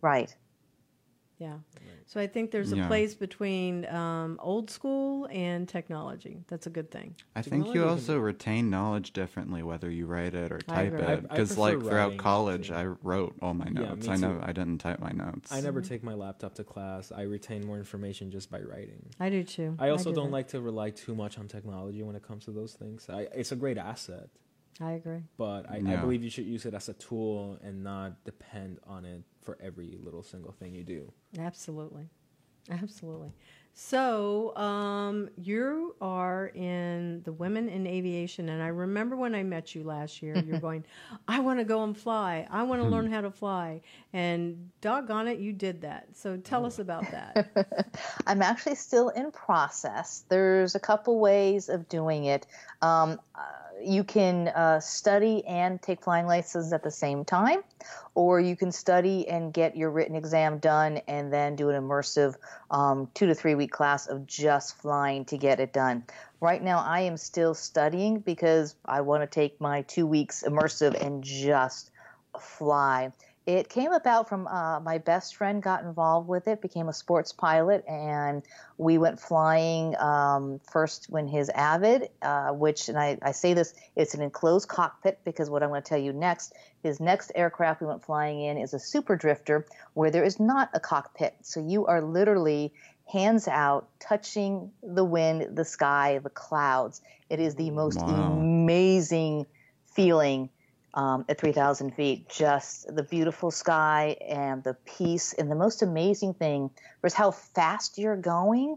Right. 0.00 0.34
Yeah. 1.40 1.54
So 2.06 2.20
I 2.20 2.26
think 2.26 2.50
there's 2.50 2.72
a 2.72 2.76
Yeah. 2.76 2.86
place 2.86 3.14
between 3.14 3.86
um, 3.86 4.38
old 4.42 4.68
school 4.68 5.26
and 5.30 5.66
technology. 5.68 6.44
That's 6.48 6.66
a 6.66 6.70
good 6.70 6.90
thing. 6.90 7.14
I 7.34 7.40
think 7.42 7.68
you 7.68 7.72
Technology 7.72 7.88
also 8.02 8.18
retain 8.18 8.68
knowledge 8.68 9.12
differently 9.12 9.62
whether 9.62 9.90
you 9.90 10.06
write 10.06 10.34
it 10.34 10.52
or 10.52 10.56
I 10.68 10.72
type 10.74 10.92
agree. 10.92 11.02
I- 11.06 11.10
I 11.10 11.12
it. 11.14 11.22
Because 11.22 11.48
prefer 11.48 11.60
like 11.62 11.78
throughout 11.80 12.02
writing, 12.04 12.18
college, 12.18 12.68
too. 12.68 12.74
I 12.74 12.84
wrote 12.86 13.36
all 13.40 13.54
my 13.54 13.66
Yeah, 13.66 13.80
notes. 13.88 14.06
me 14.06 14.12
I 14.12 14.16
know 14.16 14.34
too. 14.34 14.40
I 14.42 14.52
didn't 14.52 14.78
type 14.78 14.98
my 15.00 15.12
notes. 15.12 15.50
I 15.50 15.60
never 15.60 15.80
take 15.80 16.02
my 16.02 16.14
laptop 16.14 16.54
to 16.56 16.64
class. 16.64 17.10
I 17.10 17.22
retain 17.22 17.64
more 17.66 17.78
information 17.78 18.30
just 18.30 18.50
by 18.50 18.60
writing. 18.60 19.06
I 19.18 19.30
do 19.30 19.42
too. 19.42 19.76
I 19.78 19.88
also 19.90 20.10
do 20.10 20.16
don't 20.16 20.26
that. 20.26 20.32
like 20.32 20.48
to 20.48 20.60
rely 20.60 20.90
too 20.90 21.14
much 21.14 21.38
on 21.38 21.48
technology 21.48 22.02
when 22.02 22.16
it 22.16 22.22
comes 22.22 22.44
to 22.44 22.50
those 22.50 22.74
things. 22.74 23.08
I, 23.08 23.22
it's 23.34 23.52
a 23.52 23.56
great 23.56 23.78
asset, 23.78 24.28
I 24.80 24.92
agree. 24.92 25.22
but 25.36 25.68
I, 25.70 25.76
I 25.76 25.96
believe 25.96 26.24
you 26.24 26.30
should 26.30 26.46
use 26.46 26.64
it 26.64 26.74
as 26.74 26.88
a 26.88 26.94
tool 26.94 27.58
and 27.62 27.84
not 27.84 28.24
depend 28.24 28.78
on 28.86 29.04
it 29.04 29.22
for 29.42 29.58
every 29.60 29.98
little 30.02 30.22
single 30.22 30.52
thing 30.52 30.74
you 30.74 30.84
do. 30.84 31.12
Absolutely. 31.38 32.08
Absolutely. 32.70 33.32
So, 33.72 34.54
um, 34.56 35.30
you 35.36 35.94
are 36.00 36.48
in 36.48 37.22
the 37.22 37.32
Women 37.32 37.68
in 37.68 37.86
Aviation, 37.86 38.48
and 38.48 38.62
I 38.62 38.66
remember 38.66 39.16
when 39.16 39.34
I 39.34 39.42
met 39.44 39.74
you 39.74 39.84
last 39.84 40.20
year, 40.22 40.36
you're 40.36 40.60
going, 40.68 40.84
I 41.28 41.38
want 41.40 41.60
to 41.60 41.64
go 41.64 41.84
and 41.84 41.96
fly. 41.96 42.46
I 42.50 42.64
want 42.64 42.82
to 42.82 42.88
learn 42.88 43.10
how 43.10 43.20
to 43.20 43.30
fly. 43.30 43.80
And 44.12 44.70
doggone 44.80 45.28
it, 45.28 45.38
you 45.38 45.52
did 45.52 45.80
that. 45.82 46.08
So, 46.14 46.36
tell 46.36 46.66
us 46.66 46.78
about 46.78 47.10
that. 47.12 47.96
I'm 48.26 48.42
actually 48.42 48.74
still 48.74 49.10
in 49.10 49.30
process. 49.30 50.24
There's 50.28 50.74
a 50.74 50.80
couple 50.80 51.18
ways 51.20 51.68
of 51.68 51.88
doing 51.88 52.24
it. 52.24 52.46
Um, 52.82 53.20
uh, 53.34 53.40
you 53.82 54.04
can 54.04 54.48
uh, 54.48 54.80
study 54.80 55.44
and 55.46 55.80
take 55.80 56.02
flying 56.02 56.26
lessons 56.26 56.72
at 56.72 56.82
the 56.82 56.90
same 56.90 57.24
time, 57.24 57.60
or 58.14 58.40
you 58.40 58.56
can 58.56 58.72
study 58.72 59.28
and 59.28 59.52
get 59.52 59.76
your 59.76 59.90
written 59.90 60.16
exam 60.16 60.58
done 60.58 60.98
and 61.08 61.32
then 61.32 61.56
do 61.56 61.70
an 61.70 61.82
immersive 61.82 62.34
um, 62.70 63.08
two 63.14 63.26
to 63.26 63.34
three 63.34 63.54
week 63.54 63.70
class 63.70 64.06
of 64.06 64.26
just 64.26 64.76
flying 64.76 65.24
to 65.26 65.38
get 65.38 65.60
it 65.60 65.72
done. 65.72 66.04
Right 66.40 66.62
now, 66.62 66.78
I 66.78 67.00
am 67.00 67.16
still 67.16 67.54
studying 67.54 68.20
because 68.20 68.74
I 68.84 69.02
want 69.02 69.22
to 69.22 69.26
take 69.26 69.60
my 69.60 69.82
two 69.82 70.06
weeks 70.06 70.42
immersive 70.46 70.94
and 71.00 71.22
just 71.22 71.90
fly. 72.38 73.12
It 73.46 73.68
came 73.68 73.92
about 73.92 74.28
from 74.28 74.46
uh, 74.46 74.80
my 74.80 74.98
best 74.98 75.34
friend 75.34 75.62
got 75.62 75.82
involved 75.82 76.28
with 76.28 76.46
it, 76.46 76.60
became 76.60 76.88
a 76.88 76.92
sports 76.92 77.32
pilot, 77.32 77.84
and 77.88 78.42
we 78.76 78.98
went 78.98 79.18
flying 79.18 79.96
um, 79.98 80.60
first 80.70 81.06
when 81.08 81.26
his 81.26 81.48
Avid, 81.48 82.10
uh, 82.22 82.50
which, 82.50 82.88
and 82.88 82.98
I, 82.98 83.18
I 83.22 83.32
say 83.32 83.54
this, 83.54 83.74
it's 83.96 84.14
an 84.14 84.22
enclosed 84.22 84.68
cockpit 84.68 85.20
because 85.24 85.48
what 85.48 85.62
I'm 85.62 85.70
going 85.70 85.82
to 85.82 85.88
tell 85.88 85.98
you 85.98 86.12
next, 86.12 86.52
his 86.82 87.00
next 87.00 87.32
aircraft 87.34 87.80
we 87.80 87.86
went 87.86 88.04
flying 88.04 88.40
in 88.40 88.58
is 88.58 88.74
a 88.74 88.78
Super 88.78 89.16
Drifter 89.16 89.66
where 89.94 90.10
there 90.10 90.24
is 90.24 90.38
not 90.38 90.70
a 90.74 90.80
cockpit. 90.80 91.34
So 91.42 91.60
you 91.60 91.86
are 91.86 92.02
literally 92.02 92.74
hands 93.10 93.48
out, 93.48 93.88
touching 93.98 94.70
the 94.82 95.04
wind, 95.04 95.56
the 95.56 95.64
sky, 95.64 96.20
the 96.22 96.30
clouds. 96.30 97.00
It 97.30 97.40
is 97.40 97.54
the 97.54 97.70
most 97.70 98.02
Wow. 98.02 98.06
amazing 98.06 99.46
feeling 99.86 100.50
um, 100.94 101.24
at 101.28 101.40
3,000 101.40 101.94
feet. 101.94 102.28
Just 102.28 102.94
the 102.94 103.02
beautiful 103.02 103.50
sky 103.50 104.16
and 104.26 104.62
the 104.64 104.74
peace. 104.84 105.32
And 105.32 105.50
the 105.50 105.56
most 105.56 105.82
amazing 105.82 106.34
thing 106.34 106.70
was 107.02 107.14
how 107.14 107.30
fast 107.30 107.98
you're 107.98 108.16
going. 108.16 108.76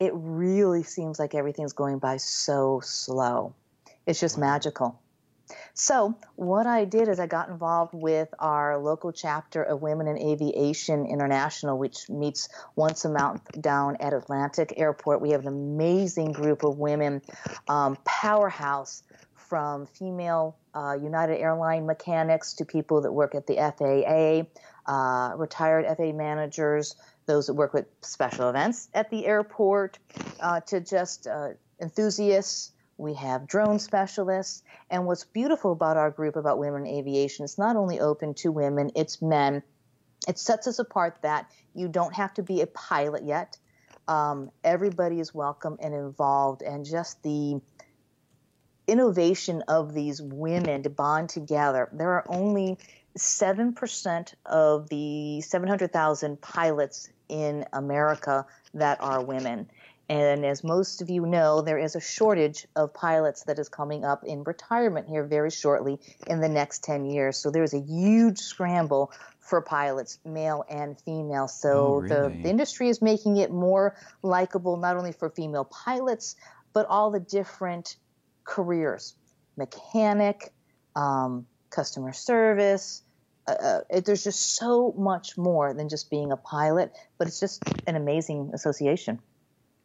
It 0.00 0.12
really 0.14 0.82
seems 0.82 1.18
like 1.18 1.34
everything's 1.34 1.72
going 1.72 1.98
by 1.98 2.18
so 2.18 2.80
slow. 2.82 3.54
It's 4.06 4.20
just 4.20 4.38
magical. 4.38 5.00
So, 5.72 6.14
what 6.36 6.66
I 6.66 6.84
did 6.84 7.08
is 7.08 7.18
I 7.18 7.26
got 7.26 7.48
involved 7.48 7.94
with 7.94 8.28
our 8.38 8.78
local 8.78 9.12
chapter 9.12 9.62
of 9.62 9.80
Women 9.80 10.06
in 10.06 10.18
Aviation 10.18 11.06
International, 11.06 11.78
which 11.78 12.10
meets 12.10 12.50
once 12.76 13.06
a 13.06 13.08
month 13.08 13.48
down 13.58 13.96
at 14.00 14.12
Atlantic 14.12 14.74
Airport. 14.76 15.22
We 15.22 15.30
have 15.30 15.42
an 15.42 15.48
amazing 15.48 16.32
group 16.32 16.64
of 16.64 16.78
women, 16.78 17.22
um, 17.66 17.96
powerhouse 18.04 19.02
from 19.36 19.86
female 19.86 20.57
uh, 20.74 20.96
United 21.00 21.38
Airline 21.38 21.86
mechanics 21.86 22.54
to 22.54 22.64
people 22.64 23.02
that 23.02 23.12
work 23.12 23.34
at 23.34 23.46
the 23.46 23.56
FAA, 23.56 24.90
uh, 24.90 25.36
retired 25.36 25.86
FAA 25.96 26.12
managers, 26.12 26.96
those 27.26 27.46
that 27.46 27.54
work 27.54 27.74
with 27.74 27.86
special 28.02 28.48
events 28.48 28.88
at 28.94 29.10
the 29.10 29.26
airport, 29.26 29.98
uh, 30.40 30.60
to 30.60 30.80
just 30.80 31.26
uh, 31.26 31.50
enthusiasts. 31.80 32.72
We 32.96 33.14
have 33.14 33.46
drone 33.46 33.78
specialists. 33.78 34.62
And 34.90 35.06
what's 35.06 35.24
beautiful 35.24 35.72
about 35.72 35.96
our 35.96 36.10
group 36.10 36.36
about 36.36 36.58
women 36.58 36.86
in 36.86 36.94
aviation, 36.94 37.44
it's 37.44 37.58
not 37.58 37.76
only 37.76 38.00
open 38.00 38.34
to 38.34 38.50
women, 38.50 38.90
it's 38.96 39.22
men. 39.22 39.62
It 40.26 40.38
sets 40.38 40.66
us 40.66 40.78
apart 40.78 41.18
that 41.22 41.50
you 41.74 41.88
don't 41.88 42.14
have 42.14 42.34
to 42.34 42.42
be 42.42 42.60
a 42.60 42.66
pilot 42.66 43.24
yet. 43.24 43.56
Um, 44.08 44.50
everybody 44.64 45.20
is 45.20 45.34
welcome 45.34 45.76
and 45.80 45.94
involved, 45.94 46.62
and 46.62 46.84
just 46.84 47.22
the 47.22 47.60
innovation 48.88 49.62
of 49.68 49.94
these 49.94 50.20
women 50.20 50.82
to 50.82 50.90
bond 50.90 51.28
together. 51.28 51.88
There 51.92 52.10
are 52.10 52.24
only 52.28 52.78
7% 53.16 54.34
of 54.46 54.88
the 54.88 55.40
700,000 55.42 56.40
pilots 56.40 57.08
in 57.28 57.64
America 57.72 58.46
that 58.74 59.00
are 59.00 59.22
women. 59.22 59.70
And 60.08 60.46
as 60.46 60.64
most 60.64 61.02
of 61.02 61.10
you 61.10 61.26
know, 61.26 61.60
there 61.60 61.76
is 61.78 61.94
a 61.94 62.00
shortage 62.00 62.66
of 62.74 62.94
pilots 62.94 63.42
that 63.44 63.58
is 63.58 63.68
coming 63.68 64.06
up 64.06 64.24
in 64.24 64.42
retirement 64.42 65.06
here 65.06 65.24
very 65.24 65.50
shortly 65.50 65.98
in 66.26 66.40
the 66.40 66.48
next 66.48 66.82
10 66.84 67.04
years. 67.04 67.36
So 67.36 67.50
there's 67.50 67.74
a 67.74 67.80
huge 67.80 68.38
scramble 68.38 69.12
for 69.38 69.60
pilots, 69.60 70.18
male 70.24 70.64
and 70.70 70.98
female. 71.00 71.46
So 71.46 72.02
Oh, 72.02 72.08
the, 72.08 72.34
the 72.42 72.48
industry 72.48 72.88
is 72.88 73.02
making 73.02 73.36
it 73.36 73.50
more 73.50 73.96
likable, 74.22 74.78
not 74.78 74.96
only 74.96 75.12
for 75.12 75.28
female 75.28 75.64
pilots, 75.64 76.36
but 76.72 76.86
all 76.86 77.10
the 77.10 77.20
different 77.20 77.96
careers 78.48 79.14
mechanic, 79.56 80.52
um, 80.96 81.46
customer 81.70 82.12
service. 82.12 83.02
Uh, 83.46 83.52
uh, 83.52 83.80
it, 83.90 84.04
there's 84.04 84.24
just 84.24 84.56
so 84.56 84.94
much 84.96 85.36
more 85.36 85.74
than 85.74 85.88
just 85.88 86.10
being 86.10 86.32
a 86.32 86.36
pilot, 86.36 86.92
but 87.18 87.28
it's 87.28 87.40
just 87.40 87.62
an 87.86 87.96
amazing 87.96 88.50
association. 88.54 89.20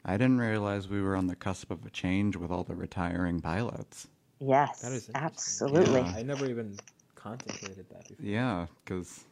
I 0.05 0.18
didn't 0.18 0.39
realize 0.39 0.88
we 0.88 1.01
were 1.01 1.16
on 1.16 1.28
the 1.28 1.36
cusp 1.36 1.72
of 1.72 1.86
a 1.86 1.89
change 1.89 2.36
with 2.36 2.51
all 2.51 2.64
the 2.64 2.76
retiring 2.76 3.41
pilots. 3.41 4.07
Yes, 4.39 4.82
That 4.82 4.91
is 4.91 5.09
absolutely. 5.16 6.01
Yeah. 6.01 6.14
I 6.16 6.24
never 6.24 6.45
even 6.45 6.78
contemplated 7.16 7.86
that 7.89 8.07
before. 8.09 8.26
Yeah, 8.26 8.68
because 8.84 9.24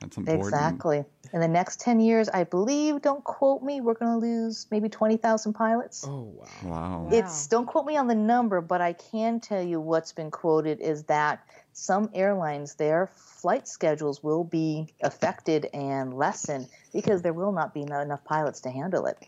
that's 0.00 0.16
important. 0.16 0.44
Exactly. 0.44 1.04
In 1.32 1.40
the 1.40 1.48
next 1.48 1.80
10 1.80 2.00
years, 2.00 2.28
I 2.28 2.44
believe, 2.44 3.02
don't 3.02 3.22
quote 3.24 3.62
me, 3.62 3.80
we're 3.80 3.94
going 3.94 4.20
to 4.20 4.26
lose 4.26 4.66
maybe 4.70 4.88
20,000 4.88 5.52
pilots. 5.52 6.04
Oh 6.06 6.32
wow. 6.34 6.46
Wow. 6.64 7.02
Wow. 7.02 7.08
It's 7.12 7.46
don't 7.48 7.66
quote 7.66 7.86
me 7.86 7.96
on 7.96 8.06
the 8.06 8.14
number, 8.14 8.60
but 8.60 8.80
I 8.80 8.92
can 8.92 9.40
tell 9.40 9.62
you 9.62 9.80
what's 9.80 10.12
been 10.12 10.30
quoted 10.30 10.80
is 10.80 11.04
that 11.04 11.44
some 11.72 12.10
airlines 12.14 12.74
their 12.74 13.06
flight 13.06 13.68
schedules 13.68 14.22
will 14.22 14.44
be 14.44 14.92
affected 15.02 15.68
and 15.72 16.14
lessened 16.14 16.68
because 16.92 17.22
there 17.22 17.32
will 17.32 17.52
not 17.52 17.74
be 17.74 17.82
enough 17.82 18.24
pilots 18.24 18.60
to 18.62 18.70
handle 18.70 19.06
it. 19.06 19.18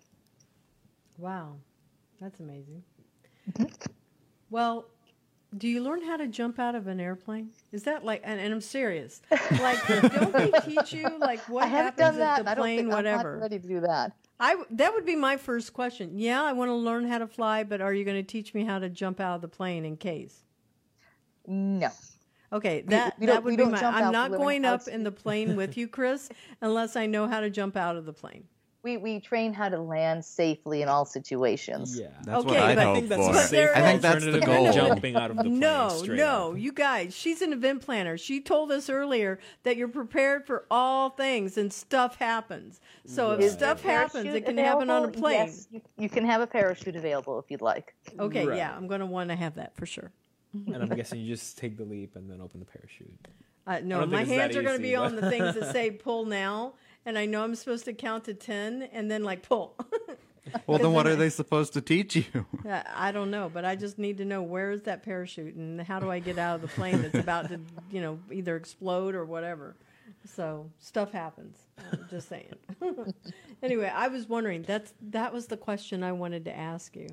Wow. 1.19 1.57
That's 2.21 2.39
amazing. 2.41 2.83
Mm-hmm. 3.53 3.73
Well, 4.51 4.87
do 5.57 5.69
you 5.69 5.83
learn 5.83 6.03
how 6.03 6.17
to 6.17 6.27
jump 6.27 6.59
out 6.59 6.75
of 6.75 6.87
an 6.87 7.01
airplane? 7.01 7.51
Is 7.73 7.83
that 7.85 8.05
like, 8.05 8.23
and, 8.25 8.41
and 8.41 8.53
I'm 8.53 8.61
serious, 8.61 9.21
like, 9.31 9.85
don't 9.87 10.33
they 10.33 10.51
teach 10.65 10.93
you, 10.93 11.09
like, 11.19 11.41
what 11.49 11.69
happens 11.69 12.19
at 12.19 12.45
the 12.45 12.55
plane, 12.55 12.89
whatever? 12.89 13.35
I'm 13.35 13.41
not 13.41 13.43
ready 13.43 13.59
to 13.59 13.69
do 13.69 13.81
that. 13.81 14.13
I 14.39 14.57
that 14.71 14.95
would 14.95 15.05
be 15.05 15.17
my 15.17 15.37
first 15.37 15.75
question. 15.75 16.19
Yeah, 16.19 16.43
I 16.43 16.53
want 16.53 16.71
to 16.71 16.75
learn 16.75 17.07
how 17.07 17.19
to 17.19 17.27
fly, 17.27 17.63
but 17.63 17.81
are 17.81 17.93
you 17.93 18.05
going 18.05 18.17
to 18.17 18.23
teach 18.23 18.55
me 18.55 18.65
how 18.65 18.79
to 18.79 18.89
jump 18.89 19.21
out 19.21 19.35
of 19.37 19.43
the 19.43 19.49
plane 19.49 19.85
in 19.85 19.97
case? 19.97 20.45
No. 21.47 21.91
Okay, 22.53 22.83
that 22.89 23.19
we 23.19 23.27
that 23.27 23.45
would 23.45 23.57
be 23.57 23.65
my. 23.65 23.79
I'm 23.79 24.13
not 24.13 24.33
going 24.33 24.65
up 24.65 24.89
in 24.89 25.05
the 25.05 25.13
plane 25.13 25.57
with 25.57 25.77
you, 25.77 25.87
Cris, 25.87 26.31
unless 26.63 26.97
I 26.97 27.07
know 27.07 27.29
how 27.29 27.41
to 27.41 27.51
jump 27.51 27.77
out 27.77 27.97
of 27.97 28.07
the 28.07 28.13
plane. 28.13 28.45
We, 28.83 28.97
we 28.97 29.21
train 29.21 29.53
how 29.53 29.69
to 29.69 29.79
land 29.79 30.25
safely 30.25 30.81
in 30.81 30.89
all 30.89 31.05
situations. 31.05 31.99
Yeah. 31.99 32.07
That's 32.25 32.39
Okay, 32.45 32.49
what 32.55 32.61
I'd 32.61 32.75
but 32.77 32.79
I 32.79 32.85
hope 32.85 32.97
I 32.97 32.99
think 33.01 33.09
that's 33.11 33.27
for. 33.27 33.33
But 33.35 33.49
safe 33.49 33.69
I 33.75 33.81
think 33.83 34.01
that's 34.03 34.25
the 34.25 34.31
alternative 34.33 34.47
goal. 34.47 34.73
jumping 34.73 35.17
out 35.17 35.31
of 35.31 35.37
the 35.37 35.43
plane. 35.45 35.59
No, 35.61 36.03
no, 36.07 36.53
up. 36.53 36.59
you 36.59 36.73
guys. 36.73 37.15
She's 37.15 37.43
an 37.43 37.53
event 37.53 37.83
planner. 37.83 38.17
She 38.17 38.41
told 38.41 38.73
us 38.73 38.89
earlier 38.89 39.39
that 39.65 39.77
you're 39.77 39.89
prepared 39.89 40.47
for 40.47 40.65
all 40.71 41.11
things 41.11 41.59
and 41.59 41.71
stuff 41.71 42.17
happens. 42.17 42.81
So 43.05 43.33
if 43.33 43.41
Right. 43.41 43.51
stuff 43.51 43.83
happens, 43.83 44.33
it 44.33 44.47
can 44.47 44.57
happen 44.57 44.89
on 44.89 45.05
a 45.05 45.09
plane. 45.09 45.35
Yes, 45.47 45.69
you, 45.71 45.83
you 45.99 46.09
can 46.09 46.25
have 46.25 46.41
a 46.41 46.47
parachute 46.47 46.97
available 46.97 47.39
if 47.39 47.51
you'd 47.51 47.61
like. 47.61 47.95
Okay, 48.19 48.47
Right. 48.47 48.57
yeah, 48.57 48.75
I'm 48.75 48.87
going 48.87 49.01
to 49.01 49.07
want 49.07 49.29
to 49.29 49.37
have 49.37 49.57
that 49.57 49.77
for 49.77 49.85
sure. 49.85 50.11
And 50.67 50.77
I'm 50.77 50.89
guessing 50.89 51.21
you 51.21 51.29
just 51.35 51.59
take 51.59 51.77
the 51.77 51.85
leap 51.85 52.17
and 52.17 52.31
then 52.31 52.41
open 52.41 52.61
the 52.61 52.67
parachute. 52.67 53.13
Uh, 53.67 53.81
no, 53.83 54.07
my 54.07 54.19
think 54.19 54.21
it's 54.21 54.31
that 54.31 54.35
hands 54.37 54.57
are 54.57 54.63
going 54.63 54.81
to 54.81 54.85
easy, 54.85 54.93
be 54.93 54.97
on 54.97 55.17
the 55.17 55.31
things 55.31 55.55
that 55.55 55.73
say 55.73 55.91
pull 56.05 56.25
now, 56.25 56.75
and 57.05 57.19
I 57.19 57.27
know 57.27 57.43
I'm 57.43 57.55
supposed 57.55 57.85
to 57.85 57.93
count 57.93 58.25
to 58.25 58.35
10 58.35 58.89
and 58.93 59.11
then 59.11 59.25
like 59.25 59.43
pull. 59.43 59.77
Well, 60.67 60.79
then 60.79 60.93
what 60.93 61.07
are 61.07 61.17
they 61.17 61.31
supposed 61.31 61.75
to 61.75 61.81
teach 61.81 62.17
you? 62.17 62.25
I 62.95 63.13
don't 63.13 63.31
know, 63.31 63.51
but 63.53 63.65
I 63.65 63.77
just 63.77 63.99
need 63.99 64.19
to 64.19 64.25
know 64.25 64.43
where 64.43 64.71
is 64.71 64.83
that 64.83 65.03
parachute 65.03 65.55
and 65.55 65.81
how 65.81 66.01
do 66.01 66.11
I 66.11 66.19
get 66.19 66.39
out 66.39 66.57
of 66.57 66.63
the 66.63 66.69
plane 66.69 67.03
that's 67.03 67.19
about 67.19 67.49
to, 67.51 67.61
you 67.91 68.01
know, 68.01 68.19
either 68.33 68.57
explode 68.57 69.15
or 69.15 69.25
whatever. 69.25 69.77
So 70.25 70.71
stuff 70.79 71.13
happens. 71.13 71.57
I'm 71.93 72.07
just 72.11 72.29
saying. 72.29 72.55
anyway, 73.63 73.93
I 73.95 74.09
was 74.09 74.29
wondering. 74.29 74.63
That's 74.63 74.93
that 75.11 75.33
was 75.33 75.47
the 75.47 75.57
question 75.57 76.03
I 76.03 76.13
wanted 76.13 76.45
to 76.47 76.57
ask 76.57 76.95
you. 76.97 77.09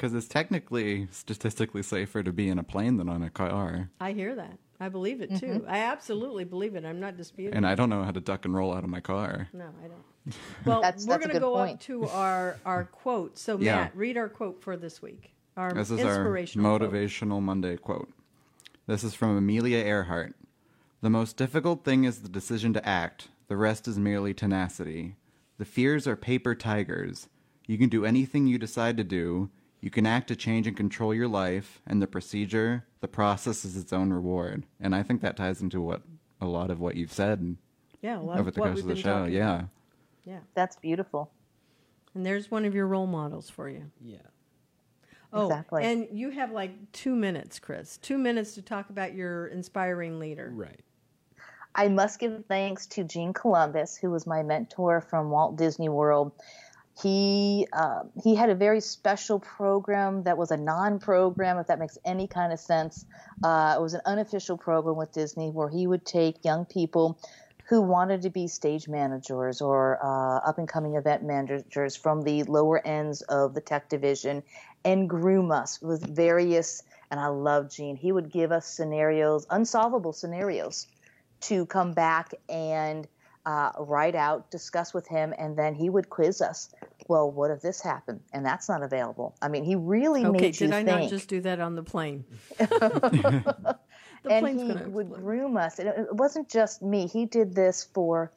Because 0.00 0.14
it's 0.14 0.28
technically 0.28 1.08
statistically 1.10 1.82
safer 1.82 2.22
to 2.22 2.32
be 2.32 2.48
in 2.48 2.58
a 2.58 2.62
plane 2.62 2.96
than 2.96 3.10
on 3.10 3.22
a 3.22 3.28
car. 3.28 3.90
I 4.00 4.12
hear 4.12 4.34
that. 4.34 4.58
I 4.80 4.88
believe 4.88 5.20
it 5.20 5.36
too. 5.38 5.46
Mm-hmm. 5.46 5.70
I 5.70 5.80
absolutely 5.80 6.44
believe 6.44 6.74
it. 6.74 6.86
I'm 6.86 7.00
not 7.00 7.18
disputing. 7.18 7.52
And 7.54 7.66
I 7.66 7.74
don't 7.74 7.90
know 7.90 8.02
how 8.02 8.10
to 8.10 8.20
duck 8.20 8.46
and 8.46 8.54
roll 8.54 8.72
out 8.72 8.82
of 8.82 8.88
my 8.88 9.00
car. 9.00 9.48
No, 9.52 9.66
I 9.84 9.88
don't. 9.88 10.34
Well, 10.64 10.80
That's- 10.80 11.04
we're 11.06 11.18
going 11.18 11.34
to 11.34 11.38
go 11.38 11.52
point. 11.52 11.74
up 11.74 11.80
to 11.80 12.08
our 12.08 12.56
our 12.64 12.84
quote. 12.84 13.36
So 13.36 13.58
Yeah. 13.58 13.76
Matt, 13.76 13.92
read 13.94 14.16
our 14.16 14.30
quote 14.30 14.62
for 14.62 14.74
this 14.78 15.02
week. 15.02 15.34
Our 15.58 15.74
This 15.74 15.90
is 15.90 16.00
our 16.00 16.14
inspirational 16.14 16.78
quote. 16.78 16.90
motivational 16.90 17.42
Monday 17.42 17.76
quote. 17.76 18.08
This 18.86 19.04
is 19.04 19.12
from 19.12 19.36
Amelia 19.36 19.84
Earhart. 19.84 20.34
The 21.02 21.10
most 21.10 21.36
difficult 21.36 21.84
thing 21.84 22.04
is 22.04 22.22
the 22.22 22.30
decision 22.30 22.72
to 22.72 22.88
act. 22.88 23.28
The 23.48 23.56
rest 23.58 23.86
is 23.86 23.98
merely 23.98 24.32
tenacity. 24.32 25.16
The 25.58 25.66
fears 25.66 26.06
are 26.06 26.16
paper 26.16 26.54
tigers. 26.54 27.28
You 27.66 27.76
can 27.76 27.90
do 27.90 28.06
anything 28.06 28.46
you 28.46 28.56
decide 28.56 28.96
to 28.96 29.04
do. 29.04 29.50
You 29.80 29.90
can 29.90 30.06
act 30.06 30.28
to 30.28 30.36
change 30.36 30.66
and 30.66 30.76
control 30.76 31.14
your 31.14 31.28
life, 31.28 31.80
and 31.86 32.02
the 32.02 32.06
procedure, 32.06 32.84
the 33.00 33.08
process 33.08 33.64
is 33.64 33.76
its 33.76 33.92
own 33.92 34.12
reward. 34.12 34.66
And 34.78 34.94
I 34.94 35.02
think 35.02 35.22
that 35.22 35.36
ties 35.36 35.62
into 35.62 35.80
what 35.80 36.02
a 36.40 36.46
lot 36.46 36.70
of 36.70 36.80
what 36.80 36.96
you've 36.96 37.12
said 37.12 37.56
Yeah, 38.02 38.18
a 38.18 38.20
lot 38.20 38.38
over 38.38 38.48
of 38.50 38.54
the 38.54 38.60
what 38.60 38.66
course 38.68 38.80
of 38.80 38.86
the 38.86 38.96
show. 38.96 39.20
talking 39.20 39.34
Yeah. 39.34 39.54
about. 39.56 39.68
Yeah, 40.24 40.38
That's 40.54 40.76
beautiful. 40.76 41.30
and 42.14 42.26
there's 42.26 42.50
one 42.50 42.64
of 42.66 42.74
your 42.74 42.86
role 42.86 43.06
models 43.06 43.48
for 43.48 43.68
you. 43.68 43.90
Yeah. 44.02 44.18
Oh, 45.32 45.46
Exactly. 45.46 45.84
and 45.84 46.08
you 46.12 46.30
have 46.30 46.50
like 46.50 46.92
two 46.92 47.14
minutes, 47.14 47.58
Cris. 47.58 47.96
Two 47.98 48.18
minutes 48.18 48.54
to 48.56 48.62
talk 48.62 48.90
about 48.90 49.14
your 49.14 49.46
inspiring 49.46 50.18
leader. 50.18 50.50
Right. 50.54 50.80
I 51.74 51.86
must 51.88 52.18
give 52.18 52.44
thanks 52.48 52.86
to 52.88 53.04
Gene 53.04 53.32
Columbus, 53.32 53.96
who 53.96 54.10
was 54.10 54.26
my 54.26 54.42
mentor 54.42 55.00
from 55.00 55.30
Walt 55.30 55.56
Disney 55.56 55.88
World. 55.88 56.32
He 57.00 57.66
uh, 57.72 58.02
he 58.22 58.34
had 58.34 58.50
a 58.50 58.54
very 58.54 58.80
special 58.80 59.38
program 59.38 60.24
that 60.24 60.36
was 60.36 60.50
a 60.50 60.56
non-program, 60.56 61.58
if 61.58 61.66
that 61.68 61.78
makes 61.78 61.98
any 62.04 62.26
kind 62.26 62.52
of 62.52 62.60
sense. 62.60 63.04
Uh, 63.42 63.74
it 63.78 63.80
was 63.80 63.94
an 63.94 64.02
unofficial 64.06 64.58
program 64.58 64.96
with 64.96 65.12
Disney 65.12 65.50
where 65.50 65.68
he 65.68 65.86
would 65.86 66.04
take 66.04 66.44
young 66.44 66.64
people 66.66 67.18
who 67.68 67.80
wanted 67.80 68.22
to 68.22 68.30
be 68.30 68.48
stage 68.48 68.88
managers 68.88 69.60
or 69.60 69.98
uh, 70.04 70.38
up-and-coming 70.48 70.96
event 70.96 71.22
managers 71.22 71.94
from 71.94 72.22
the 72.22 72.42
lower 72.42 72.84
ends 72.84 73.22
of 73.22 73.54
the 73.54 73.60
tech 73.60 73.88
division 73.88 74.42
and 74.84 75.08
groom 75.08 75.52
us 75.52 75.80
with 75.80 76.04
various. 76.14 76.82
And 77.12 77.20
I 77.20 77.28
love 77.28 77.70
Gene. 77.70 77.96
He 77.96 78.10
would 78.12 78.30
give 78.30 78.50
us 78.50 78.66
scenarios, 78.66 79.46
unsolvable 79.50 80.12
scenarios 80.12 80.88
to 81.42 81.64
come 81.66 81.92
back 81.92 82.34
and 82.48 83.06
uh, 83.46 83.72
write 83.78 84.14
out, 84.14 84.50
discuss 84.50 84.92
with 84.94 85.06
him, 85.08 85.34
and 85.38 85.56
then 85.56 85.74
he 85.74 85.88
would 85.90 86.10
quiz 86.10 86.40
us. 86.40 86.70
Well, 87.08 87.30
what 87.30 87.50
if 87.50 87.60
this 87.62 87.80
happened? 87.80 88.20
And 88.32 88.44
that's 88.44 88.68
not 88.68 88.82
available. 88.82 89.34
I 89.42 89.48
mean, 89.48 89.64
he 89.64 89.74
really 89.74 90.24
Okay, 90.24 90.30
made 90.30 90.60
you 90.60 90.68
think. 90.68 90.68
Okay, 90.68 90.68
did 90.68 90.72
I 90.72 90.84
think. 90.84 91.00
not 91.02 91.10
just 91.10 91.28
do 91.28 91.40
that 91.40 91.60
on 91.60 91.74
the 91.74 91.82
plane? 91.82 92.24
the 92.58 93.78
and 94.30 94.42
plane's 94.44 94.62
he 94.62 94.68
gonna 94.68 94.88
would 94.88 95.10
groom 95.12 95.56
us. 95.56 95.78
And 95.78 95.88
it 95.88 95.98
it 95.98 96.14
wasn't 96.14 96.48
just 96.48 96.82
me. 96.82 97.06
He 97.06 97.26
did 97.26 97.54
this 97.54 97.84
for 97.84 98.30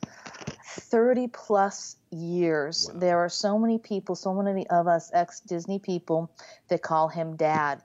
30 0.66 1.28
plus 1.28 1.98
years. 2.12 2.90
There 2.96 3.20
are 3.20 3.30
so 3.30 3.60
many 3.60 3.78
people, 3.78 4.16
so 4.16 4.34
many 4.34 4.68
of 4.68 4.88
us 4.88 5.12
ex 5.14 5.40
Disney 5.42 5.80
people 5.80 6.32
that 6.70 6.82
call 6.82 7.08
him 7.10 7.36
dad. 7.36 7.82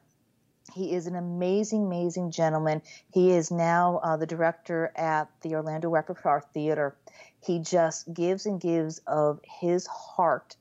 He 0.79 0.95
is 0.95 1.09
an 1.09 1.17
amazing, 1.17 1.87
amazing 1.87 2.31
gentleman. 2.31 2.83
He 3.13 3.33
is 3.33 3.51
now 3.51 3.99
uh, 4.05 4.17
the 4.17 4.27
director 4.27 4.93
at 4.95 5.29
the 5.43 5.57
Orlando 5.57 5.89
Repertoire 5.89 6.41
Theater. 6.55 6.97
He 7.41 7.59
just 7.59 8.15
gives 8.15 8.47
and 8.47 8.61
gives 8.61 8.99
of 9.05 9.41
his 9.43 9.89
heart. 9.89 10.57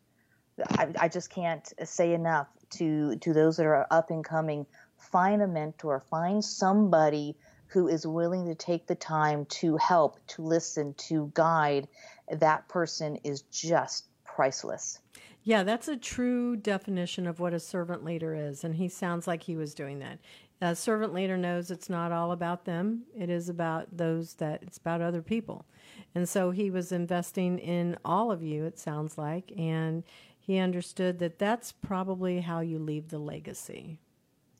I, 0.71 0.87
I 0.99 1.07
just 1.07 1.29
can't 1.29 1.71
say 1.87 2.13
enough 2.13 2.47
to 2.71 3.17
to 3.17 3.31
those 3.31 3.57
that 3.57 3.67
are 3.67 3.85
up 3.91 4.09
and 4.09 4.25
coming. 4.25 4.65
Find 4.97 5.43
a 5.43 5.47
mentor. 5.47 6.03
Find 6.09 6.43
somebody 6.43 7.37
who 7.67 7.87
is 7.87 8.07
willing 8.07 8.45
to 8.45 8.55
take 8.55 8.87
the 8.87 8.95
time 8.95 9.45
to 9.45 9.77
help, 9.77 10.17
to 10.29 10.41
listen, 10.41 10.95
to 11.09 11.29
guide. 11.35 11.87
That 12.31 12.67
person 12.69 13.17
is 13.17 13.43
just 13.43 14.05
priceless. 14.25 14.99
Yeah, 15.47 15.63
that's 15.63 15.87
a 15.87 15.95
true 15.95 16.57
definition 16.57 17.25
of 17.25 17.39
what 17.39 17.53
a 17.53 17.59
servant 17.61 18.03
leader 18.03 18.35
is, 18.35 18.65
and 18.65 18.75
he 18.75 18.89
sounds 18.89 19.27
like 19.27 19.43
he 19.43 19.55
was 19.55 19.73
doing 19.73 19.99
that. 19.99 20.19
A 20.59 20.75
servant 20.75 21.13
leader 21.13 21.37
knows 21.37 21.71
it's 21.71 21.89
not 21.89 22.11
all 22.11 22.33
about 22.33 22.65
them; 22.65 23.03
it 23.17 23.29
is 23.29 23.47
about 23.47 23.95
those 23.95 24.33
that 24.33 24.61
it's 24.61 24.77
about 24.77 24.99
other 24.99 25.21
people, 25.21 25.65
and 26.13 26.27
so 26.27 26.51
he 26.51 26.69
was 26.69 26.91
investing 26.91 27.59
in 27.59 27.97
all 28.03 28.29
of 28.29 28.43
you. 28.43 28.65
It 28.65 28.77
sounds 28.77 29.17
like, 29.17 29.53
and 29.57 30.03
he 30.37 30.57
understood 30.57 31.19
that 31.19 31.39
that's 31.39 31.71
probably 31.71 32.41
how 32.41 32.59
you 32.59 32.77
leave 32.77 33.07
the 33.07 33.17
legacy. 33.17 33.99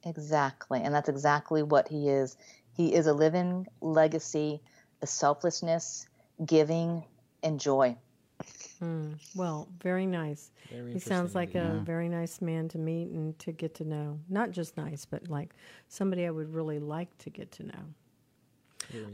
Exactly. 0.05 0.81
And 0.81 0.95
that's 0.95 1.09
exactly 1.09 1.63
what 1.63 1.89
he 1.89 2.07
is. 2.07 2.37
He 2.71 2.93
is 2.93 3.07
a 3.07 3.13
living 3.13 3.67
legacy 3.81 4.61
of 5.01 5.09
selflessness, 5.09 6.07
giving, 6.45 7.03
and 7.43 7.59
joy. 7.59 7.97
Hmm. 8.79 9.13
Well, 9.35 9.67
very 9.81 10.05
nice. 10.05 10.51
Very 10.71 10.93
he 10.93 10.99
sounds 10.99 11.35
interesting 11.35 11.61
like 11.61 11.71
a 11.73 11.75
Yeah. 11.77 11.83
very 11.83 12.09
nice 12.09 12.41
man 12.41 12.67
to 12.69 12.77
meet 12.77 13.09
and 13.09 13.37
to 13.39 13.51
get 13.51 13.73
to 13.75 13.83
know. 13.85 14.19
Not 14.29 14.51
just 14.51 14.77
nice, 14.77 15.05
but 15.05 15.29
like 15.29 15.55
somebody 15.87 16.25
I 16.25 16.31
would 16.31 16.53
really 16.53 16.79
like 16.79 17.17
to 17.19 17.29
get 17.29 17.51
to 17.53 17.63
know. 17.63 17.83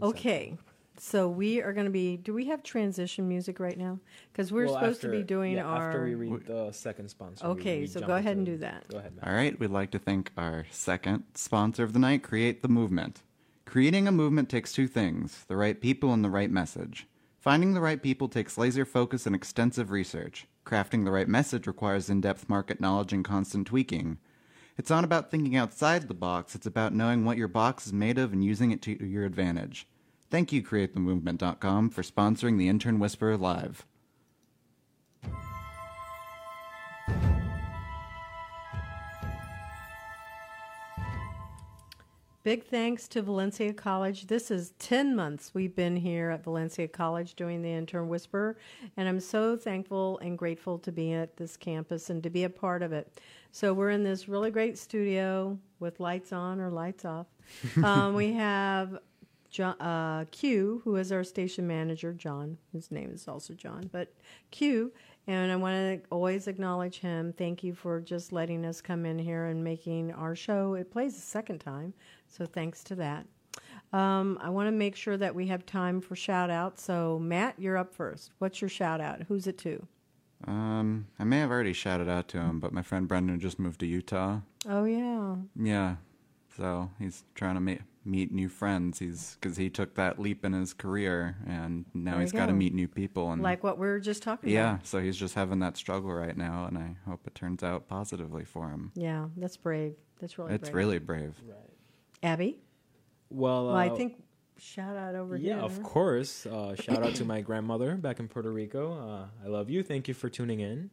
Okay. 0.02 0.58
So 0.98 1.28
we 1.28 1.62
are 1.62 1.74
going 1.74 1.86
to 1.86 1.92
be. 1.92 2.18
Do 2.18 2.34
we 2.34 2.46
have 2.46 2.62
transition 2.62 3.28
music 3.28 3.60
right 3.60 3.78
now? 3.78 4.00
Because 4.32 4.52
we're 4.52 4.66
Well, 4.66 4.76
supposed 4.76 5.02
to 5.02 5.10
be 5.10 5.24
doing 5.24 5.54
yeah, 5.54 5.64
our. 5.64 5.88
after 5.90 6.04
we 6.04 6.14
read 6.14 6.46
the 6.46 6.72
second 6.72 7.10
sponsor. 7.10 7.46
Okay, 7.48 7.82
we 7.82 7.88
so 7.88 8.00
go 8.02 8.16
ahead 8.16 8.38
and 8.38 8.46
do 8.46 8.58
that. 8.58 8.88
Go 8.90 9.00
ahead, 9.00 9.16
Matt. 9.16 9.28
All 9.28 9.34
right, 9.34 9.60
we'd 9.60 9.72
like 9.72 9.90
to 9.92 10.00
thank 10.00 10.32
our 10.38 10.66
second 10.70 11.24
sponsor 11.34 11.84
of 11.84 11.94
the 11.94 12.00
night, 12.00 12.22
Create 12.22 12.62
the 12.62 12.68
Movement. 12.68 13.24
Creating 13.66 14.08
a 14.08 14.12
movement 14.12 14.50
takes 14.50 14.72
two 14.72 14.88
things 14.88 15.46
the 15.48 15.56
right 15.58 15.82
people 15.82 16.14
and 16.14 16.24
the 16.24 16.30
right 16.30 16.52
message. 16.52 17.08
Finding 17.44 17.74
the 17.74 17.82
right 17.82 18.02
people 18.02 18.30
takes 18.30 18.58
laser 18.58 18.86
focus 18.86 19.26
and 19.26 19.36
extensive 19.36 19.92
research. 19.92 20.48
Crafting 20.66 21.04
the 21.04 21.12
right 21.12 21.28
message 21.28 21.68
requires 21.68 22.10
in 22.10 22.22
depth 22.22 22.48
market 22.48 22.80
knowledge 22.80 23.12
and 23.12 23.26
constant 23.26 23.68
tweaking. 23.68 24.18
It's 24.78 24.90
not 24.90 25.04
about 25.04 25.30
thinking 25.30 25.58
outside 25.58 26.08
the 26.08 26.14
box, 26.14 26.56
it's 26.56 26.66
about 26.66 26.94
knowing 26.94 27.26
what 27.26 27.36
your 27.36 27.50
box 27.50 27.86
is 27.86 27.92
made 27.92 28.18
of 28.18 28.32
and 28.32 28.46
using 28.46 28.72
it 28.72 28.82
to 28.84 29.06
your 29.06 29.26
advantage. 29.26 29.90
Thank 30.30 30.54
you, 30.54 30.64
CreateTheMovement.com, 30.64 31.90
for 31.90 32.02
sponsoring 32.02 32.58
the 32.58 32.70
Intern 32.70 32.98
Whisperer 32.98 33.36
Live. 33.36 33.86
Big 42.44 42.66
thanks 42.66 43.08
to 43.08 43.22
Valencia 43.22 43.72
College. 43.72 44.28
This 44.28 44.52
is 44.52 44.74
10 44.80 45.16
months 45.16 45.52
we've 45.54 45.74
been 45.74 45.96
here 45.96 46.30
at 46.30 46.44
Valencia 46.44 46.90
College 46.90 47.36
doing 47.36 47.62
the 47.62 47.72
Intern 47.72 48.10
Whisper, 48.10 48.58
and 48.98 49.08
I'm 49.08 49.22
so 49.22 49.56
thankful 49.56 50.18
and 50.20 50.38
grateful 50.38 50.78
to 50.80 50.92
be 50.92 51.14
at 51.14 51.38
this 51.38 51.56
campus 51.56 52.10
and 52.10 52.22
to 52.22 52.30
be 52.30 52.44
a 52.44 52.50
part 52.50 52.84
of 52.84 52.92
it. 52.92 53.18
So, 53.54 53.74
we're 53.74 53.92
in 53.92 54.04
this 54.04 54.28
really 54.28 54.52
great 54.52 54.78
studio 54.78 55.58
with 55.80 56.02
lights 56.02 56.34
on 56.34 56.60
or 56.60 56.70
lights 56.70 57.06
off. 57.06 57.28
um, 57.82 58.14
we 58.14 58.34
have 58.34 59.00
John, 59.50 59.80
uh, 59.80 60.26
Q, 60.32 60.82
who 60.84 60.98
is 60.98 61.14
our 61.14 61.24
station 61.24 61.66
manager, 61.66 62.12
John. 62.12 62.58
His 62.74 62.92
name 62.92 63.12
is 63.14 63.26
also 63.26 63.54
John, 63.54 63.90
but 63.90 64.12
Q. 64.52 64.92
And 65.28 65.52
I 65.52 65.56
want 65.56 65.76
to 65.76 66.08
always 66.10 66.48
acknowledge 66.48 67.00
him. 67.00 67.34
Thank 67.38 67.64
you 67.64 67.74
for 67.74 68.02
just 68.02 68.34
letting 68.34 68.66
us 68.66 68.82
come 68.82 69.06
in 69.06 69.18
here 69.18 69.46
and 69.46 69.64
making 69.64 70.12
our 70.12 70.36
show. 70.36 70.74
It 70.74 70.92
plays 70.92 71.18
a 71.18 71.22
second 71.22 71.60
time, 71.60 71.94
so 72.28 72.46
thanks 72.46 72.84
to 72.86 72.96
that. 72.96 73.26
Um, 73.94 74.38
I 74.42 74.50
want 74.50 74.68
to 74.68 74.72
make 74.72 74.96
sure 74.96 75.18
that 75.18 75.34
we 75.34 75.48
have 75.48 75.66
time 75.66 76.02
for 76.02 76.16
shout 76.16 76.50
outs. 76.50 76.84
So, 76.84 77.20
Matt, 77.20 77.56
you're 77.58 77.78
up 77.78 77.94
first. 77.94 78.32
What's 78.40 78.60
your 78.60 78.70
shout 78.70 79.00
out? 79.00 79.24
Who's 79.28 79.48
it 79.48 79.58
to? 79.60 79.88
Um, 80.46 81.08
I 81.20 81.24
may 81.24 81.40
have 81.40 81.52
already 81.52 81.74
shouted 81.74 82.10
out 82.10 82.28
to 82.30 82.40
him, 82.40 82.60
but 82.60 82.74
my 82.74 82.82
friend 82.82 83.08
Brendan 83.08 83.40
just 83.40 83.60
moved 83.60 83.80
to 83.80 83.86
Utah. 83.86 84.40
Oh, 84.68 84.84
yeah. 84.84 85.36
Yeah, 85.56 85.96
so 86.58 86.90
he's 87.00 87.24
trying 87.36 87.56
to 87.56 87.62
meet 87.62 87.82
meet 88.06 88.32
new 88.32 88.50
friends. 88.50 89.00
He's 89.00 89.38
because 89.40 89.58
he 89.58 89.70
took 89.70 89.96
that 89.96 90.20
leap 90.20 90.44
in 90.46 90.54
his 90.54 90.74
career, 90.74 91.38
and 91.48 91.86
now 91.94 92.12
There 92.14 92.22
he's 92.22 92.34
you 92.34 92.40
got 92.40 92.48
to 92.48 92.54
meet 92.54 92.74
new 92.74 92.88
people. 92.88 93.32
And 93.32 93.42
Like 93.42 93.64
what 93.64 93.78
we 93.78 93.88
were 93.88 94.00
just 94.00 94.24
talking 94.24 94.50
yeah, 94.50 94.76
about. 94.76 94.88
so 94.88 95.00
he's 95.00 95.18
just 95.18 95.36
having 95.36 95.60
that 95.60 95.78
struggle 95.78 96.12
right 96.14 96.36
now, 96.36 96.66
and 96.66 96.78
I 96.78 96.96
hope 97.10 97.22
it 97.28 97.36
turns 97.36 97.64
out 97.64 97.88
positively 97.88 98.46
for 98.46 98.70
him. 98.70 98.92
Yeah, 98.96 99.28
that's 99.38 99.58
brave. 99.58 99.96
That's 100.20 100.38
really 100.38 100.54
it's 100.54 100.70
brave. 100.70 100.76
really 100.76 101.00
brave. 101.00 101.36
Abby? 102.22 102.60
Well, 103.30 103.68
Well, 103.68 103.76
I 103.76 103.90
uh, 103.90 103.96
think 103.96 104.22
shout 104.58 104.96
out 104.96 105.16
over 105.16 105.36
yeah, 105.36 105.56
here. 105.56 105.64
of 105.64 105.82
course. 105.84 106.46
Uh, 106.46 106.76
shout 106.76 107.04
out 107.04 107.16
to 107.16 107.26
my 107.26 107.42
grandmother 107.42 107.96
back 107.96 108.20
in 108.20 108.28
Puerto 108.28 108.52
Rico. 108.52 108.94
Uh, 108.94 109.26
I 109.44 109.48
love 109.50 109.70
you. 109.70 109.84
Thank 109.84 110.08
you 110.08 110.14
for 110.14 110.30
tuning 110.30 110.60
in. 110.60 110.90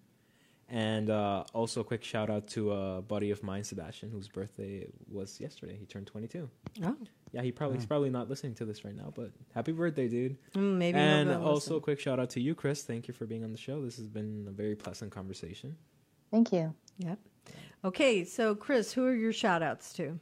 And 0.71 1.11
uh, 1.11 1.45
also, 1.53 1.81
a 1.81 1.85
quick 1.85 2.05
shout 2.05 2.31
out 2.31 2.47
to 2.49 2.73
a 2.73 3.03
buddy 3.03 3.33
of 3.33 3.43
mine, 3.43 3.65
Sebastian, 3.65 4.09
whose 4.11 4.29
birthday 4.29 4.87
was 5.11 5.41
yesterday. 5.41 5.77
He 5.77 5.85
turned 5.85 6.07
22. 6.07 6.49
Oh, 6.85 6.97
Yeah, 7.33 7.43
he 7.43 7.51
probably 7.51 7.77
he's 7.79 7.87
probably 7.87 8.11
not 8.11 8.29
listening 8.29 8.55
to 8.55 8.65
this 8.65 8.85
right 8.85 8.97
now, 8.97 9.13
but 9.15 9.33
happy 9.53 9.73
birthday, 9.73 10.07
dude! 10.09 10.37
mm, 10.55 10.77
maybe. 10.77 10.97
and 10.97 11.29
he'll 11.29 11.43
also, 11.43 11.77
a 11.77 11.81
quick 11.81 11.99
shout 11.99 12.21
out 12.21 12.31
to 12.31 12.41
you, 12.41 12.55
Cris. 12.55 12.83
Thank 12.85 13.09
you 13.09 13.15
for 13.15 13.27
being 13.27 13.43
on 13.43 13.51
the 13.51 13.59
show. 13.59 13.85
This 13.85 13.97
has 13.97 14.07
been 14.07 14.47
a 14.49 14.53
very 14.53 14.77
pleasant 14.77 15.11
conversation. 15.11 15.77
Thank 16.31 16.53
you. 16.53 16.73
Yep. 16.99 17.19
Okay, 17.85 18.25
so 18.25 18.55
Cris, 18.55 18.93
who 18.93 19.05
are 19.07 19.15
your 19.15 19.33
shout 19.33 19.63
outs 19.63 19.93
to? 19.95 20.21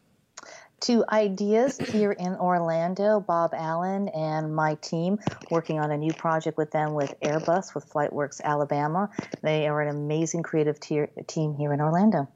To 0.83 1.05
ideas 1.09 1.77
here 1.77 2.13
in 2.13 2.37
Orlando, 2.37 3.19
Bob 3.19 3.53
Allen 3.53 4.09
and 4.11 4.55
my 4.55 4.77
team 4.77 5.19
working 5.51 5.81
on 5.81 5.91
a 5.91 5.97
new 5.97 6.13
project 6.13 6.57
with 6.57 6.71
them 6.71 6.95
with 6.95 7.19
Airbus 7.21 7.75
with 7.75 7.91
FlightWorks 7.91 8.41
Alabama. 8.43 9.11
They 9.43 9.67
are 9.67 9.83
an 9.83 9.89
amazing 9.89 10.45
creative 10.45 10.79
tier, 10.79 11.11
team 11.27 11.55
here 11.55 11.73
in 11.73 11.81
Orlando. 11.81 12.29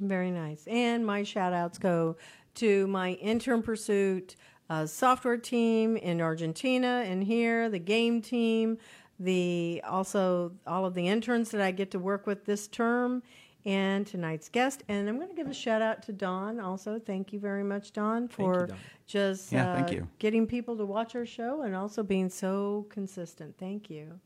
Very 0.00 0.32
nice. 0.32 0.66
And 0.66 1.06
my 1.06 1.22
shout 1.22 1.52
outs 1.52 1.78
go 1.78 2.16
to 2.56 2.88
my 2.88 3.12
intern 3.12 3.62
pursuit 3.62 4.34
uh, 4.68 4.86
software 4.86 5.36
team 5.36 5.96
in 5.96 6.20
Argentina 6.20 7.04
and 7.06 7.22
here, 7.22 7.68
the 7.68 7.78
game 7.78 8.20
team, 8.20 8.78
the 9.20 9.80
also 9.86 10.52
all 10.66 10.84
of 10.84 10.94
the 10.94 11.06
interns 11.06 11.50
that 11.50 11.60
I 11.60 11.70
get 11.70 11.92
to 11.92 12.00
work 12.00 12.26
with 12.26 12.46
this 12.46 12.66
term 12.66 13.22
and 13.66 14.06
tonight's 14.06 14.48
guest. 14.48 14.82
And 14.88 15.08
I'm 15.08 15.16
going 15.16 15.28
to 15.28 15.34
give 15.34 15.48
a 15.48 15.54
shout 15.54 15.82
out 15.82 16.02
to 16.04 16.12
Dawn 16.12 16.60
also. 16.60 16.98
Thank 16.98 17.32
you 17.32 17.38
very 17.40 17.64
much, 17.64 17.92
Dawn, 17.92 18.28
for 18.28 18.66
Dawn. 18.66 18.76
just 19.06 19.52
Yeah, 19.52 19.72
uh, 19.72 19.76
thank 19.76 19.92
you. 19.92 20.06
getting 20.18 20.46
people 20.46 20.76
to 20.76 20.84
watch 20.84 21.14
our 21.14 21.24
show 21.26 21.62
and 21.62 21.74
also 21.74 22.02
being 22.02 22.28
so 22.28 22.86
consistent. 22.90 23.56
Thank 23.58 23.88
you. 23.88 24.20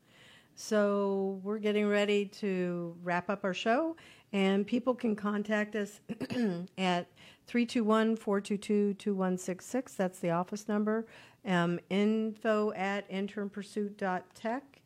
So 0.55 1.39
we're 1.41 1.59
getting 1.59 1.87
ready 1.87 2.25
to 2.25 2.93
wrap 3.01 3.29
up 3.29 3.45
our 3.45 3.53
show, 3.53 3.95
and 4.33 4.67
people 4.67 4.93
can 4.93 5.15
contact 5.15 5.73
us 5.77 6.01
at 6.77 7.07
321-422-2166. 7.47 9.95
That's 9.95 10.19
the 10.19 10.31
office 10.31 10.67
number. 10.67 11.07
Um, 11.45 11.79
info 11.89 12.73
at 12.73 13.09
internpursuit.tech. 13.09 14.78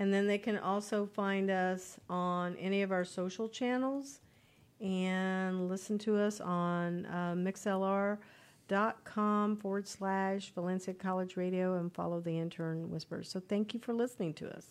And 0.00 0.12
then 0.12 0.26
they 0.26 0.38
can 0.38 0.58
also 0.58 1.06
find 1.06 1.50
us 1.50 2.00
on 2.08 2.56
any 2.56 2.80
of 2.80 2.90
our 2.90 3.04
social 3.04 3.48
channels 3.48 4.20
and 4.80 5.68
listen 5.68 5.98
to 5.98 6.16
us 6.16 6.40
on 6.40 7.04
uh, 7.04 7.34
mixlr.com 7.36 8.18
forward 9.58 9.86
slash 9.86 10.52
Valencia 10.54 10.94
College 10.94 11.36
Radio 11.36 11.74
and 11.74 11.92
follow 11.92 12.18
the 12.18 12.38
intern 12.38 12.90
whispers. 12.90 13.30
So 13.30 13.40
thank 13.40 13.74
you 13.74 13.80
for 13.80 13.92
listening 13.92 14.32
to 14.34 14.48
us. 14.56 14.66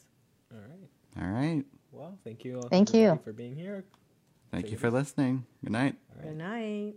All 0.51 0.59
right. 0.67 0.89
All 1.23 1.31
right. 1.31 1.63
Well, 1.91 2.17
thank 2.23 2.43
you. 2.43 2.63
Thank 2.71 2.91
you. 2.95 3.19
for 3.23 3.31
being 3.31 3.55
here. 3.55 3.85
Thank 4.51 4.65
Take 4.65 4.71
you 4.71 4.77
for 4.79 4.89
listening. 4.89 5.45
Good 5.63 5.73
night. 5.73 5.95
All 6.09 6.17
right. 6.23 6.29
Good 6.29 6.37
night. 6.37 6.95